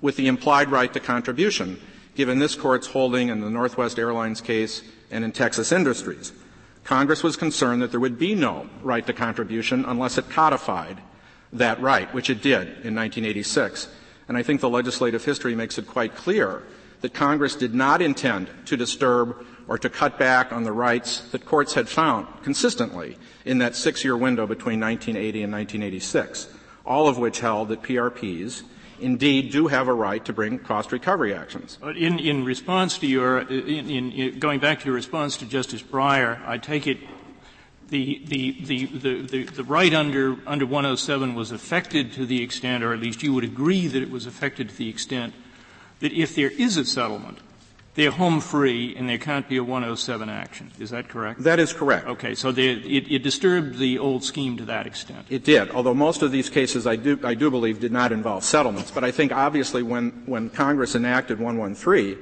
with 0.00 0.16
the 0.16 0.26
implied 0.26 0.70
right 0.70 0.92
to 0.92 1.00
contribution, 1.00 1.80
given 2.14 2.38
this 2.38 2.54
court's 2.54 2.88
holding 2.88 3.28
in 3.28 3.40
the 3.40 3.50
Northwest 3.50 3.98
Airlines 3.98 4.40
case 4.40 4.82
and 5.10 5.24
in 5.24 5.32
Texas 5.32 5.70
Industries. 5.70 6.32
Congress 6.84 7.22
was 7.22 7.36
concerned 7.36 7.82
that 7.82 7.90
there 7.90 8.00
would 8.00 8.18
be 8.18 8.34
no 8.34 8.68
right 8.82 9.06
to 9.06 9.12
contribution 9.12 9.84
unless 9.86 10.18
it 10.18 10.30
codified 10.30 10.98
that 11.52 11.80
right, 11.80 12.12
which 12.14 12.30
it 12.30 12.42
did 12.42 12.62
in 12.84 12.94
1986. 12.94 13.88
And 14.28 14.36
I 14.36 14.42
think 14.42 14.60
the 14.60 14.68
legislative 14.68 15.24
history 15.24 15.54
makes 15.54 15.78
it 15.78 15.86
quite 15.86 16.14
clear 16.14 16.62
that 17.00 17.14
Congress 17.14 17.54
did 17.54 17.74
not 17.74 18.02
intend 18.02 18.48
to 18.66 18.76
disturb 18.76 19.44
or 19.68 19.78
to 19.78 19.88
cut 19.88 20.18
back 20.18 20.52
on 20.52 20.64
the 20.64 20.72
rights 20.72 21.20
that 21.32 21.44
courts 21.44 21.74
had 21.74 21.88
found 21.88 22.26
consistently 22.42 23.16
in 23.44 23.58
that 23.58 23.74
six 23.74 24.04
year 24.04 24.16
window 24.16 24.46
between 24.46 24.80
1980 24.80 25.42
and 25.42 25.52
1986, 25.52 26.48
all 26.84 27.08
of 27.08 27.18
which 27.18 27.40
held 27.40 27.68
that 27.68 27.82
PRPs 27.82 28.62
indeed 29.00 29.50
do 29.52 29.66
have 29.66 29.88
a 29.88 29.92
right 29.92 30.24
to 30.24 30.32
bring 30.32 30.58
cost 30.58 30.92
recovery 30.92 31.34
actions. 31.34 31.78
In, 31.82 32.18
in 32.18 32.44
response 32.44 32.98
to 32.98 33.06
your, 33.06 33.40
in, 33.40 33.90
in, 33.90 34.38
going 34.38 34.60
back 34.60 34.80
to 34.80 34.86
your 34.86 34.94
response 34.94 35.36
to 35.38 35.46
Justice 35.46 35.82
Breyer, 35.82 36.40
I 36.46 36.58
take 36.58 36.86
it 36.86 36.98
the, 37.88 38.20
the, 38.26 38.52
the, 38.62 38.86
the, 39.22 39.44
the, 39.44 39.64
right 39.64 39.94
under, 39.94 40.36
under 40.46 40.66
107 40.66 41.34
was 41.34 41.52
affected 41.52 42.12
to 42.14 42.26
the 42.26 42.42
extent, 42.42 42.82
or 42.82 42.92
at 42.92 43.00
least 43.00 43.22
you 43.22 43.32
would 43.32 43.44
agree 43.44 43.86
that 43.86 44.02
it 44.02 44.10
was 44.10 44.26
affected 44.26 44.70
to 44.70 44.76
the 44.76 44.88
extent 44.88 45.34
that 46.00 46.12
if 46.12 46.34
there 46.34 46.50
is 46.50 46.76
a 46.76 46.84
settlement, 46.84 47.38
they're 47.94 48.10
home 48.10 48.40
free 48.40 48.94
and 48.94 49.08
there 49.08 49.18
can't 49.18 49.48
be 49.48 49.56
a 49.56 49.64
107 49.64 50.28
action. 50.28 50.70
Is 50.78 50.90
that 50.90 51.08
correct? 51.08 51.42
That 51.44 51.58
is 51.58 51.72
correct. 51.72 52.06
Okay, 52.06 52.34
so 52.34 52.52
they, 52.52 52.72
it, 52.72 53.10
it, 53.10 53.22
disturbed 53.22 53.78
the 53.78 53.98
old 53.98 54.22
scheme 54.22 54.56
to 54.58 54.64
that 54.66 54.86
extent. 54.86 55.26
It 55.30 55.44
did, 55.44 55.70
although 55.70 55.94
most 55.94 56.22
of 56.22 56.30
these 56.30 56.50
cases 56.50 56.86
I 56.86 56.96
do, 56.96 57.18
I 57.24 57.34
do 57.34 57.50
believe 57.50 57.80
did 57.80 57.92
not 57.92 58.12
involve 58.12 58.44
settlements. 58.44 58.90
But 58.90 59.04
I 59.04 59.12
think 59.12 59.32
obviously 59.32 59.82
when, 59.82 60.10
when 60.26 60.50
Congress 60.50 60.94
enacted 60.94 61.38
113, 61.38 62.18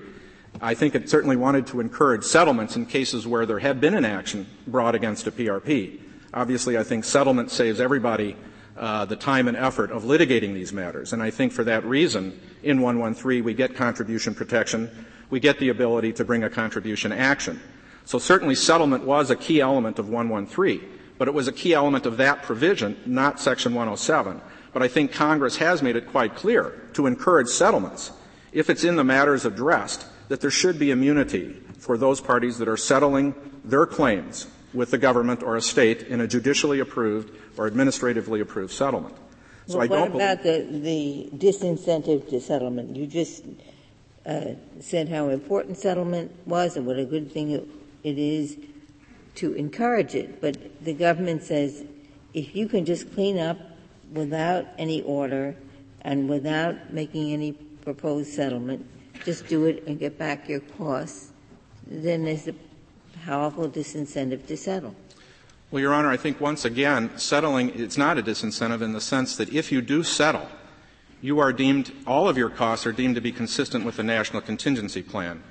I 0.61 0.75
think 0.75 0.95
it 0.95 1.11
certainly 1.11 1.37
wanted 1.37 1.67
to 1.69 1.81
encourage 1.81 2.25
settlements 2.25 2.77
in 2.77 2.87
cases 2.87 3.27
where 3.27 3.45
there 3.45 3.59
had 3.59 3.81
been 3.81 3.95
an 3.95 4.05
action 4.05 4.47
brought 4.67 4.95
against 4.95 5.27
a 5.27 5.33
PRP. 5.33 6.01
Obviously, 6.33 6.79
I 6.79 6.85
think 6.85 7.05
settlement 7.05 7.51
saves 7.51 7.81
everybody 7.81 8.37
uh, 8.77 9.05
the 9.05 9.17
time 9.17 9.49
and 9.49 9.57
effort 9.57 9.91
of 9.91 10.05
litigating 10.05 10.55
these 10.55 10.73
matters. 10.73 11.13
And 11.13 11.23
I 11.23 11.31
think 11.31 11.53
for 11.53 11.65
that 11.65 11.85
reason, 11.85 12.39
in 12.63 12.81
113, 12.81 13.45
we 13.45 13.55
get 13.55 13.77
contribution 13.77 14.35
protection. 14.35 15.07
We 15.31 15.41
get 15.41 15.59
the 15.59 15.69
ability 15.69 16.13
to 16.15 16.25
bring 16.25 16.45
a 16.45 16.51
contribution 16.51 17.13
action. 17.13 17.61
So 18.05 18.19
certainly 18.19 18.55
settlement 18.55 19.05
was 19.05 19.31
a 19.31 19.37
key 19.37 19.61
element 19.61 19.99
of 19.99 20.09
113, 20.09 20.81
but 21.19 21.29
it 21.29 21.35
was 21.35 21.49
a 21.49 21.53
key 21.53 21.73
element 21.73 22.07
of 22.07 22.17
that 22.19 22.43
provision, 22.43 22.97
not 23.07 23.41
Section 23.41 23.75
107. 23.75 24.41
But 24.73 24.83
I 24.83 24.89
think 24.89 25.13
Congress 25.13 25.57
has 25.57 25.83
made 25.83 25.97
it 25.97 26.11
quite 26.11 26.35
clear 26.35 26.83
to 26.95 27.07
encourage 27.07 27.49
settlements, 27.49 28.13
if 28.53 28.69
it's 28.69 28.85
in 28.85 28.97
the 28.97 29.05
matters 29.05 29.45
addressed, 29.45 30.07
that 30.35 30.41
there 30.41 30.51
should 30.51 30.81
be 30.81 30.91
immunity 30.91 31.53
for 31.79 31.97
those 31.97 32.21
parties 32.21 32.59
that 32.59 32.67
are 32.67 32.77
settling 32.77 33.37
their 33.65 33.87
claims 33.87 34.49
with 34.73 34.91
the 34.91 34.99
government 34.99 35.45
or 35.45 35.55
a 35.55 35.63
state 35.63 36.03
in 36.09 36.21
a 36.21 36.27
judicially 36.27 36.81
approved 36.81 37.31
or 37.57 37.69
administratively 37.69 38.41
approved 38.41 38.73
settlement. 38.73 39.15
So 39.69 39.79
well, 39.79 39.85
I 39.85 39.87
don't. 39.87 40.13
What 40.13 40.17
about 40.17 40.43
the, 40.43 40.67
the 40.69 41.29
disincentive 41.37 42.29
to 42.31 42.41
settlement? 42.41 42.97
You 42.97 43.07
just 43.07 43.45
uh, 44.27 44.55
said 44.81 45.09
how 45.09 45.29
important 45.29 45.79
settlement 45.79 46.33
was 46.47 46.77
and 46.77 46.85
what 46.85 46.99
a 46.99 47.05
good 47.05 47.31
thing 47.31 47.53
it, 47.53 47.69
it 48.03 48.19
is 48.19 48.59
to 49.37 49.53
encourage 49.53 50.17
it. 50.17 50.41
But 50.41 50.85
the 50.85 50.95
government 50.95 51.45
says 51.45 51.85
if 52.33 52.57
you 52.57 52.67
can 52.67 52.85
just 52.85 53.15
clean 53.15 53.39
up 53.39 53.59
without 54.13 54.67
any 54.79 55.01
order 55.03 55.55
and 56.01 56.29
without 56.29 56.93
making 56.93 57.33
any 57.33 57.53
proposed 57.53 58.33
settlement, 58.33 58.85
just 59.25 59.47
do 59.47 59.67
it 59.67 59.85
and 59.87 59.99
get 59.99 60.19
back 60.19 60.49
your 60.49 60.61
costs, 60.61 61.33
then 61.87 62.25
there's 62.25 62.49
a 62.49 62.55
powerful 63.25 63.69
disincentive 63.69 64.47
to 64.47 64.57
settle. 64.57 64.95
Well, 65.71 65.81
Your 65.81 65.95
Honor, 65.95 66.11
I 66.11 66.17
think 66.17 66.41
once 66.41 66.65
again, 66.65 67.11
settling, 67.17 67.71
it's 67.79 67.99
not 67.99 68.19
a 68.19 68.23
disincentive 68.23 68.81
in 68.81 68.93
the 68.93 69.01
sense 69.01 69.37
that 69.37 69.53
if 69.53 69.73
you 69.73 69.83
do 69.83 70.03
settle, 70.03 70.47
you 71.21 71.39
are 71.39 71.53
deemed, 71.53 71.91
all 72.07 72.29
of 72.29 72.37
your 72.37 72.51
costs 72.51 72.87
are 72.87 72.93
deemed 72.93 73.15
to 73.15 73.21
be 73.21 73.33
consistent 73.33 73.85
with 73.85 73.97
the 73.97 74.03
National 74.03 74.43
Contingency 74.43 75.03
Plan. 75.03 75.43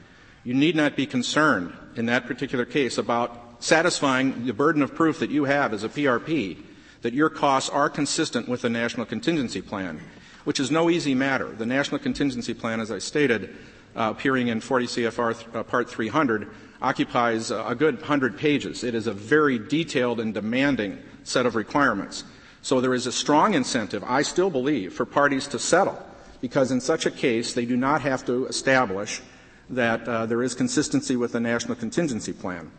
You 0.43 0.53
need 0.53 0.76
not 0.76 0.95
be 0.95 1.05
concerned 1.05 1.74
in 1.95 2.05
that 2.05 2.26
particular 2.26 2.66
case 2.66 2.97
about 2.97 3.64
satisfying 3.64 4.45
the 4.45 4.53
burden 4.53 4.82
of 4.82 4.93
proof 4.93 5.20
that 5.20 5.30
you 5.30 5.45
have 5.45 5.74
as 5.74 5.84
a 5.84 5.89
PRP 5.89 6.57
that 7.01 7.14
your 7.14 7.30
costs 7.30 7.70
are 7.70 7.89
consistent 7.89 8.47
with 8.47 8.61
the 8.61 8.70
National 8.70 9.05
Contingency 9.05 9.61
Plan, 9.61 9.99
which 10.43 10.59
is 10.59 10.71
no 10.71 10.89
easy 10.89 11.15
matter. 11.15 11.49
The 11.49 11.65
National 11.65 11.99
Contingency 11.99 12.53
Plan, 12.53 12.79
as 12.79 12.91
I 12.91 12.99
stated, 12.99 13.55
uh, 13.95 14.13
appearing 14.15 14.47
in 14.47 14.59
40 14.59 14.85
CFR 14.87 15.33
th- 15.33 15.55
uh, 15.55 15.63
Part 15.63 15.89
300, 15.89 16.49
occupies 16.81 17.49
a 17.49 17.75
good 17.77 18.01
hundred 18.01 18.37
pages. 18.37 18.83
It 18.83 18.93
is 18.93 19.07
a 19.07 19.13
very 19.13 19.57
detailed 19.57 20.19
and 20.19 20.33
demanding 20.33 20.99
set 21.23 21.45
of 21.45 21.55
requirements. 21.55 22.25
So 22.61 22.81
there 22.81 22.93
is 22.93 23.07
a 23.07 23.11
strong 23.11 23.53
incentive, 23.53 24.03
I 24.05 24.21
still 24.21 24.49
believe, 24.49 24.93
for 24.93 25.05
parties 25.05 25.47
to 25.47 25.59
settle 25.59 25.97
because 26.41 26.71
in 26.71 26.81
such 26.81 27.05
a 27.05 27.11
case 27.11 27.53
they 27.53 27.65
do 27.65 27.77
not 27.77 28.01
have 28.01 28.25
to 28.25 28.45
establish 28.47 29.21
that 29.69 30.07
uh, 30.07 30.25
there 30.25 30.43
is 30.43 30.53
consistency 30.53 31.15
with 31.15 31.31
the 31.31 31.39
national 31.39 31.75
contingency 31.75 32.33
plan. 32.33 32.69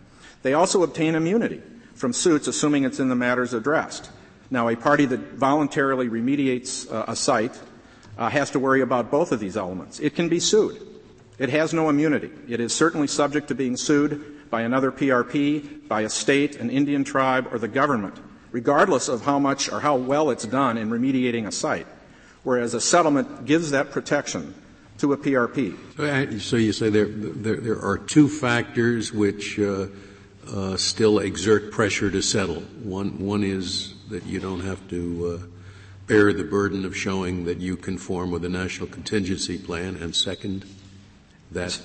They 0.43 0.53
also 0.53 0.83
obtain 0.83 1.15
immunity 1.15 1.63
from 1.95 2.13
suits 2.13 2.47
assuming 2.47 2.85
it's 2.85 3.01
in 3.01 3.09
the 3.09 3.15
matters 3.15 3.55
addressed. 3.55 4.11
Now, 4.51 4.69
a 4.69 4.77
party 4.77 5.07
that 5.07 5.33
voluntarily 5.33 6.09
remediates 6.09 6.91
uh, 6.93 7.05
a 7.09 7.17
site 7.17 7.59
uh, 8.19 8.29
has 8.29 8.51
to 8.51 8.59
worry 8.59 8.81
about 8.81 9.11
both 9.11 9.33
of 9.33 9.41
these 9.41 9.57
elements. 9.57 10.01
It 10.01 10.15
can 10.15 10.29
be 10.29 10.41
sued. 10.41 10.81
It 11.39 11.49
has 11.49 11.75
no 11.75 11.89
immunity. 11.89 12.31
It 12.49 12.61
is 12.61 12.73
certainly 12.73 13.09
subject 13.09 13.49
to 13.49 13.55
being 13.55 13.77
sued 13.77 14.51
by 14.51 14.63
another 14.63 14.93
PRP, 14.93 15.89
by 15.89 16.03
a 16.03 16.09
state, 16.09 16.57
an 16.57 16.71
Indian 16.71 17.03
tribe, 17.03 17.49
or 17.53 17.59
the 17.59 17.69
government, 17.69 18.15
regardless 18.53 19.09
of 19.09 19.23
how 19.23 19.39
much 19.39 19.71
or 19.71 19.81
how 19.81 19.97
well 19.97 20.31
it's 20.31 20.47
done 20.47 20.79
in 20.79 20.91
remediating 20.91 21.47
a 21.47 21.53
site. 21.53 21.87
Whereas 22.45 22.75
a 22.75 22.81
settlement 22.81 23.47
gives 23.47 23.73
that 23.73 23.91
protection 23.91 24.55
to 24.99 25.13
a 25.13 25.17
PRP. 25.17 25.77
So, 25.97 26.05
uh, 26.05 26.39
so 26.39 26.57
you 26.57 26.73
say 26.73 26.89
there, 26.89 27.07
there, 27.07 27.57
there, 27.57 27.85
are 27.85 27.99
two 27.99 28.29
factors 28.29 29.13
which 29.13 29.59
uh, 29.59 29.87
uh, 30.53 30.77
still 30.77 31.19
exert 31.19 31.73
pressure 31.73 32.11
to 32.11 32.23
settle. 32.23 32.61
One, 32.83 33.19
one 33.19 33.43
is 33.43 33.94
that 34.15 34.25
you 34.27 34.39
don't 34.39 34.61
have 34.61 34.89
to 34.89 35.41
uh, 35.43 35.47
bear 36.07 36.33
the 36.33 36.45
burden 36.45 36.85
of 36.85 36.97
showing 36.97 37.45
that 37.47 37.59
you 37.59 37.77
conform 37.77 38.31
with 38.31 38.43
the 38.43 38.49
national 38.49 38.87
contingency 38.87 39.59
plan, 39.59 39.97
and 39.97 40.15
second, 40.15 40.65
that 41.51 41.81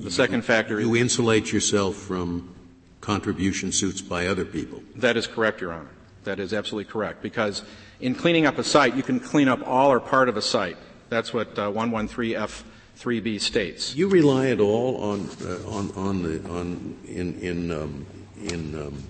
the 0.00 0.10
second 0.10 0.42
factor 0.42 0.80
you 0.80 0.96
insulate 0.96 1.52
yourself 1.52 1.96
from 1.96 2.54
contribution 3.02 3.72
suits 3.72 4.00
by 4.00 4.26
other 4.26 4.46
people. 4.46 4.82
That 4.96 5.18
is 5.18 5.26
correct, 5.26 5.60
Your 5.60 5.74
Honor. 5.74 5.90
That 6.24 6.40
is 6.40 6.54
absolutely 6.54 6.90
correct. 6.90 7.20
Because 7.20 7.62
in 8.00 8.14
cleaning 8.14 8.46
up 8.46 8.56
a 8.56 8.64
site, 8.64 8.96
you 8.96 9.02
can 9.02 9.20
clean 9.20 9.46
up 9.46 9.60
all 9.68 9.92
or 9.92 10.00
part 10.00 10.30
of 10.30 10.38
a 10.38 10.42
site. 10.42 10.78
That's 11.10 11.34
what 11.34 11.58
uh, 11.58 11.70
113F3B 11.70 13.38
states. 13.38 13.94
You 13.94 14.08
rely 14.08 14.46
at 14.46 14.60
all 14.60 14.96
on 14.96 15.28
uh, 15.44 15.68
on 15.68 15.90
on 15.90 16.22
the 16.22 16.48
on 16.48 16.96
in 17.06 17.38
in 17.40 17.70
um, 17.70 18.06
in 18.38 18.74
um, 18.80 19.04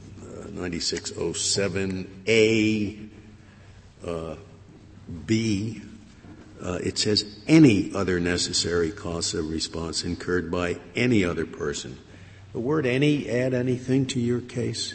9607A 0.55 3.09
uh, 4.07 4.37
B, 5.27 5.83
uh, 6.63 6.79
it 6.83 6.99
says 6.99 7.41
any 7.47 7.95
other 7.95 8.19
necessary 8.21 8.91
costs 8.91 9.35
of 9.35 9.51
response 9.51 10.05
incurred 10.05 10.51
by 10.51 10.79
any 10.95 11.25
other 11.25 11.47
person. 11.47 11.99
The 12.53 12.61
word 12.61 12.87
any 12.87 13.29
add 13.29 13.53
anything 13.53 14.07
to 14.07 14.21
your 14.21 14.41
case? 14.41 14.95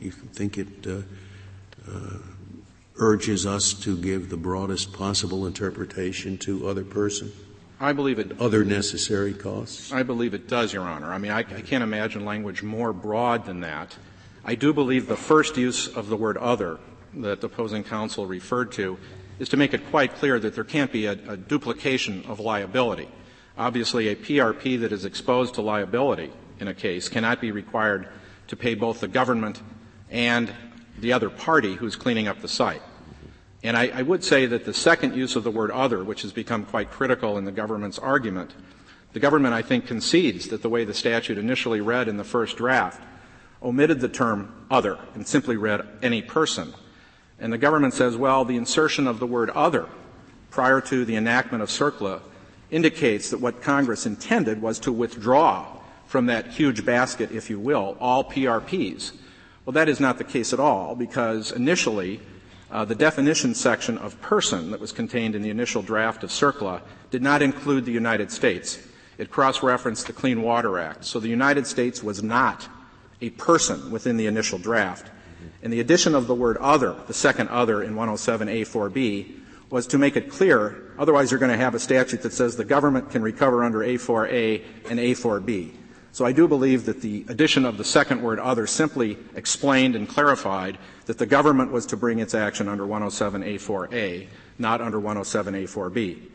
You 0.00 0.10
think 0.10 0.56
it 0.56 0.86
uh, 0.86 1.02
uh, 1.86 2.18
urges 2.96 3.46
us 3.46 3.74
to 3.74 3.96
give 3.96 4.30
the 4.30 4.36
broadest 4.36 4.92
possible 4.92 5.46
interpretation 5.46 6.38
to 6.38 6.68
other 6.68 6.84
person? 6.84 7.32
I 7.78 7.92
believe 7.92 8.18
it. 8.18 8.40
Other 8.40 8.64
necessary 8.64 9.32
costs? 9.32 9.92
I 9.92 10.02
believe 10.02 10.34
it 10.34 10.48
does, 10.48 10.72
Your 10.72 10.84
Honor. 10.84 11.12
I 11.12 11.18
mean, 11.18 11.32
I, 11.32 11.38
I 11.38 11.62
can't 11.62 11.82
imagine 11.82 12.24
language 12.24 12.62
more 12.62 12.92
broad 12.92 13.46
than 13.46 13.60
that. 13.60 13.96
I 14.44 14.54
do 14.54 14.72
believe 14.72 15.06
the 15.06 15.16
first 15.16 15.56
use 15.56 15.86
of 15.86 16.08
the 16.08 16.16
word 16.16 16.38
other 16.38 16.78
that 17.14 17.40
the 17.40 17.46
opposing 17.46 17.84
counsel 17.84 18.26
referred 18.26 18.72
to 18.72 18.98
is 19.38 19.48
to 19.50 19.56
make 19.56 19.74
it 19.74 19.88
quite 19.90 20.14
clear 20.14 20.38
that 20.38 20.54
there 20.54 20.64
can't 20.64 20.92
be 20.92 21.06
a, 21.06 21.12
a 21.12 21.36
duplication 21.36 22.24
of 22.26 22.40
liability. 22.40 23.08
Obviously, 23.58 24.08
a 24.08 24.16
PRP 24.16 24.80
that 24.80 24.92
is 24.92 25.04
exposed 25.04 25.54
to 25.54 25.62
liability 25.62 26.30
in 26.58 26.68
a 26.68 26.74
case 26.74 27.08
cannot 27.08 27.40
be 27.40 27.52
required 27.52 28.08
to 28.48 28.56
pay 28.56 28.74
both 28.74 29.00
the 29.00 29.08
government 29.08 29.60
and 30.10 30.52
the 30.98 31.12
other 31.12 31.30
party 31.30 31.74
who's 31.74 31.96
cleaning 31.96 32.28
up 32.28 32.40
the 32.40 32.48
site. 32.48 32.82
And 33.62 33.76
I, 33.76 33.88
I, 33.88 34.02
would 34.02 34.24
say 34.24 34.46
that 34.46 34.64
the 34.64 34.72
second 34.72 35.14
use 35.14 35.36
of 35.36 35.44
the 35.44 35.50
word 35.50 35.70
other, 35.70 36.02
which 36.02 36.22
has 36.22 36.32
become 36.32 36.64
quite 36.64 36.90
critical 36.90 37.36
in 37.36 37.44
the 37.44 37.52
government's 37.52 37.98
argument, 37.98 38.54
the 39.12 39.20
government, 39.20 39.52
I 39.52 39.60
think, 39.60 39.86
concedes 39.86 40.48
that 40.48 40.62
the 40.62 40.70
way 40.70 40.84
the 40.84 40.94
statute 40.94 41.36
initially 41.36 41.80
read 41.80 42.08
in 42.08 42.16
the 42.16 42.24
first 42.24 42.56
draft 42.56 43.02
omitted 43.62 44.00
the 44.00 44.08
term 44.08 44.66
other 44.70 44.98
and 45.14 45.26
simply 45.26 45.56
read 45.56 45.86
any 46.02 46.22
person. 46.22 46.74
And 47.38 47.52
the 47.52 47.58
government 47.58 47.94
says, 47.94 48.16
well, 48.16 48.44
the 48.44 48.56
insertion 48.56 49.06
of 49.06 49.18
the 49.18 49.26
word 49.26 49.50
other 49.50 49.86
prior 50.50 50.80
to 50.82 51.04
the 51.04 51.16
enactment 51.16 51.62
of 51.62 51.68
CERCLA 51.68 52.20
indicates 52.70 53.30
that 53.30 53.40
what 53.40 53.62
Congress 53.62 54.06
intended 54.06 54.60
was 54.60 54.78
to 54.80 54.92
withdraw 54.92 55.66
from 56.06 56.26
that 56.26 56.48
huge 56.48 56.84
basket, 56.84 57.30
if 57.32 57.48
you 57.48 57.58
will, 57.58 57.96
all 58.00 58.24
PRPs. 58.24 59.12
Well, 59.64 59.72
that 59.72 59.88
is 59.88 60.00
not 60.00 60.18
the 60.18 60.24
case 60.24 60.52
at 60.52 60.60
all 60.60 60.96
because 60.96 61.52
initially 61.52 62.20
uh, 62.70 62.84
the 62.84 62.94
definition 62.94 63.54
section 63.54 63.98
of 63.98 64.20
person 64.20 64.70
that 64.70 64.80
was 64.80 64.92
contained 64.92 65.34
in 65.34 65.42
the 65.42 65.50
initial 65.50 65.82
draft 65.82 66.24
of 66.24 66.30
CERCLA 66.30 66.82
did 67.10 67.22
not 67.22 67.42
include 67.42 67.84
the 67.84 67.92
United 67.92 68.30
States. 68.30 68.78
It 69.18 69.30
cross-referenced 69.30 70.06
the 70.06 70.12
Clean 70.12 70.40
Water 70.40 70.78
Act. 70.78 71.04
So 71.04 71.20
the 71.20 71.28
United 71.28 71.66
States 71.66 72.02
was 72.02 72.22
not 72.22 72.68
a 73.20 73.30
person 73.30 73.90
within 73.90 74.16
the 74.16 74.26
initial 74.26 74.58
draft. 74.58 75.10
And 75.62 75.72
the 75.72 75.80
addition 75.80 76.14
of 76.14 76.26
the 76.26 76.34
word 76.34 76.56
other, 76.58 76.96
the 77.06 77.14
second 77.14 77.48
other 77.48 77.82
in 77.82 77.94
107A4B, 77.94 79.36
was 79.70 79.86
to 79.88 79.98
make 79.98 80.16
it 80.16 80.30
clear, 80.30 80.92
otherwise 80.98 81.30
you're 81.30 81.40
going 81.40 81.52
to 81.52 81.56
have 81.56 81.74
a 81.74 81.78
statute 81.78 82.22
that 82.22 82.32
says 82.32 82.56
the 82.56 82.64
government 82.64 83.10
can 83.10 83.22
recover 83.22 83.62
under 83.62 83.78
A4A 83.78 84.64
and 84.90 84.98
A4B. 84.98 85.72
So 86.12 86.24
I 86.24 86.32
do 86.32 86.48
believe 86.48 86.86
that 86.86 87.02
the 87.02 87.24
addition 87.28 87.64
of 87.64 87.78
the 87.78 87.84
second 87.84 88.20
word 88.20 88.40
other 88.40 88.66
simply 88.66 89.16
explained 89.36 89.94
and 89.94 90.08
clarified 90.08 90.76
that 91.06 91.18
the 91.18 91.26
government 91.26 91.70
was 91.70 91.86
to 91.86 91.96
bring 91.96 92.18
its 92.18 92.34
action 92.34 92.68
under 92.68 92.84
107A4A, 92.84 94.26
not 94.58 94.80
under 94.80 95.00
107A4B. 95.00 96.30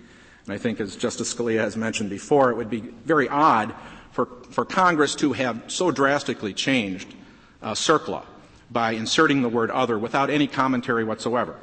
And 0.45 0.53
I 0.53 0.57
think 0.57 0.79
as 0.79 0.95
Justice 0.95 1.33
Scalia 1.33 1.59
has 1.59 1.75
mentioned 1.75 2.09
before, 2.09 2.51
it 2.51 2.55
would 2.55 2.69
be 2.69 2.81
very 2.81 3.27
odd 3.27 3.73
for, 4.15 4.27
for 4.49 4.63
Congress 4.63 5.13
to 5.15 5.33
have 5.33 5.63
so 5.67 5.91
drastically 5.91 6.53
changed 6.53 7.13
uh, 7.61 7.73
CERCLA 7.73 8.23
by 8.71 8.91
inserting 8.91 9.41
the 9.41 9.49
word 9.49 9.69
other 9.69 9.99
without 9.99 10.29
any 10.29 10.47
commentary 10.47 11.03
whatsoever. 11.03 11.57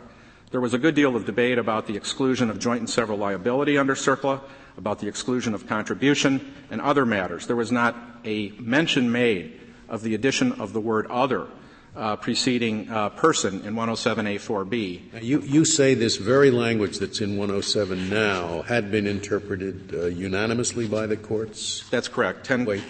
There 0.50 0.60
was 0.60 0.74
a 0.74 0.78
good 0.78 0.94
deal 0.94 1.16
of 1.16 1.24
debate 1.24 1.56
about 1.56 1.86
the 1.86 1.96
exclusion 1.96 2.50
of 2.50 2.58
joint 2.58 2.80
and 2.80 2.90
several 2.90 3.16
liability 3.16 3.78
under 3.78 3.94
CERCLA, 3.94 4.42
about 4.76 4.98
the 4.98 5.08
exclusion 5.08 5.54
of 5.54 5.66
contribution, 5.66 6.52
and 6.70 6.82
other 6.82 7.06
matters. 7.06 7.46
There 7.46 7.56
was 7.56 7.72
not 7.72 7.96
a 8.22 8.50
mention 8.58 9.10
made 9.10 9.58
of 9.88 10.02
the 10.02 10.14
addition 10.14 10.52
of 10.60 10.74
the 10.74 10.80
word 10.80 11.06
other 11.06 11.46
uh, 11.94 12.16
preceding 12.16 12.88
uh, 12.88 13.10
person 13.10 13.64
in 13.66 13.74
107A4B. 13.74 15.22
You, 15.22 15.40
you, 15.42 15.64
say 15.64 15.94
this 15.94 16.16
very 16.16 16.50
language 16.50 16.98
that's 16.98 17.20
in 17.20 17.36
107 17.36 18.08
now 18.08 18.62
had 18.62 18.90
been 18.90 19.06
interpreted 19.06 19.94
uh, 19.94 20.06
unanimously 20.06 20.88
by 20.88 21.06
the 21.06 21.16
courts? 21.16 21.88
That's 21.90 22.08
correct. 22.08 22.46
Ten, 22.46 22.64
Wait. 22.64 22.82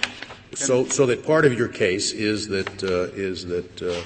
So, 0.55 0.85
so 0.85 1.07
that 1.07 1.25
part 1.25 1.47
of 1.47 1.55
your 1.55 1.69
case 1.69 2.13
is 2.13 2.49
that, 2.49 2.85
uh, 2.85 3.15
is 3.15 3.47
that 3.47 3.83
uh, 3.83 4.03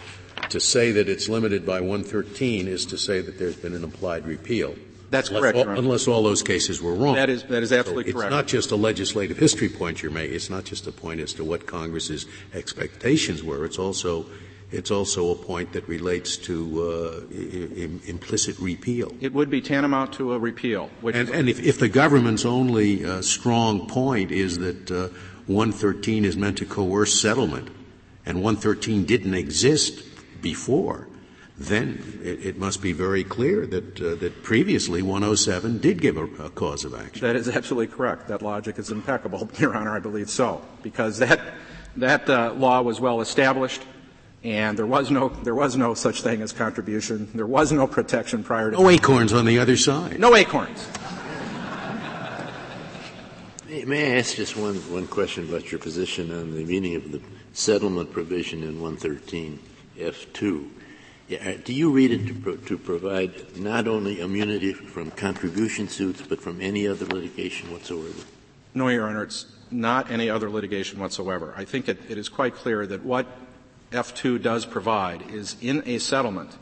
to 0.48 0.60
say 0.60 0.92
that 0.92 1.08
it's 1.08 1.28
limited 1.28 1.66
by 1.66 1.80
113 1.80 2.68
is 2.68 2.86
to 2.86 2.96
say 2.96 3.20
that 3.20 3.38
there's 3.38 3.56
been 3.56 3.74
an 3.74 3.82
implied 3.82 4.26
repeal. 4.26 4.76
That's 5.10 5.28
unless 5.28 5.52
correct. 5.52 5.58
All, 5.58 5.78
unless 5.78 6.08
all 6.08 6.22
those 6.22 6.42
cases 6.42 6.80
were 6.80 6.94
wrong. 6.94 7.14
That 7.14 7.30
is, 7.30 7.44
that 7.44 7.62
is 7.62 7.72
absolutely 7.72 8.12
so 8.12 8.18
correct. 8.18 8.32
It's 8.32 8.36
not 8.36 8.46
just 8.46 8.70
a 8.70 8.76
legislative 8.76 9.38
history 9.38 9.68
point 9.68 10.02
you're 10.02 10.10
making. 10.10 10.34
It's 10.34 10.50
not 10.50 10.64
just 10.64 10.86
a 10.86 10.92
point 10.92 11.20
as 11.20 11.32
to 11.34 11.44
what 11.44 11.66
Congress's 11.66 12.26
expectations 12.54 13.42
were. 13.42 13.64
It's 13.64 13.78
also 13.78 14.26
it's 14.72 14.90
also 14.90 15.30
a 15.30 15.34
point 15.34 15.72
that 15.72 15.86
relates 15.88 16.36
to 16.36 16.82
uh, 16.82 17.20
I- 17.30 18.08
implicit 18.08 18.58
repeal. 18.58 19.12
It 19.20 19.32
would 19.32 19.48
be 19.48 19.60
tantamount 19.60 20.12
to 20.14 20.32
a 20.32 20.38
repeal. 20.38 20.90
and, 21.02 21.28
and 21.30 21.48
if, 21.48 21.60
if, 21.60 21.78
the 21.78 21.88
government's 21.88 22.44
only 22.44 23.04
uh, 23.04 23.22
strong 23.22 23.86
point 23.86 24.32
is 24.32 24.58
that 24.58 24.90
uh, 24.90 25.08
113 25.46 26.24
is 26.24 26.36
meant 26.36 26.58
to 26.58 26.66
coerce 26.66 27.20
settlement, 27.20 27.68
and 28.24 28.42
113 28.42 29.04
didn't 29.04 29.34
exist 29.34 30.02
before, 30.42 31.06
then 31.56 32.20
it, 32.22 32.44
it 32.44 32.58
must 32.58 32.82
be 32.82 32.92
very 32.92 33.22
clear 33.22 33.66
that 33.66 34.00
uh, 34.00 34.16
that 34.16 34.42
previously 34.42 35.00
107 35.00 35.78
did 35.78 36.00
give 36.02 36.16
a, 36.16 36.24
a, 36.42 36.50
cause 36.50 36.84
of 36.84 36.92
action. 36.92 37.26
That 37.26 37.36
is 37.36 37.48
absolutely 37.48 37.94
correct. 37.94 38.28
That 38.28 38.42
logic 38.42 38.78
is 38.78 38.90
impeccable, 38.90 39.48
Your 39.58 39.74
Honor. 39.76 39.96
I 39.96 40.00
believe 40.00 40.28
so, 40.28 40.62
because 40.82 41.18
that 41.18 41.40
that 41.96 42.28
uh, 42.28 42.52
law 42.54 42.82
was 42.82 43.00
well 43.00 43.20
established 43.20 43.82
and 44.46 44.78
there 44.78 44.86
was 44.86 45.10
no 45.10 45.28
there 45.42 45.56
was 45.56 45.76
no 45.76 45.92
such 45.94 46.22
thing 46.22 46.40
as 46.40 46.52
contribution. 46.52 47.28
There 47.34 47.48
was 47.48 47.72
no 47.72 47.88
protection 47.88 48.44
prior 48.44 48.70
to 48.70 48.76
no 48.76 48.88
acorns 48.88 49.32
on 49.32 49.44
the 49.44 49.58
other 49.58 49.76
side. 49.76 50.20
No 50.20 50.36
acorns. 50.36 50.86
May 53.68 54.14
I 54.14 54.18
ask 54.18 54.36
just 54.36 54.56
one 54.56 54.76
one 54.92 55.08
question 55.08 55.48
about 55.48 55.72
your 55.72 55.80
position 55.80 56.30
on 56.30 56.54
the 56.54 56.64
meaning 56.64 56.94
of 56.94 57.10
the 57.10 57.20
settlement 57.52 58.12
provision 58.12 58.62
in 58.62 58.80
113 58.80 59.58
F2? 59.98 60.70
Yeah, 61.28 61.38
uh, 61.38 61.56
do 61.64 61.72
you 61.72 61.90
read 61.90 62.12
it 62.12 62.28
to, 62.28 62.34
pro- 62.34 62.56
to 62.56 62.78
provide 62.78 63.56
not 63.56 63.88
only 63.88 64.20
immunity 64.20 64.72
from 64.72 65.10
contribution 65.10 65.88
suits, 65.88 66.22
but 66.22 66.40
from 66.40 66.60
any 66.60 66.86
other 66.86 67.04
litigation 67.04 67.72
whatsoever? 67.72 68.22
No, 68.74 68.86
Your 68.88 69.08
Honor, 69.08 69.24
it's 69.24 69.46
not 69.72 70.08
any 70.08 70.30
other 70.30 70.48
litigation 70.48 71.00
whatsoever. 71.00 71.52
I 71.56 71.64
think 71.64 71.88
it, 71.88 71.98
it 72.08 72.16
is 72.16 72.28
quite 72.28 72.54
clear 72.54 72.86
that 72.86 73.02
what 73.04 73.26
F2 73.92 74.42
does 74.42 74.66
provide 74.66 75.30
is 75.30 75.56
in 75.60 75.82
a 75.86 75.98
settlement, 75.98 76.56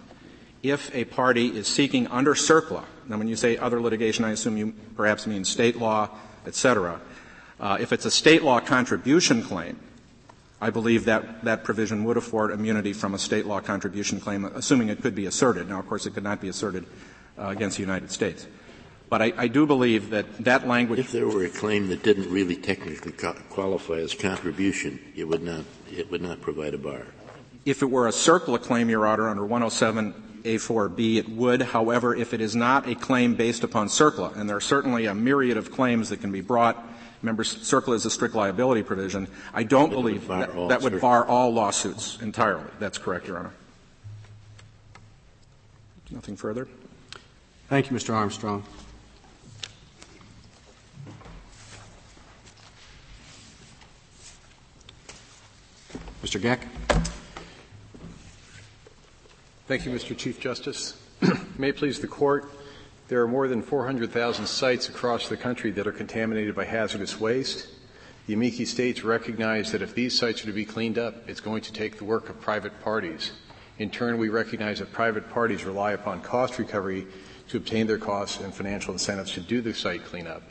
if 0.62 0.95
a 0.95 1.05
party 1.05 1.49
is 1.49 1.66
seeking 1.66 2.07
under 2.09 2.35
CERCLA 2.35 2.85
Now, 3.09 3.18
when 3.18 3.29
you 3.29 3.37
say 3.37 3.57
other 3.57 3.81
litigation, 3.81 4.25
I 4.25 4.31
assume 4.31 4.57
you 4.57 4.75
perhaps 4.97 5.27
mean 5.27 5.45
state 5.45 5.77
law, 5.77 6.09
et 6.47 6.55
cetera. 6.55 7.01
Uh, 7.61 7.77
if 7.81 7.93
it's 7.93 8.05
a 8.07 8.11
state 8.11 8.43
law 8.43 8.61
contribution 8.61 9.43
claim, 9.43 9.79
I 10.61 10.70
believe 10.70 11.05
that 11.05 11.45
that 11.45 11.64
provision 11.64 12.05
would 12.05 12.16
afford 12.16 12.51
immunity 12.51 12.93
from 12.93 13.14
a 13.14 13.18
state 13.18 13.47
law 13.47 13.61
contribution 13.61 14.20
claim, 14.20 14.45
assuming 14.47 14.89
it 14.89 15.03
could 15.03 15.14
be 15.14 15.27
asserted. 15.27 15.68
Now, 15.68 15.79
of 15.79 15.87
course, 15.87 16.07
it 16.07 16.14
could 16.14 16.25
not 16.25 16.41
be 16.41 16.49
asserted 16.49 16.87
uh, 17.39 17.49
against 17.49 17.77
the 17.77 17.83
United 17.83 18.11
States. 18.11 18.47
But 19.14 19.22
I, 19.22 19.32
I, 19.36 19.46
do 19.46 19.64
believe 19.64 20.10
that 20.10 20.38
that 20.38 20.66
language. 20.66 20.98
If 20.98 21.12
there 21.12 21.28
were 21.28 21.44
a 21.44 21.48
claim 21.48 21.86
that 21.86 22.02
didn't 22.02 22.28
really 22.32 22.56
technically 22.56 23.12
co- 23.12 23.36
qualify 23.48 23.98
as 23.98 24.12
contribution, 24.12 24.98
it 25.14 25.22
would 25.22 25.44
not 25.44 25.64
it 25.88 26.10
would 26.10 26.20
not 26.20 26.40
provide 26.40 26.74
a 26.74 26.78
bar. 26.78 27.06
If 27.64 27.82
it 27.82 27.86
were 27.86 28.08
a 28.08 28.10
CERCLA 28.10 28.60
claim, 28.60 28.90
Your 28.90 29.06
Honor, 29.06 29.28
under 29.28 29.42
107A4B, 29.42 31.14
it 31.18 31.28
would. 31.28 31.62
However, 31.62 32.16
if 32.16 32.34
it 32.34 32.40
is 32.40 32.56
not 32.56 32.88
a 32.88 32.96
claim 32.96 33.36
based 33.36 33.62
upon 33.62 33.86
CERCLA, 33.86 34.36
and 34.36 34.48
there 34.48 34.56
are 34.56 34.60
certainly 34.60 35.06
a 35.06 35.14
myriad 35.14 35.58
of 35.58 35.70
claims 35.70 36.08
that 36.08 36.20
can 36.20 36.32
be 36.32 36.40
brought 36.40 36.84
Remember, 37.22 37.44
CERCLA 37.44 37.94
is 37.94 38.04
a 38.06 38.10
strict 38.10 38.34
liability 38.34 38.82
provision. 38.82 39.28
I 39.54 39.62
don't 39.62 39.92
it 39.92 39.94
believe 39.94 40.28
would 40.28 40.40
that, 40.40 40.68
that 40.70 40.82
would 40.82 41.00
bar 41.00 41.24
all 41.24 41.54
lawsuits 41.54 42.18
entirely. 42.20 42.68
That's 42.80 42.98
correct, 42.98 43.28
Your 43.28 43.38
Honor. 43.38 43.52
Nothing 46.10 46.34
further? 46.34 46.66
Thank 47.68 47.90
you, 47.90 47.96
Mr. 47.96 48.12
Armstrong. 48.12 48.64
Mr. 56.25 56.41
Geck. 56.41 56.66
Thank 59.68 59.85
you, 59.85 59.93
Mr. 59.93 60.16
Chief 60.16 60.41
Justice. 60.41 60.99
May 61.59 61.68
it 61.68 61.77
please 61.77 62.01
the 62.01 62.07
Court, 62.07 62.51
there 63.09 63.20
are 63.20 63.29
more 63.29 63.47
than 63.47 63.61
400,000 63.61 64.47
sites 64.47 64.89
across 64.89 65.29
the 65.29 65.37
country 65.37 65.70
that 65.72 65.87
are 65.87 65.93
contaminated 65.93 66.55
by 66.57 66.64
hazardous 66.64 67.20
waste. 67.20 67.68
The 68.27 68.33
amici 68.33 68.64
states 68.64 69.05
recognize 69.05 69.70
that 69.72 69.83
if 69.83 69.95
these 69.95 70.18
sites 70.18 70.43
are 70.43 70.47
to 70.47 70.53
be 70.53 70.64
cleaned 70.64 70.97
up, 70.97 71.29
it's 71.29 71.41
going 71.41 71.61
to 71.61 71.75
take 71.75 71.99
the 71.99 72.05
work 72.05 72.31
of 72.31 72.41
private 72.41 72.81
parties. 72.81 73.33
In 73.77 73.91
turn, 73.91 74.16
we 74.16 74.31
recognize 74.31 74.79
that 74.79 74.93
private 74.93 75.29
parties 75.29 75.66
rely 75.66 75.93
upon 75.93 76.22
cost 76.22 76.59
recovery 76.59 77.07
to 77.49 77.59
obtain 77.59 77.87
their 77.87 77.99
costs 77.99 78.41
and 78.41 78.55
financial 78.55 78.95
incentives 78.95 79.33
to 79.33 79.41
do 79.41 79.61
the 79.61 79.75
site 79.75 80.07
cleanup. 80.07 80.43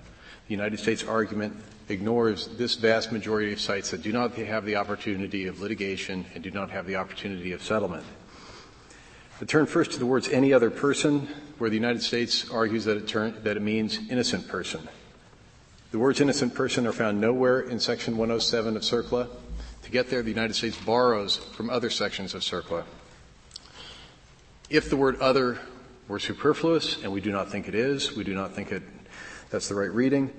The 0.54 0.58
United 0.58 0.80
States 0.82 1.04
argument 1.04 1.56
ignores 1.90 2.46
this 2.46 2.76
vast 2.76 3.12
majority 3.12 3.52
of 3.54 3.60
sites 3.60 3.90
that 3.90 4.04
do 4.04 4.12
not 4.12 4.36
have 4.36 4.66
the 4.66 4.76
opportunity 4.76 5.48
of 5.48 5.60
litigation 5.60 6.28
and 6.36 6.44
do 6.44 6.52
not 6.52 6.70
have 6.70 6.86
the 6.86 6.96
opportunity 6.98 7.54
of 7.54 7.64
settlement. 7.64 8.06
To 9.40 9.48
turn 9.48 9.66
first 9.66 9.94
to 9.94 9.98
the 9.98 10.06
words 10.06 10.30
any 10.30 10.54
other 10.54 10.70
person, 10.70 11.28
where 11.58 11.72
the 11.72 11.76
United 11.76 12.04
States 12.04 12.52
argues 12.52 12.86
that 12.86 12.98
it, 12.98 13.08
turn, 13.08 13.36
that 13.42 13.58
it 13.58 13.64
means 13.64 13.98
innocent 14.12 14.48
person. 14.48 14.88
The 15.90 15.98
words 15.98 16.22
innocent 16.22 16.54
person 16.54 16.86
are 16.86 16.94
found 16.94 17.20
nowhere 17.20 17.62
in 17.62 17.80
Section 17.80 18.16
107 18.16 18.78
of 18.78 18.84
CERCLA. 18.84 19.30
To 19.82 19.90
get 19.90 20.12
there, 20.12 20.22
the 20.22 20.30
United 20.30 20.54
States 20.54 20.78
borrows 20.78 21.38
from 21.38 21.72
other 21.72 21.90
sections 21.90 22.36
of 22.36 22.44
CERCLA. 22.44 22.84
If 24.70 24.92
the 24.92 24.98
word 24.98 25.20
other 25.20 25.58
were 26.08 26.20
superfluous, 26.20 27.02
and 27.02 27.12
we 27.12 27.22
do 27.22 27.32
not 27.32 27.50
think 27.50 27.68
it 27.68 27.74
is, 27.74 28.16
we 28.16 28.24
do 28.24 28.36
not 28.36 28.54
think 28.54 28.72
it, 28.72 28.84
that's 29.54 29.68
the 29.68 29.76
right 29.76 29.94
reading, 29.94 30.34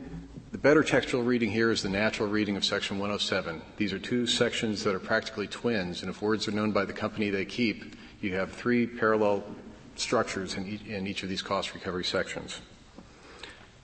the 0.50 0.58
better 0.58 0.82
textual 0.82 1.22
reading 1.22 1.48
here 1.48 1.70
is 1.70 1.84
the 1.84 1.88
natural 1.88 2.28
reading 2.28 2.56
of 2.56 2.64
Section 2.64 2.98
107. 2.98 3.62
These 3.76 3.92
are 3.92 3.98
two 4.00 4.26
sections 4.26 4.82
that 4.82 4.92
are 4.92 4.98
practically 4.98 5.46
twins, 5.46 6.02
and 6.02 6.10
if 6.10 6.20
words 6.20 6.48
are 6.48 6.50
known 6.50 6.72
by 6.72 6.84
the 6.84 6.92
company 6.92 7.30
they 7.30 7.44
keep, 7.44 7.94
you 8.20 8.34
have 8.34 8.50
three 8.50 8.88
parallel 8.88 9.44
structures 9.94 10.56
in 10.56 10.66
each, 10.66 10.82
in 10.86 11.06
each 11.06 11.22
of 11.22 11.28
these 11.28 11.42
cost 11.42 11.74
recovery 11.74 12.02
sections. 12.02 12.60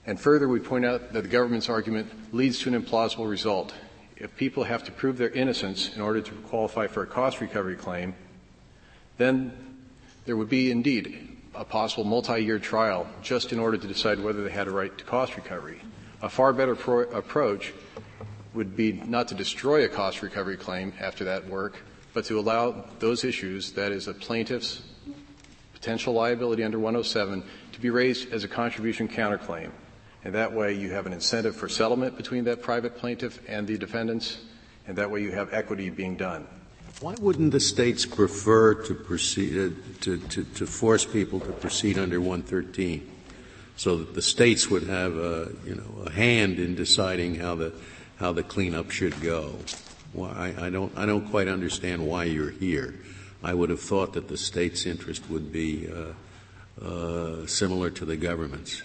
And 0.05 0.19
further, 0.19 0.49
we 0.49 0.59
point 0.59 0.83
out 0.83 1.13
that 1.13 1.21
the 1.21 1.29
government's 1.29 1.69
argument 1.69 2.11
leads 2.33 2.59
to 2.59 2.75
an 2.75 2.83
implausible 2.83 3.29
result. 3.29 3.73
If 4.17 4.35
people 4.35 4.65
have 4.65 4.83
to 4.83 4.91
prove 4.91 5.17
their 5.17 5.29
innocence 5.29 5.95
in 5.95 6.01
order 6.01 6.19
to 6.19 6.31
qualify 6.49 6.87
for 6.87 7.03
a 7.03 7.07
cost 7.07 7.39
recovery 7.39 7.77
claim, 7.77 8.15
then 9.17 9.53
there 10.25 10.35
would 10.35 10.49
be 10.49 10.71
indeed 10.71 11.30
a 11.55 11.65
possible 11.65 12.03
multi-year 12.03 12.59
trial 12.59 13.07
just 13.21 13.51
in 13.51 13.59
order 13.59 13.77
to 13.77 13.87
decide 13.87 14.19
whether 14.19 14.43
they 14.43 14.51
had 14.51 14.67
a 14.67 14.71
right 14.71 14.97
to 14.97 15.03
cost 15.03 15.35
recovery. 15.35 15.81
A 16.21 16.29
far 16.29 16.53
better 16.53 16.75
pro- 16.75 17.09
approach 17.11 17.73
would 18.53 18.75
be 18.75 18.93
not 18.93 19.27
to 19.29 19.35
destroy 19.35 19.85
a 19.85 19.89
cost 19.89 20.21
recovery 20.21 20.57
claim 20.57 20.93
after 20.99 21.23
that 21.25 21.47
work, 21.47 21.83
but 22.13 22.25
to 22.25 22.39
allow 22.39 22.85
those 22.99 23.23
issues, 23.23 23.71
that 23.73 23.91
is, 23.91 24.07
a 24.07 24.13
plaintiff's 24.13 24.81
potential 25.73 26.13
liability 26.13 26.63
under 26.63 26.77
107, 26.77 27.43
to 27.71 27.79
be 27.79 27.89
raised 27.89 28.31
as 28.31 28.43
a 28.43 28.47
contribution 28.47 29.07
counterclaim. 29.07 29.71
And 30.23 30.35
that 30.35 30.53
way 30.53 30.73
you 30.73 30.91
have 30.91 31.05
an 31.05 31.13
incentive 31.13 31.55
for 31.55 31.67
settlement 31.67 32.15
between 32.15 32.43
that 32.43 32.61
private 32.61 32.97
plaintiff 32.97 33.39
and 33.47 33.65
the 33.65 33.77
defendants, 33.77 34.39
and 34.85 34.95
that 34.97 35.09
way 35.09 35.21
you 35.21 35.31
have 35.31 35.53
equity 35.53 35.89
being 35.89 36.15
done. 36.15 36.47
Why 36.99 37.15
wouldn't 37.19 37.51
the 37.51 37.59
states 37.59 38.05
prefer 38.05 38.75
to 38.75 38.93
proceed 38.93 39.57
uh, 39.57 39.75
to, 40.01 40.17
to, 40.17 40.43
to 40.43 40.65
force 40.67 41.05
people 41.05 41.39
to 41.39 41.51
proceed 41.53 41.97
under 41.97 42.19
113? 42.19 43.11
so 43.81 43.97
that 43.97 44.13
the 44.13 44.21
states 44.21 44.69
would 44.69 44.83
have 44.83 45.17
a, 45.17 45.51
you 45.65 45.73
know, 45.73 46.03
a 46.05 46.11
hand 46.11 46.59
in 46.59 46.75
deciding 46.75 47.33
how 47.33 47.55
the, 47.55 47.73
how 48.17 48.31
the 48.31 48.43
cleanup 48.43 48.91
should 48.91 49.19
go. 49.21 49.55
Well, 50.13 50.29
I, 50.29 50.67
I, 50.67 50.69
don't, 50.69 50.95
I 50.95 51.07
don't 51.07 51.27
quite 51.31 51.47
understand 51.47 52.05
why 52.05 52.25
you're 52.25 52.51
here. 52.51 52.93
I 53.43 53.55
would 53.55 53.71
have 53.71 53.81
thought 53.81 54.13
that 54.13 54.27
the 54.27 54.37
state's 54.37 54.85
interest 54.85 55.27
would 55.31 55.51
be 55.51 55.89
uh, 55.89 56.85
uh, 56.85 57.47
similar 57.47 57.89
to 57.89 58.05
the 58.05 58.17
government's. 58.17 58.83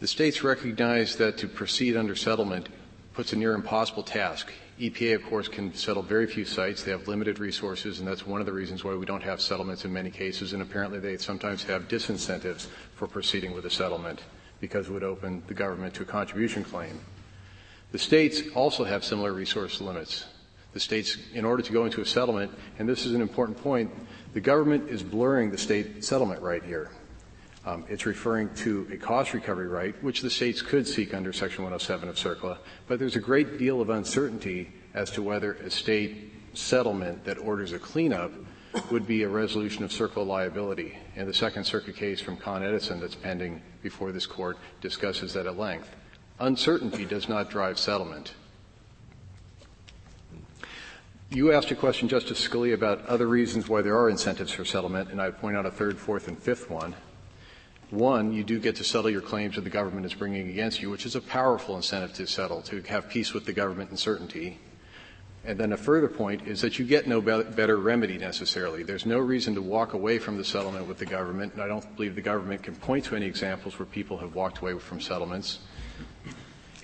The 0.00 0.06
states 0.06 0.42
recognize 0.42 1.16
that 1.16 1.38
to 1.38 1.48
proceed 1.48 1.96
under 1.96 2.14
settlement 2.14 2.68
puts 3.12 3.32
a 3.32 3.36
near 3.36 3.54
impossible 3.54 4.02
task. 4.02 4.52
EPA, 4.78 5.14
of 5.14 5.24
course, 5.24 5.48
can 5.48 5.74
settle 5.74 6.02
very 6.02 6.26
few 6.26 6.44
sites. 6.44 6.82
They 6.82 6.90
have 6.90 7.06
limited 7.06 7.38
resources, 7.38 7.98
and 7.98 8.08
that's 8.08 8.26
one 8.26 8.40
of 8.40 8.46
the 8.46 8.52
reasons 8.52 8.84
why 8.84 8.94
we 8.94 9.06
don't 9.06 9.22
have 9.22 9.40
settlements 9.40 9.84
in 9.84 9.92
many 9.92 10.10
cases. 10.10 10.52
And 10.52 10.62
apparently, 10.62 10.98
they 10.98 11.16
sometimes 11.18 11.62
have 11.64 11.88
disincentives 11.88 12.66
for 12.94 13.06
proceeding 13.06 13.52
with 13.52 13.66
a 13.66 13.70
settlement 13.70 14.22
because 14.60 14.88
it 14.88 14.92
would 14.92 15.02
open 15.02 15.42
the 15.46 15.54
government 15.54 15.94
to 15.94 16.02
a 16.02 16.06
contribution 16.06 16.64
claim. 16.64 17.00
The 17.90 17.98
states 17.98 18.42
also 18.54 18.84
have 18.84 19.04
similar 19.04 19.32
resource 19.32 19.80
limits. 19.80 20.24
The 20.72 20.80
states, 20.80 21.18
in 21.34 21.44
order 21.44 21.62
to 21.62 21.72
go 21.72 21.84
into 21.84 22.00
a 22.00 22.06
settlement, 22.06 22.50
and 22.78 22.88
this 22.88 23.04
is 23.04 23.12
an 23.12 23.20
important 23.20 23.58
point, 23.58 23.90
the 24.32 24.40
government 24.40 24.88
is 24.88 25.02
blurring 25.02 25.50
the 25.50 25.58
state 25.58 26.02
settlement 26.02 26.40
right 26.40 26.62
here. 26.62 26.90
Um, 27.64 27.84
it's 27.88 28.06
referring 28.06 28.52
to 28.56 28.88
a 28.90 28.96
cost 28.96 29.34
recovery 29.34 29.68
right, 29.68 29.94
which 30.02 30.20
the 30.20 30.30
states 30.30 30.62
could 30.62 30.86
seek 30.86 31.14
under 31.14 31.32
Section 31.32 31.62
107 31.62 32.08
of 32.08 32.16
CERCLA, 32.16 32.58
but 32.88 32.98
there's 32.98 33.14
a 33.14 33.20
great 33.20 33.56
deal 33.56 33.80
of 33.80 33.90
uncertainty 33.90 34.72
as 34.94 35.10
to 35.12 35.22
whether 35.22 35.52
a 35.54 35.70
state 35.70 36.32
settlement 36.54 37.24
that 37.24 37.38
orders 37.38 37.72
a 37.72 37.78
cleanup 37.78 38.32
would 38.90 39.06
be 39.06 39.22
a 39.22 39.28
resolution 39.28 39.84
of 39.84 39.90
CERCLA 39.90 40.26
liability. 40.26 40.98
And 41.14 41.28
the 41.28 41.34
Second 41.34 41.64
Circuit 41.64 41.94
case 41.94 42.20
from 42.20 42.36
Con 42.36 42.64
Edison 42.64 43.00
that's 43.00 43.14
pending 43.14 43.62
before 43.82 44.12
this 44.12 44.26
court 44.26 44.58
discusses 44.80 45.32
that 45.34 45.46
at 45.46 45.56
length. 45.56 45.88
Uncertainty 46.40 47.04
does 47.04 47.28
not 47.28 47.48
drive 47.48 47.78
settlement. 47.78 48.34
You 51.30 51.52
asked 51.52 51.70
a 51.70 51.74
question, 51.74 52.08
Justice 52.08 52.46
Scalia, 52.46 52.74
about 52.74 53.06
other 53.06 53.26
reasons 53.26 53.68
why 53.68 53.82
there 53.82 53.96
are 53.96 54.10
incentives 54.10 54.52
for 54.52 54.64
settlement, 54.64 55.10
and 55.10 55.22
I'd 55.22 55.38
point 55.38 55.56
out 55.56 55.64
a 55.64 55.70
third, 55.70 55.96
fourth, 55.96 56.28
and 56.28 56.36
fifth 56.36 56.68
one. 56.68 56.94
One, 57.92 58.32
you 58.32 58.42
do 58.42 58.58
get 58.58 58.76
to 58.76 58.84
settle 58.84 59.10
your 59.10 59.20
claims 59.20 59.56
that 59.56 59.64
the 59.64 59.70
government 59.70 60.06
is 60.06 60.14
bringing 60.14 60.48
against 60.48 60.80
you, 60.80 60.88
which 60.88 61.04
is 61.04 61.14
a 61.14 61.20
powerful 61.20 61.76
incentive 61.76 62.14
to 62.14 62.26
settle, 62.26 62.62
to 62.62 62.80
have 62.84 63.10
peace 63.10 63.34
with 63.34 63.44
the 63.44 63.52
government 63.52 63.90
and 63.90 63.98
certainty. 63.98 64.58
And 65.44 65.58
then 65.58 65.74
a 65.74 65.76
further 65.76 66.08
point 66.08 66.48
is 66.48 66.62
that 66.62 66.78
you 66.78 66.86
get 66.86 67.06
no 67.06 67.20
be- 67.20 67.42
better 67.42 67.76
remedy 67.76 68.16
necessarily. 68.16 68.82
There's 68.82 69.04
no 69.04 69.18
reason 69.18 69.54
to 69.56 69.60
walk 69.60 69.92
away 69.92 70.18
from 70.18 70.38
the 70.38 70.44
settlement 70.44 70.86
with 70.86 70.96
the 70.96 71.04
government, 71.04 71.52
and 71.52 71.62
I 71.62 71.66
don't 71.66 71.94
believe 71.94 72.14
the 72.14 72.22
government 72.22 72.62
can 72.62 72.76
point 72.76 73.04
to 73.06 73.16
any 73.16 73.26
examples 73.26 73.78
where 73.78 73.84
people 73.84 74.16
have 74.16 74.34
walked 74.34 74.60
away 74.60 74.78
from 74.78 74.98
settlements 74.98 75.58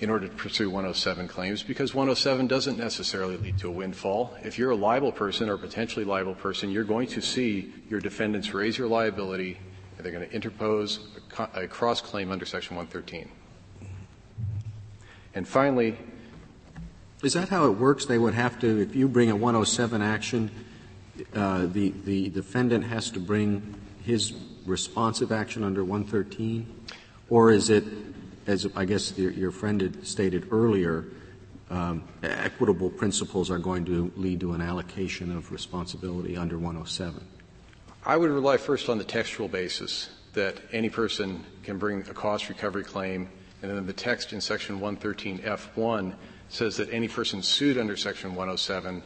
in 0.01 0.11
order 0.11 0.27
to 0.27 0.35
pursue 0.35 0.69
107 0.69 1.27
claims 1.27 1.63
because 1.63 1.95
107 1.95 2.45
doesn't 2.45 2.77
necessarily 2.77 3.35
lead 3.35 3.57
to 3.57 3.67
a 3.67 3.71
windfall. 3.71 4.37
If 4.43 4.59
you're 4.59 4.71
a 4.71 4.75
liable 4.75 5.11
person 5.11 5.49
or 5.49 5.57
potentially 5.57 6.05
liable 6.05 6.35
person, 6.35 6.69
you're 6.69 6.83
going 6.83 7.07
to 7.07 7.21
see 7.21 7.73
your 7.89 7.99
defendants 7.99 8.53
raise 8.53 8.77
your 8.77 8.87
liability 8.87 9.57
and 9.99 10.05
they're 10.05 10.13
going 10.13 10.27
to 10.27 10.33
interpose 10.33 10.99
a, 11.55 11.67
cross 11.67 11.99
claim 11.99 12.31
under 12.31 12.45
Section 12.45 12.77
113. 12.77 13.29
And 15.35 15.45
finally, 15.45 15.97
is 17.21 17.33
that 17.33 17.49
how 17.49 17.65
it 17.65 17.71
works? 17.71 18.05
They 18.05 18.17
would 18.17 18.33
have 18.33 18.59
to, 18.61 18.81
if 18.81 18.95
you 18.95 19.09
bring 19.09 19.29
a 19.29 19.35
107 19.35 20.01
action, 20.01 20.51
uh, 21.35 21.65
the 21.65 21.89
the 22.05 22.29
defendant 22.29 22.85
has 22.85 23.11
to 23.11 23.19
bring 23.19 23.75
his 24.05 24.33
responsive 24.65 25.33
action 25.33 25.65
under 25.65 25.83
113, 25.83 26.65
or 27.29 27.51
is 27.51 27.69
it, 27.69 27.83
as 28.47 28.69
I 28.77 28.85
guess 28.85 29.17
your, 29.17 29.31
your 29.31 29.51
friend 29.51 29.81
had 29.81 30.07
stated 30.07 30.47
earlier, 30.49 31.07
um, 31.69 32.05
equitable 32.23 32.89
principles 32.89 33.51
are 33.51 33.59
going 33.59 33.83
to 33.83 34.13
lead 34.15 34.39
to 34.39 34.53
an 34.53 34.61
allocation 34.61 35.35
of 35.35 35.51
responsibility 35.51 36.37
under 36.37 36.57
107? 36.57 37.21
I 38.05 38.15
would 38.17 38.31
rely 38.31 38.57
first 38.57 38.89
on 38.89 38.97
the 38.97 39.03
textual 39.03 39.47
basis. 39.47 40.09
that 40.33 40.57
any 40.71 40.89
person 40.89 41.43
can 41.63 41.79
bring 41.79 42.01
a 42.01 42.13
cost 42.13 42.49
recovery 42.49 42.83
claim, 42.83 43.27
and 43.61 43.71
then 43.71 43.85
the 43.87 43.93
text 43.93 44.31
in 44.31 44.39
Section 44.39 44.79
113F1 44.79 46.13
says 46.49 46.77
that 46.77 46.87
any 46.93 47.07
person 47.07 47.41
sued 47.41 47.79
under 47.79 47.97
Section 47.97 48.35
107 48.35 49.01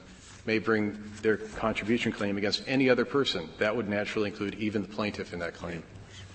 may 0.45 0.59
bring 0.59 1.01
their 1.21 1.37
contribution 1.37 2.11
claim 2.11 2.37
against 2.37 2.61
any 2.67 2.89
other 2.89 3.05
person. 3.05 3.47
That 3.57 3.73
would 3.75 3.87
naturally 3.87 4.29
include 4.29 4.55
even 4.55 4.81
the 4.81 4.87
plaintiff 4.89 5.31
in 5.31 5.39
that 5.39 5.53
claim. 5.53 5.81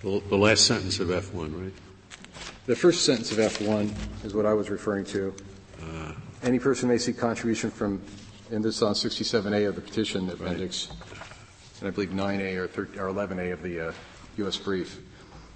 The, 0.02 0.22
the 0.28 0.38
last 0.38 0.66
sentence 0.66 1.00
of 1.00 1.08
F1, 1.08 1.62
right? 1.62 1.72
The 2.66 2.76
first 2.76 3.04
sentence 3.04 3.30
of 3.30 3.38
F1 3.38 4.24
is 4.24 4.34
what 4.34 4.46
I 4.46 4.54
was 4.54 4.70
referring 4.70 5.04
to. 5.06 5.34
Uh, 5.82 6.12
any 6.42 6.58
person 6.58 6.88
may 6.88 6.98
seek 6.98 7.18
contribution 7.18 7.70
from, 7.70 8.00
and 8.50 8.64
this 8.64 8.76
is 8.76 8.82
on 8.82 8.94
67A 8.94 9.68
of 9.68 9.74
the 9.74 9.80
petition 9.80 10.30
appendix, 10.30 10.88
right. 10.88 11.07
And 11.80 11.88
I 11.88 11.90
believe 11.90 12.10
9A 12.10 12.56
or, 12.56 12.66
13, 12.66 13.00
or 13.00 13.08
11A 13.08 13.52
of 13.52 13.62
the 13.62 13.88
uh, 13.88 13.92
U.S. 14.38 14.56
brief. 14.56 15.00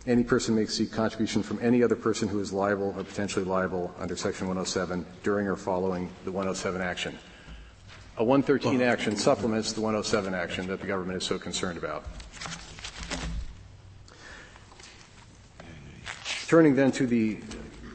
Any 0.07 0.25
person 0.25 0.55
may 0.55 0.67
seek 0.67 0.91
contribution 0.91 1.43
from 1.43 1.59
any 1.63 1.83
other 1.83 1.95
person 1.95 2.29
who 2.29 2.41
is 2.41 2.53
liable 2.53 2.95
or 2.97 3.05
potentially 3.05 3.45
liable 3.45 3.95
under 3.99 4.17
Section 4.17 4.49
107 4.49 5.07
during 5.23 5.47
or 5.47 5.57
following 5.57 6.11
the 6.25 6.33
107 6.33 6.81
action. 6.81 7.19
A 8.19 8.25
113 8.25 8.83
action 8.83 9.17
supplements 9.17 9.73
the 9.73 9.81
107 9.81 10.35
action 10.35 10.67
that 10.67 10.81
the 10.81 10.87
government 10.87 11.17
is 11.17 11.25
so 11.25 11.39
concerned 11.39 11.79
about. 11.79 12.05
Turning 16.47 16.75
then 16.75 16.93
to 16.93 17.07
the 17.07 17.39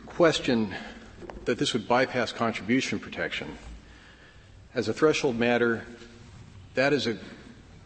question 0.05 0.73
that 1.45 1.59
this 1.59 1.73
would 1.73 1.87
bypass 1.87 2.31
contribution 2.31 2.99
protection. 2.99 3.57
As 4.73 4.87
a 4.87 4.93
threshold 4.93 5.37
matter, 5.37 5.85
that 6.73 6.93
is 6.93 7.05
an 7.05 7.19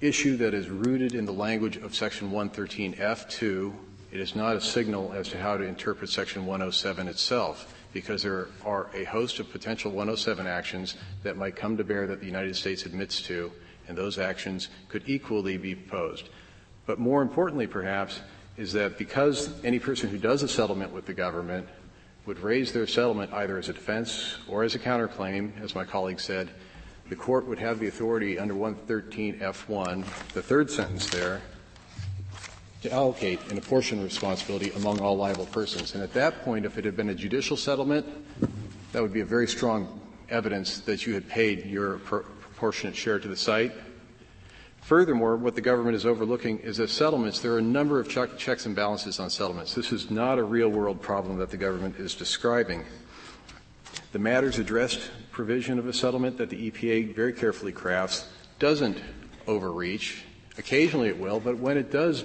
issue 0.01 0.35
that 0.35 0.55
is 0.55 0.67
rooted 0.67 1.13
in 1.13 1.25
the 1.25 1.31
language 1.31 1.77
of 1.77 1.93
Section 1.93 2.31
113F2. 2.31 3.71
It 4.11 4.19
is 4.19 4.35
not 4.35 4.55
a 4.55 4.61
signal 4.61 5.13
as 5.13 5.29
to 5.29 5.37
how 5.37 5.57
to 5.57 5.63
interpret 5.63 6.09
Section 6.09 6.47
107 6.47 7.07
itself 7.07 7.75
because 7.93 8.23
there 8.23 8.47
are 8.65 8.89
a 8.95 9.03
host 9.03 9.39
of 9.39 9.51
potential 9.51 9.91
107 9.91 10.47
actions 10.47 10.95
that 11.21 11.37
might 11.37 11.55
come 11.55 11.77
to 11.77 11.83
bear 11.83 12.07
that 12.07 12.19
the 12.19 12.25
United 12.25 12.55
States 12.55 12.85
admits 12.85 13.21
to, 13.21 13.51
and 13.87 13.95
those 13.95 14.17
actions 14.17 14.69
could 14.89 15.03
equally 15.05 15.57
be 15.57 15.75
posed. 15.75 16.29
But 16.87 16.97
more 16.97 17.21
importantly, 17.21 17.67
perhaps, 17.67 18.21
is 18.57 18.73
that 18.73 18.97
because 18.97 19.63
any 19.63 19.77
person 19.77 20.09
who 20.09 20.17
does 20.17 20.41
a 20.41 20.47
settlement 20.47 20.93
with 20.93 21.05
the 21.05 21.13
government 21.13 21.67
would 22.25 22.39
raise 22.39 22.71
their 22.71 22.87
settlement 22.87 23.31
either 23.33 23.57
as 23.57 23.69
a 23.69 23.73
defense 23.73 24.37
or 24.47 24.63
as 24.63 24.73
a 24.73 24.79
counterclaim, 24.79 25.51
as 25.61 25.75
my 25.75 25.85
colleague 25.85 26.19
said, 26.19 26.49
the 27.11 27.17
court 27.17 27.45
would 27.45 27.59
have 27.59 27.77
the 27.77 27.87
authority 27.87 28.39
under 28.39 28.53
113F1, 28.53 30.31
the 30.31 30.41
third 30.41 30.71
sentence 30.71 31.09
there, 31.09 31.41
to 32.83 32.89
allocate 32.89 33.41
and 33.49 33.57
apportion 33.57 34.01
responsibility 34.01 34.71
among 34.77 35.01
all 35.01 35.17
liable 35.17 35.45
persons. 35.47 35.93
And 35.93 36.01
at 36.01 36.13
that 36.13 36.41
point, 36.45 36.65
if 36.65 36.77
it 36.77 36.85
had 36.85 36.95
been 36.95 37.09
a 37.09 37.13
judicial 37.13 37.57
settlement, 37.57 38.05
that 38.93 39.01
would 39.01 39.11
be 39.11 39.19
a 39.19 39.25
very 39.25 39.45
strong 39.45 39.99
evidence 40.29 40.79
that 40.79 41.05
you 41.05 41.13
had 41.13 41.27
paid 41.27 41.65
your 41.65 41.97
proportionate 41.97 42.95
share 42.95 43.19
to 43.19 43.27
the 43.27 43.35
site. 43.35 43.73
Furthermore, 44.79 45.35
what 45.35 45.55
the 45.55 45.61
government 45.61 45.97
is 45.97 46.05
overlooking 46.05 46.59
is 46.59 46.77
that 46.77 46.89
settlements, 46.89 47.41
there 47.41 47.51
are 47.51 47.59
a 47.59 47.61
number 47.61 47.99
of 47.99 48.07
checks 48.07 48.65
and 48.65 48.73
balances 48.73 49.19
on 49.19 49.29
settlements. 49.29 49.75
This 49.75 49.91
is 49.91 50.09
not 50.09 50.39
a 50.39 50.43
real 50.43 50.69
world 50.69 51.01
problem 51.01 51.37
that 51.39 51.49
the 51.49 51.57
government 51.57 51.97
is 51.97 52.15
describing. 52.15 52.85
The 54.13 54.19
matters 54.19 54.59
addressed 54.59 55.11
provision 55.31 55.79
of 55.79 55.87
a 55.87 55.93
settlement 55.93 56.37
that 56.37 56.49
the 56.49 56.71
EPA 56.71 57.15
very 57.15 57.33
carefully 57.33 57.71
crafts 57.71 58.27
doesn't 58.59 59.01
overreach. 59.47 60.23
Occasionally 60.57 61.07
it 61.07 61.17
will, 61.17 61.39
but 61.39 61.57
when 61.57 61.77
it 61.77 61.91
does 61.91 62.23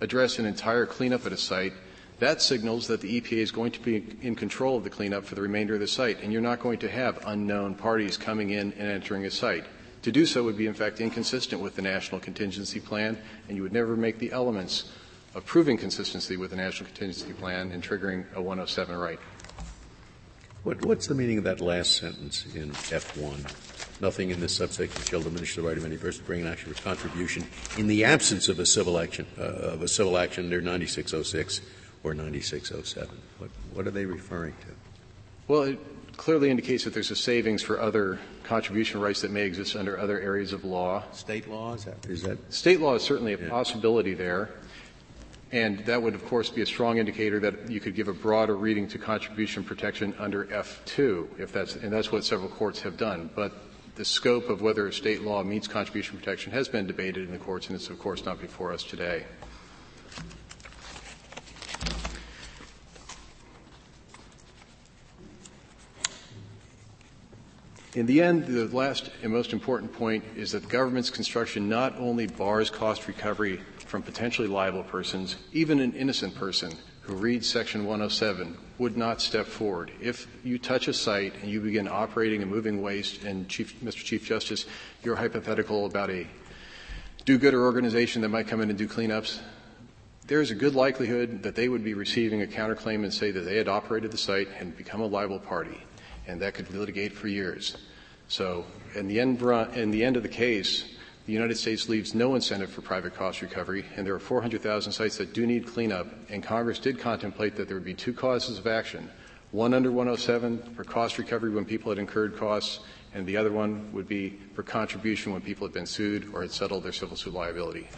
address 0.00 0.38
an 0.38 0.46
entire 0.46 0.86
cleanup 0.86 1.26
at 1.26 1.32
a 1.32 1.36
site, 1.36 1.72
that 2.18 2.40
signals 2.40 2.86
that 2.86 3.02
the 3.02 3.20
EPA 3.20 3.38
is 3.38 3.50
going 3.50 3.70
to 3.72 3.80
be 3.80 4.16
in 4.22 4.34
control 4.34 4.78
of 4.78 4.84
the 4.84 4.90
cleanup 4.90 5.24
for 5.24 5.34
the 5.34 5.42
remainder 5.42 5.74
of 5.74 5.80
the 5.80 5.86
site, 5.86 6.22
and 6.22 6.32
you're 6.32 6.40
not 6.40 6.60
going 6.60 6.78
to 6.78 6.88
have 6.88 7.22
unknown 7.26 7.74
parties 7.74 8.16
coming 8.16 8.50
in 8.50 8.72
and 8.72 8.90
entering 8.90 9.26
a 9.26 9.30
site. 9.30 9.66
To 10.02 10.12
do 10.12 10.24
so 10.24 10.44
would 10.44 10.56
be, 10.56 10.66
in 10.66 10.74
fact, 10.74 11.00
inconsistent 11.00 11.60
with 11.60 11.76
the 11.76 11.82
National 11.82 12.20
Contingency 12.20 12.80
Plan, 12.80 13.18
and 13.48 13.56
you 13.56 13.62
would 13.62 13.72
never 13.72 13.96
make 13.96 14.18
the 14.18 14.32
elements 14.32 14.90
of 15.34 15.44
proving 15.44 15.76
consistency 15.76 16.38
with 16.38 16.50
the 16.50 16.56
National 16.56 16.86
Contingency 16.86 17.34
Plan 17.34 17.70
and 17.72 17.82
triggering 17.82 18.24
a 18.34 18.40
107 18.40 18.96
right. 18.96 19.18
What, 20.66 20.84
what's 20.84 21.06
the 21.06 21.14
meaning 21.14 21.38
of 21.38 21.44
that 21.44 21.60
last 21.60 21.96
sentence 21.96 22.44
in 22.52 22.72
F1? 22.72 24.00
Nothing 24.00 24.30
in 24.30 24.40
this 24.40 24.56
subsection 24.56 25.00
shall 25.04 25.20
diminish 25.20 25.54
the 25.54 25.62
right 25.62 25.78
of 25.78 25.84
any 25.84 25.96
person 25.96 26.22
to 26.22 26.26
bring 26.26 26.40
an 26.40 26.48
action 26.48 26.74
for 26.74 26.82
contribution 26.82 27.44
in 27.78 27.86
the 27.86 28.02
absence 28.02 28.48
of 28.48 28.58
a 28.58 28.66
civil 28.66 28.98
action 28.98 29.26
uh, 29.38 29.42
of 29.42 29.82
a 29.82 29.86
civil 29.86 30.18
action 30.18 30.46
under 30.46 30.60
9606 30.60 31.60
or 32.02 32.14
9607. 32.14 33.16
What, 33.38 33.50
what 33.74 33.86
are 33.86 33.92
they 33.92 34.06
referring 34.06 34.54
to? 34.54 34.66
Well, 35.46 35.62
it 35.62 35.78
clearly 36.16 36.50
indicates 36.50 36.82
that 36.82 36.94
there's 36.94 37.12
a 37.12 37.16
savings 37.16 37.62
for 37.62 37.80
other 37.80 38.18
contribution 38.42 39.00
rights 39.00 39.20
that 39.20 39.30
may 39.30 39.42
exist 39.42 39.76
under 39.76 39.96
other 39.96 40.20
areas 40.20 40.52
of 40.52 40.64
law. 40.64 41.04
State 41.12 41.48
law 41.48 41.74
is 41.74 41.84
that? 41.84 42.04
Is 42.06 42.24
that 42.24 42.52
state 42.52 42.80
law 42.80 42.96
is 42.96 43.04
certainly 43.04 43.34
a 43.34 43.38
yeah. 43.38 43.48
possibility 43.50 44.14
there. 44.14 44.50
And 45.52 45.78
that 45.86 46.02
would, 46.02 46.14
of 46.14 46.24
course, 46.26 46.50
be 46.50 46.62
a 46.62 46.66
strong 46.66 46.98
indicator 46.98 47.38
that 47.40 47.70
you 47.70 47.78
could 47.78 47.94
give 47.94 48.08
a 48.08 48.12
broader 48.12 48.56
reading 48.56 48.88
to 48.88 48.98
contribution 48.98 49.62
protection 49.62 50.12
under 50.18 50.44
F2, 50.46 51.38
if 51.38 51.52
that's, 51.52 51.76
and 51.76 51.92
that's 51.92 52.10
what 52.10 52.24
several 52.24 52.48
courts 52.48 52.80
have 52.82 52.96
done. 52.96 53.30
But 53.34 53.52
the 53.94 54.04
scope 54.04 54.50
of 54.50 54.60
whether 54.60 54.86
a 54.88 54.92
state 54.92 55.22
law 55.22 55.42
meets 55.42 55.68
contribution 55.68 56.18
protection 56.18 56.52
has 56.52 56.68
been 56.68 56.86
debated 56.86 57.26
in 57.26 57.32
the 57.32 57.38
courts, 57.38 57.68
and 57.68 57.76
it's 57.76 57.88
of 57.90 57.98
course 57.98 58.24
not 58.24 58.40
before 58.40 58.72
us 58.72 58.82
today. 58.82 59.24
In 67.94 68.04
the 68.04 68.20
end, 68.20 68.44
the 68.46 68.66
last 68.66 69.08
and 69.22 69.32
most 69.32 69.54
important 69.54 69.90
point 69.90 70.22
is 70.36 70.52
that 70.52 70.64
the 70.64 70.68
government's 70.68 71.08
construction 71.08 71.66
not 71.66 71.96
only 71.98 72.26
bars 72.26 72.68
cost 72.68 73.08
recovery 73.08 73.60
from 73.86 74.02
potentially 74.02 74.48
liable 74.48 74.82
persons, 74.82 75.36
even 75.52 75.80
an 75.80 75.92
innocent 75.94 76.34
person 76.34 76.72
who 77.02 77.14
reads 77.14 77.48
Section 77.48 77.84
107 77.84 78.56
would 78.78 78.96
not 78.96 79.22
step 79.22 79.46
forward. 79.46 79.92
If 80.00 80.26
you 80.44 80.58
touch 80.58 80.88
a 80.88 80.92
site 80.92 81.34
and 81.40 81.50
you 81.50 81.60
begin 81.60 81.86
operating 81.86 82.42
and 82.42 82.50
moving 82.50 82.82
waste, 82.82 83.22
and 83.22 83.48
Chief, 83.48 83.80
Mr. 83.80 84.04
Chief 84.04 84.26
Justice, 84.26 84.66
you're 85.04 85.16
hypothetical 85.16 85.86
about 85.86 86.10
a 86.10 86.26
do-gooder 87.24 87.62
organization 87.62 88.22
that 88.22 88.28
might 88.28 88.48
come 88.48 88.60
in 88.60 88.70
and 88.70 88.78
do 88.78 88.88
cleanups, 88.88 89.40
there 90.26 90.40
is 90.40 90.50
a 90.50 90.56
good 90.56 90.74
likelihood 90.74 91.44
that 91.44 91.54
they 91.54 91.68
would 91.68 91.84
be 91.84 91.94
receiving 91.94 92.42
a 92.42 92.46
counterclaim 92.46 93.04
and 93.04 93.14
say 93.14 93.30
that 93.30 93.40
they 93.40 93.56
had 93.56 93.68
operated 93.68 94.10
the 94.10 94.18
site 94.18 94.48
and 94.58 94.76
become 94.76 95.00
a 95.00 95.06
liable 95.06 95.38
party, 95.38 95.80
and 96.26 96.40
that 96.40 96.54
could 96.54 96.68
litigate 96.74 97.12
for 97.12 97.28
years. 97.28 97.76
So, 98.26 98.64
in 98.96 99.06
the 99.06 99.20
end, 99.20 99.40
in 99.76 99.92
the 99.92 100.04
end 100.04 100.16
of 100.16 100.24
the 100.24 100.28
case, 100.28 100.95
the 101.26 101.32
United 101.32 101.56
States 101.56 101.88
leaves 101.88 102.14
no 102.14 102.36
incentive 102.36 102.70
for 102.70 102.82
private 102.82 103.14
cost 103.14 103.42
recovery, 103.42 103.84
and 103.96 104.06
there 104.06 104.14
are 104.14 104.20
400,000 104.20 104.92
sites 104.92 105.16
that 105.16 105.34
do 105.34 105.44
need 105.44 105.66
cleanup, 105.66 106.06
and 106.30 106.40
Congress 106.40 106.78
did 106.78 107.00
contemplate 107.00 107.56
that 107.56 107.66
there 107.66 107.76
would 107.76 107.84
be 107.84 107.94
two 107.94 108.12
causes 108.12 108.58
of 108.58 108.66
action. 108.68 109.10
One 109.50 109.74
under 109.74 109.90
107 109.90 110.74
for 110.76 110.84
cost 110.84 111.18
recovery 111.18 111.50
when 111.50 111.64
people 111.64 111.90
had 111.90 111.98
incurred 111.98 112.36
costs, 112.36 112.80
and 113.12 113.26
the 113.26 113.36
other 113.36 113.50
one 113.50 113.92
would 113.92 114.06
be 114.06 114.38
for 114.54 114.62
contribution 114.62 115.32
when 115.32 115.42
people 115.42 115.66
had 115.66 115.74
been 115.74 115.86
sued 115.86 116.32
or 116.32 116.42
had 116.42 116.52
settled 116.52 116.84
their 116.84 116.92
civil 116.92 117.16
suit 117.16 117.34
liability. 117.34 117.88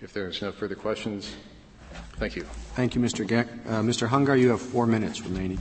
If 0.00 0.12
there's 0.12 0.40
no 0.40 0.52
further 0.52 0.76
questions, 0.76 1.34
thank 2.18 2.36
you. 2.36 2.42
Thank 2.74 2.94
you, 2.94 3.00
Mr. 3.00 3.26
Geck. 3.26 3.48
Uh, 3.66 3.82
Mr. 3.82 4.08
Hungar, 4.08 4.38
you 4.38 4.50
have 4.50 4.60
four 4.60 4.86
minutes 4.86 5.22
remaining. 5.22 5.58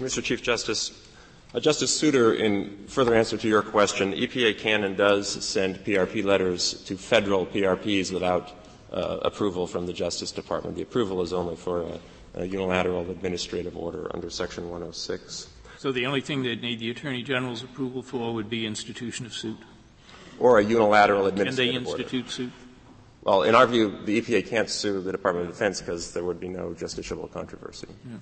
Mr. 0.00 0.22
Chief 0.24 0.42
Justice, 0.42 1.09
Justice 1.58 1.90
Souter, 1.90 2.34
in 2.34 2.86
further 2.86 3.14
answer 3.14 3.36
to 3.36 3.48
your 3.48 3.62
question, 3.62 4.12
EPA 4.12 4.58
can 4.58 4.84
and 4.84 4.96
does 4.96 5.28
send 5.44 5.84
PRP 5.84 6.24
letters 6.24 6.74
to 6.84 6.96
federal 6.96 7.44
PRPs 7.44 8.12
without 8.12 8.52
uh, 8.92 9.18
approval 9.22 9.66
from 9.66 9.86
the 9.86 9.92
Justice 9.92 10.30
Department. 10.30 10.76
The 10.76 10.82
approval 10.82 11.22
is 11.22 11.32
only 11.32 11.56
for 11.56 11.82
a, 11.82 11.98
a, 12.34 12.44
unilateral 12.44 13.10
administrative 13.10 13.76
order 13.76 14.08
under 14.14 14.30
Section 14.30 14.64
106. 14.64 15.48
So 15.78 15.90
the 15.90 16.06
only 16.06 16.20
thing 16.20 16.44
they'd 16.44 16.62
need 16.62 16.78
the 16.78 16.90
Attorney 16.90 17.22
General's 17.22 17.64
approval 17.64 18.02
for 18.02 18.32
would 18.32 18.48
be 18.48 18.64
institution 18.64 19.26
of 19.26 19.32
suit? 19.32 19.58
Or 20.38 20.58
a 20.58 20.64
unilateral 20.64 21.26
administrative 21.26 21.86
order. 21.86 21.96
Can 21.96 21.96
they 21.96 22.02
institute 22.02 22.24
order. 22.24 22.32
suit? 22.32 22.52
Well, 23.22 23.42
in 23.42 23.54
our 23.54 23.66
view, 23.66 23.98
the 24.04 24.20
EPA 24.20 24.48
can't 24.48 24.70
sue 24.70 25.00
the 25.00 25.12
Department 25.12 25.48
of 25.48 25.52
Defense 25.52 25.80
because 25.80 26.12
there 26.12 26.24
would 26.24 26.40
be 26.40 26.48
no 26.48 26.70
justiciable 26.70 27.30
controversy. 27.30 27.88
Yeah. 28.08 28.16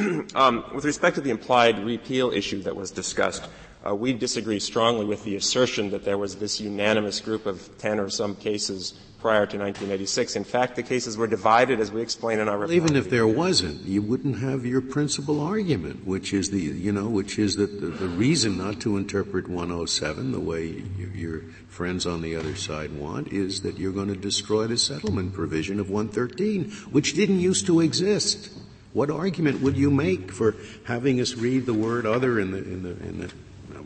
um, 0.34 0.64
with 0.74 0.84
respect 0.84 1.16
to 1.16 1.20
the 1.20 1.30
implied 1.30 1.84
repeal 1.84 2.30
issue 2.30 2.62
that 2.62 2.76
was 2.76 2.90
discussed, 2.90 3.48
uh, 3.86 3.94
we 3.94 4.12
disagree 4.12 4.60
strongly 4.60 5.04
with 5.04 5.24
the 5.24 5.36
assertion 5.36 5.90
that 5.90 6.04
there 6.04 6.18
was 6.18 6.36
this 6.36 6.60
unanimous 6.60 7.20
group 7.20 7.46
of 7.46 7.78
10 7.78 7.98
or 7.98 8.10
some 8.10 8.36
cases 8.36 8.94
prior 9.20 9.46
to 9.46 9.58
1986. 9.58 10.36
In 10.36 10.44
fact, 10.44 10.76
the 10.76 10.82
cases 10.82 11.16
were 11.16 11.26
divided, 11.26 11.80
as 11.80 11.92
we 11.92 12.00
explain 12.00 12.38
in 12.38 12.48
our 12.48 12.56
report. 12.56 12.74
Even 12.74 12.96
if 12.96 13.10
there 13.10 13.26
wasn't, 13.26 13.82
you 13.82 14.00
wouldn't 14.00 14.38
have 14.38 14.64
your 14.64 14.80
principal 14.80 15.40
argument, 15.40 16.06
which 16.06 16.32
is 16.32 16.50
the, 16.50 16.60
you 16.60 16.92
know, 16.92 17.08
which 17.08 17.38
is 17.38 17.56
that 17.56 17.80
the, 17.80 17.88
the 17.88 18.08
reason 18.08 18.56
not 18.56 18.80
to 18.80 18.96
interpret 18.96 19.48
107 19.48 20.32
the 20.32 20.40
way 20.40 20.82
your 21.14 21.42
friends 21.68 22.06
on 22.06 22.22
the 22.22 22.34
other 22.34 22.56
side 22.56 22.92
want 22.92 23.28
is 23.28 23.60
that 23.62 23.78
you're 23.78 23.92
going 23.92 24.08
to 24.08 24.16
destroy 24.16 24.66
the 24.66 24.78
settlement 24.78 25.34
provision 25.34 25.78
of 25.78 25.90
113, 25.90 26.70
which 26.90 27.14
didn't 27.14 27.40
used 27.40 27.66
to 27.66 27.80
exist. 27.80 28.50
What 28.92 29.10
argument 29.10 29.60
would 29.60 29.76
you 29.76 29.90
make 29.90 30.32
for 30.32 30.56
having 30.84 31.20
us 31.20 31.34
read 31.34 31.66
the 31.66 31.74
word 31.74 32.06
other 32.06 32.40
in 32.40 32.50
the, 32.50 32.58
in 32.58 32.82
the, 32.82 32.90
in 32.90 33.20
the 33.20 33.28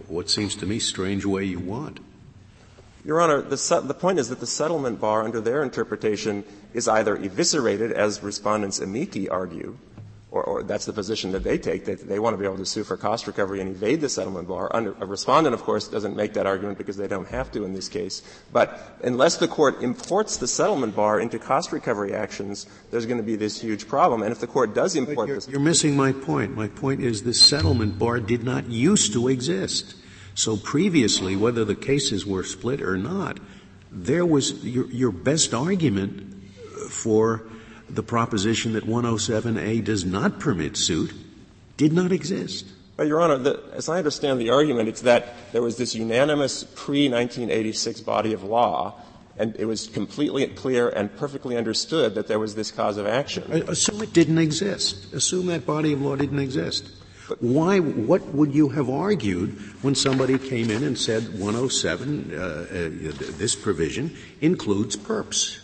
what 0.08 0.30
seems 0.30 0.54
to 0.56 0.66
me 0.66 0.78
strange 0.78 1.24
way 1.24 1.44
you 1.44 1.58
want? 1.58 2.00
Your 3.04 3.20
Honor, 3.20 3.42
the, 3.42 3.82
the, 3.84 3.94
point 3.94 4.18
is 4.18 4.30
that 4.30 4.40
the 4.40 4.46
settlement 4.46 4.98
bar, 4.98 5.22
under 5.22 5.40
their 5.40 5.62
interpretation, 5.62 6.42
is 6.72 6.88
either 6.88 7.16
eviscerated, 7.16 7.92
as 7.92 8.22
respondents 8.22 8.80
amici 8.80 9.28
argue, 9.28 9.76
or, 10.34 10.42
or, 10.42 10.62
that's 10.64 10.84
the 10.84 10.92
position 10.92 11.30
that 11.30 11.44
they 11.44 11.56
take, 11.56 11.84
that 11.84 12.08
they 12.08 12.18
want 12.18 12.34
to 12.34 12.38
be 12.38 12.44
able 12.44 12.56
to 12.56 12.66
sue 12.66 12.82
for 12.82 12.96
cost 12.96 13.28
recovery 13.28 13.60
and 13.60 13.70
evade 13.70 14.00
the 14.00 14.08
settlement 14.08 14.48
bar. 14.48 14.68
Under, 14.74 14.92
a 15.00 15.06
respondent, 15.06 15.54
of 15.54 15.62
course, 15.62 15.86
doesn't 15.86 16.16
make 16.16 16.34
that 16.34 16.44
argument 16.44 16.76
because 16.76 16.96
they 16.96 17.06
don't 17.06 17.28
have 17.28 17.52
to 17.52 17.64
in 17.64 17.72
this 17.72 17.88
case. 17.88 18.20
But 18.52 18.98
unless 19.04 19.36
the 19.36 19.46
court 19.46 19.80
imports 19.80 20.38
the 20.38 20.48
settlement 20.48 20.96
bar 20.96 21.20
into 21.20 21.38
cost 21.38 21.70
recovery 21.70 22.14
actions, 22.14 22.66
there's 22.90 23.06
going 23.06 23.18
to 23.18 23.22
be 23.22 23.36
this 23.36 23.60
huge 23.60 23.86
problem. 23.86 24.22
And 24.22 24.32
if 24.32 24.40
the 24.40 24.48
court 24.48 24.74
does 24.74 24.96
import 24.96 25.28
you're, 25.28 25.36
this, 25.36 25.48
you're 25.48 25.60
missing 25.60 25.96
my 25.96 26.10
point. 26.10 26.56
My 26.56 26.66
point 26.66 27.00
is 27.00 27.22
the 27.22 27.32
settlement 27.32 27.96
bar 27.96 28.18
did 28.18 28.42
not 28.42 28.68
used 28.68 29.12
to 29.12 29.28
exist. 29.28 29.94
So 30.34 30.56
previously, 30.56 31.36
whether 31.36 31.64
the 31.64 31.76
cases 31.76 32.26
were 32.26 32.42
split 32.42 32.82
or 32.82 32.96
not, 32.96 33.38
there 33.92 34.26
was 34.26 34.64
your, 34.64 34.90
your 34.90 35.12
best 35.12 35.54
argument 35.54 36.34
for 36.90 37.46
the 37.94 38.02
proposition 38.02 38.72
that 38.74 38.86
107A 38.86 39.84
does 39.84 40.04
not 40.04 40.40
permit 40.40 40.76
suit 40.76 41.12
did 41.76 41.92
not 41.92 42.12
exist. 42.12 42.66
But 42.96 43.08
Your 43.08 43.20
Honor, 43.20 43.38
the, 43.38 43.62
as 43.72 43.88
I 43.88 43.98
understand 43.98 44.40
the 44.40 44.50
argument, 44.50 44.88
it's 44.88 45.00
that 45.02 45.34
there 45.52 45.62
was 45.62 45.76
this 45.76 45.94
unanimous 45.94 46.64
pre-1986 46.64 48.04
body 48.04 48.32
of 48.32 48.44
law 48.44 48.94
and 49.36 49.56
it 49.56 49.64
was 49.64 49.88
completely 49.88 50.46
clear 50.46 50.88
and 50.88 51.14
perfectly 51.16 51.56
understood 51.56 52.14
that 52.14 52.28
there 52.28 52.38
was 52.38 52.54
this 52.54 52.70
cause 52.70 52.96
of 52.96 53.06
action. 53.06 53.42
Assume 53.68 54.02
it 54.02 54.12
didn't 54.12 54.38
exist. 54.38 55.12
Assume 55.12 55.46
that 55.46 55.66
body 55.66 55.92
of 55.92 56.02
law 56.02 56.16
didn't 56.16 56.38
exist. 56.38 56.88
But 57.28 57.42
Why, 57.42 57.78
what 57.80 58.22
would 58.34 58.54
you 58.54 58.68
have 58.70 58.90
argued 58.90 59.58
when 59.82 59.94
somebody 59.94 60.38
came 60.38 60.70
in 60.70 60.84
and 60.84 60.96
said 60.96 61.38
107, 61.38 62.32
uh, 62.32 62.36
uh, 62.38 62.64
this 63.38 63.54
provision 63.56 64.14
includes 64.40 64.96
perps? 64.96 65.63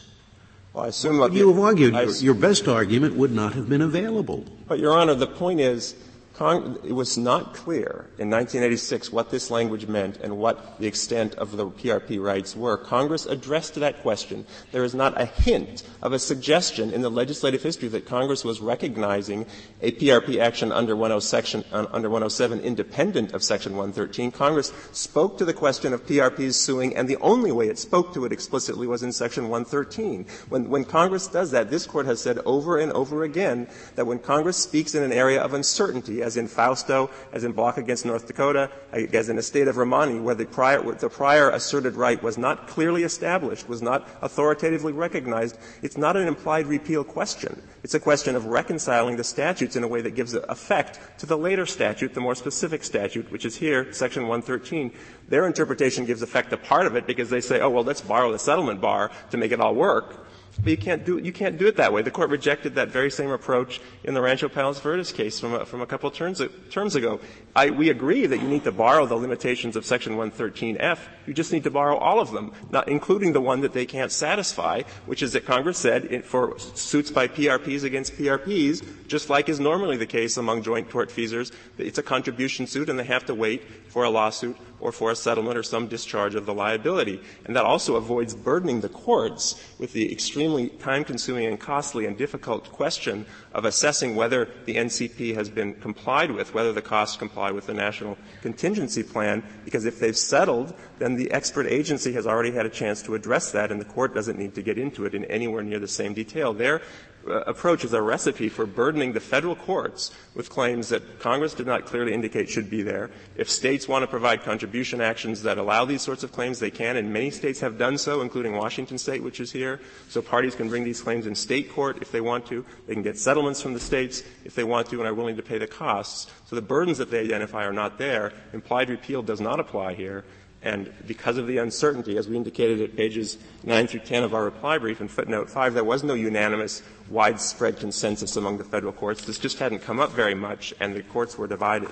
Well, 0.72 0.84
I 0.84 0.88
assume 0.88 1.18
what 1.18 1.32
you 1.32 1.48
have 1.48 1.58
argued? 1.58 1.94
Your, 1.94 2.10
your 2.10 2.34
best 2.34 2.68
argument 2.68 3.16
would 3.16 3.32
not 3.32 3.54
have 3.54 3.68
been 3.68 3.82
available. 3.82 4.44
But, 4.68 4.78
Your 4.78 4.96
Honor, 4.96 5.14
the 5.14 5.26
point 5.26 5.60
is 5.60 5.94
it 6.40 6.94
was 6.94 7.18
not 7.18 7.52
clear 7.52 8.06
in 8.16 8.30
1986 8.30 9.12
what 9.12 9.30
this 9.30 9.50
language 9.50 9.86
meant 9.86 10.16
and 10.18 10.38
what 10.38 10.78
the 10.78 10.86
extent 10.86 11.34
of 11.34 11.56
the 11.56 11.66
PRP 11.66 12.22
rights 12.22 12.56
were. 12.56 12.78
Congress 12.78 13.26
addressed 13.26 13.74
that 13.74 14.00
question. 14.00 14.46
There 14.72 14.84
is 14.84 14.94
not 14.94 15.20
a 15.20 15.26
hint 15.26 15.82
of 16.00 16.14
a 16.14 16.18
suggestion 16.18 16.92
in 16.92 17.02
the 17.02 17.10
legislative 17.10 17.62
history 17.62 17.88
that 17.88 18.06
Congress 18.06 18.42
was 18.42 18.60
recognizing 18.60 19.44
a 19.82 19.92
PRP 19.92 20.40
action 20.40 20.72
under, 20.72 20.96
107, 20.96 21.64
uh, 21.72 21.86
under 21.92 22.08
107 22.08 22.60
independent 22.60 23.32
of 23.32 23.44
Section 23.44 23.72
113. 23.72 24.30
Congress 24.30 24.72
spoke 24.92 25.36
to 25.36 25.44
the 25.44 25.52
question 25.52 25.92
of 25.92 26.06
PRPs 26.06 26.54
suing, 26.54 26.96
and 26.96 27.06
the 27.06 27.18
only 27.18 27.52
way 27.52 27.68
it 27.68 27.78
spoke 27.78 28.14
to 28.14 28.24
it 28.24 28.32
explicitly 28.32 28.86
was 28.86 29.02
in 29.02 29.12
Section 29.12 29.50
113. 29.50 30.24
When, 30.48 30.70
when 30.70 30.84
Congress 30.84 31.26
does 31.26 31.50
that, 31.50 31.70
this 31.70 31.86
Court 31.86 32.06
has 32.06 32.20
said 32.20 32.38
over 32.46 32.78
and 32.78 32.92
over 32.92 33.24
again 33.24 33.68
that 33.96 34.06
when 34.06 34.18
Congress 34.18 34.56
speaks 34.56 34.94
in 34.94 35.02
an 35.02 35.12
area 35.12 35.42
of 35.42 35.52
uncertainty, 35.52 36.22
as 36.30 36.36
in 36.36 36.46
Fausto, 36.46 37.10
as 37.32 37.42
in 37.42 37.50
Block 37.50 37.76
against 37.76 38.06
North 38.06 38.28
Dakota, 38.28 38.70
as 38.92 39.28
in 39.28 39.34
the 39.34 39.42
state 39.42 39.66
of 39.66 39.76
Romani, 39.76 40.20
where 40.20 40.36
the 40.36 40.46
prior, 40.46 40.80
the 40.92 41.08
prior 41.08 41.50
asserted 41.50 41.96
right 41.96 42.22
was 42.22 42.38
not 42.38 42.68
clearly 42.68 43.02
established, 43.02 43.68
was 43.68 43.82
not 43.82 44.08
authoritatively 44.22 44.92
recognized, 44.92 45.58
it's 45.82 45.96
not 45.96 46.16
an 46.16 46.28
implied 46.28 46.66
repeal 46.66 47.02
question. 47.02 47.60
It's 47.82 47.94
a 47.94 48.00
question 48.00 48.36
of 48.36 48.46
reconciling 48.46 49.16
the 49.16 49.24
statutes 49.24 49.74
in 49.74 49.82
a 49.82 49.88
way 49.88 50.02
that 50.02 50.14
gives 50.14 50.34
effect 50.34 51.00
to 51.18 51.26
the 51.26 51.36
later 51.36 51.66
statute, 51.66 52.14
the 52.14 52.20
more 52.20 52.36
specific 52.36 52.84
statute, 52.84 53.32
which 53.32 53.44
is 53.44 53.56
here, 53.56 53.92
section 53.92 54.28
113. 54.28 54.92
Their 55.28 55.46
interpretation 55.46 56.04
gives 56.04 56.22
effect 56.22 56.50
to 56.50 56.56
part 56.56 56.86
of 56.86 56.94
it 56.94 57.08
because 57.08 57.30
they 57.30 57.40
say, 57.40 57.60
oh, 57.60 57.70
well, 57.70 57.82
let's 57.82 58.02
borrow 58.02 58.30
the 58.30 58.38
settlement 58.38 58.80
bar 58.80 59.10
to 59.32 59.36
make 59.36 59.50
it 59.50 59.60
all 59.60 59.74
work. 59.74 60.26
But 60.58 60.70
you 60.70 60.76
can't 60.76 61.04
do 61.04 61.18
you 61.18 61.32
can't 61.32 61.58
do 61.58 61.66
it 61.66 61.76
that 61.76 61.92
way. 61.92 62.02
The 62.02 62.10
court 62.10 62.30
rejected 62.30 62.74
that 62.74 62.88
very 62.88 63.10
same 63.10 63.30
approach 63.30 63.80
in 64.04 64.14
the 64.14 64.20
Rancho 64.20 64.48
Palos 64.48 64.80
Verdes 64.80 65.12
case 65.12 65.38
from 65.38 65.54
a, 65.54 65.64
from 65.64 65.80
a 65.80 65.86
couple 65.86 66.08
of 66.08 66.14
terms, 66.14 66.42
terms 66.70 66.96
ago. 66.96 67.20
I, 67.54 67.70
we 67.70 67.88
agree 67.88 68.26
that 68.26 68.38
you 68.38 68.48
need 68.48 68.64
to 68.64 68.72
borrow 68.72 69.06
the 69.06 69.14
limitations 69.14 69.76
of 69.76 69.84
section 69.84 70.16
113F. 70.16 70.98
You 71.26 71.34
just 71.34 71.52
need 71.52 71.64
to 71.64 71.70
borrow 71.70 71.96
all 71.96 72.20
of 72.20 72.32
them, 72.32 72.52
not 72.70 72.88
including 72.88 73.32
the 73.32 73.40
one 73.40 73.60
that 73.60 73.72
they 73.72 73.86
can't 73.86 74.12
satisfy, 74.12 74.82
which 75.06 75.22
is 75.22 75.32
that 75.32 75.46
Congress 75.46 75.78
said 75.78 76.06
it, 76.06 76.24
for 76.24 76.58
suits 76.58 77.10
by 77.10 77.28
PRPs 77.28 77.84
against 77.84 78.14
PRPs, 78.14 78.84
just 79.06 79.30
like 79.30 79.48
is 79.48 79.60
normally 79.60 79.96
the 79.96 80.06
case 80.06 80.36
among 80.36 80.62
joint 80.62 80.88
tortfeasors, 80.90 81.52
it's 81.78 81.98
a 81.98 82.02
contribution 82.02 82.66
suit 82.66 82.88
and 82.88 82.98
they 82.98 83.04
have 83.04 83.24
to 83.26 83.34
wait 83.34 83.62
for 83.88 84.04
a 84.04 84.10
lawsuit 84.10 84.56
or 84.80 84.92
for 84.92 85.10
a 85.10 85.16
settlement 85.16 85.58
or 85.58 85.62
some 85.62 85.86
discharge 85.86 86.34
of 86.34 86.46
the 86.46 86.54
liability. 86.54 87.20
And 87.44 87.54
that 87.56 87.64
also 87.64 87.96
avoids 87.96 88.34
burdening 88.34 88.80
the 88.80 88.88
courts 88.88 89.62
with 89.78 89.92
the 89.92 90.10
extremely 90.58 90.78
time 90.80 91.04
consuming 91.04 91.46
and 91.46 91.60
costly 91.60 92.06
and 92.06 92.16
difficult 92.16 92.70
question 92.72 93.24
of 93.52 93.64
assessing 93.64 94.16
whether 94.16 94.48
the 94.64 94.74
NCP 94.74 95.34
has 95.34 95.48
been 95.48 95.74
complied 95.74 96.30
with, 96.30 96.54
whether 96.54 96.72
the 96.72 96.82
costs 96.82 97.16
comply 97.16 97.50
with 97.50 97.66
the 97.66 97.74
national 97.74 98.18
contingency 98.42 99.02
plan, 99.02 99.42
because 99.64 99.84
if 99.84 100.00
they've 100.00 100.16
settled, 100.16 100.74
then 100.98 101.14
the 101.14 101.30
expert 101.30 101.66
agency 101.66 102.12
has 102.12 102.26
already 102.26 102.50
had 102.50 102.66
a 102.66 102.70
chance 102.70 103.02
to 103.02 103.14
address 103.14 103.52
that 103.52 103.70
and 103.70 103.80
the 103.80 103.84
court 103.84 104.14
doesn't 104.14 104.38
need 104.38 104.54
to 104.54 104.62
get 104.62 104.78
into 104.78 105.04
it 105.04 105.14
in 105.14 105.24
anywhere 105.26 105.62
near 105.62 105.78
the 105.78 105.88
same 105.88 106.14
detail. 106.14 106.52
Their 106.52 106.76
uh, 106.76 106.82
approach 107.26 107.84
is 107.84 107.92
a 107.92 108.02
recipe 108.02 108.48
for 108.48 108.66
burdening 108.66 109.12
the 109.12 109.20
federal 109.20 109.56
courts 109.56 110.10
with 110.34 110.48
claims 110.48 110.88
that 110.88 111.20
Congress 111.20 111.54
did 111.54 111.66
not 111.66 111.86
clearly 111.86 112.14
indicate 112.14 112.48
should 112.48 112.70
be 112.70 112.82
there. 112.82 113.10
If 113.36 113.50
states 113.50 113.88
want 113.88 114.02
to 114.02 114.06
provide 114.06 114.42
contribution 114.42 115.00
actions 115.00 115.42
that 115.42 115.58
allow 115.58 115.84
these 115.84 116.02
sorts 116.02 116.22
of 116.22 116.32
claims, 116.32 116.58
they 116.58 116.70
can, 116.70 116.96
and 116.96 117.12
many 117.12 117.30
states 117.30 117.60
have 117.60 117.78
done 117.78 117.98
so, 117.98 118.20
including 118.20 118.56
Washington 118.56 118.98
state, 118.98 119.22
which 119.22 119.40
is 119.40 119.52
here. 119.52 119.80
So 120.08 120.22
parties 120.22 120.54
can 120.54 120.68
bring 120.68 120.84
these 120.84 121.00
claims 121.00 121.26
in 121.26 121.34
state 121.34 121.70
court 121.70 121.98
if 122.00 122.10
they 122.10 122.20
want 122.20 122.46
to. 122.46 122.64
They 122.86 122.94
can 122.94 123.02
get 123.02 123.18
settlements 123.18 123.60
from 123.60 123.74
the 123.74 123.80
states 123.80 124.22
if 124.44 124.54
they 124.54 124.64
want 124.64 124.88
to 124.90 124.98
and 124.98 125.08
are 125.08 125.14
willing 125.14 125.36
to 125.36 125.42
pay 125.42 125.58
the 125.58 125.66
costs. 125.66 126.30
So 126.46 126.56
the 126.56 126.62
burdens 126.62 126.98
that 126.98 127.10
they 127.10 127.20
identify 127.20 127.64
are 127.64 127.72
not 127.72 127.98
there. 127.98 128.32
Implied 128.52 128.88
repeal 128.88 129.22
does 129.22 129.40
not 129.40 129.60
apply 129.60 129.94
here. 129.94 130.24
And 130.62 130.92
because 131.06 131.38
of 131.38 131.46
the 131.46 131.58
uncertainty, 131.58 132.18
as 132.18 132.28
we 132.28 132.36
indicated 132.36 132.82
at 132.82 132.94
pages 132.94 133.38
9 133.64 133.86
through 133.86 134.00
10 134.00 134.24
of 134.24 134.34
our 134.34 134.44
reply 134.44 134.76
brief 134.76 135.00
and 135.00 135.10
footnote 135.10 135.48
5, 135.48 135.72
there 135.72 135.84
was 135.84 136.04
no 136.04 136.12
unanimous, 136.12 136.82
widespread 137.08 137.78
consensus 137.78 138.36
among 138.36 138.58
the 138.58 138.64
federal 138.64 138.92
courts. 138.92 139.24
This 139.24 139.38
just 139.38 139.58
hadn't 139.58 139.78
come 139.80 139.98
up 140.00 140.12
very 140.12 140.34
much, 140.34 140.74
and 140.78 140.94
the 140.94 141.02
courts 141.02 141.38
were 141.38 141.46
divided. 141.46 141.90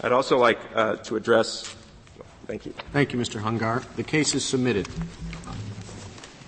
I'd 0.00 0.12
also 0.12 0.38
like 0.38 0.60
uh, 0.74 0.96
to 0.96 1.16
address. 1.16 1.74
Thank 2.46 2.66
you. 2.66 2.74
Thank 2.92 3.12
you, 3.12 3.18
Mr. 3.18 3.40
Hungar. 3.42 3.84
The 3.96 4.02
case 4.04 4.34
is 4.34 4.44
submitted. 4.44 4.88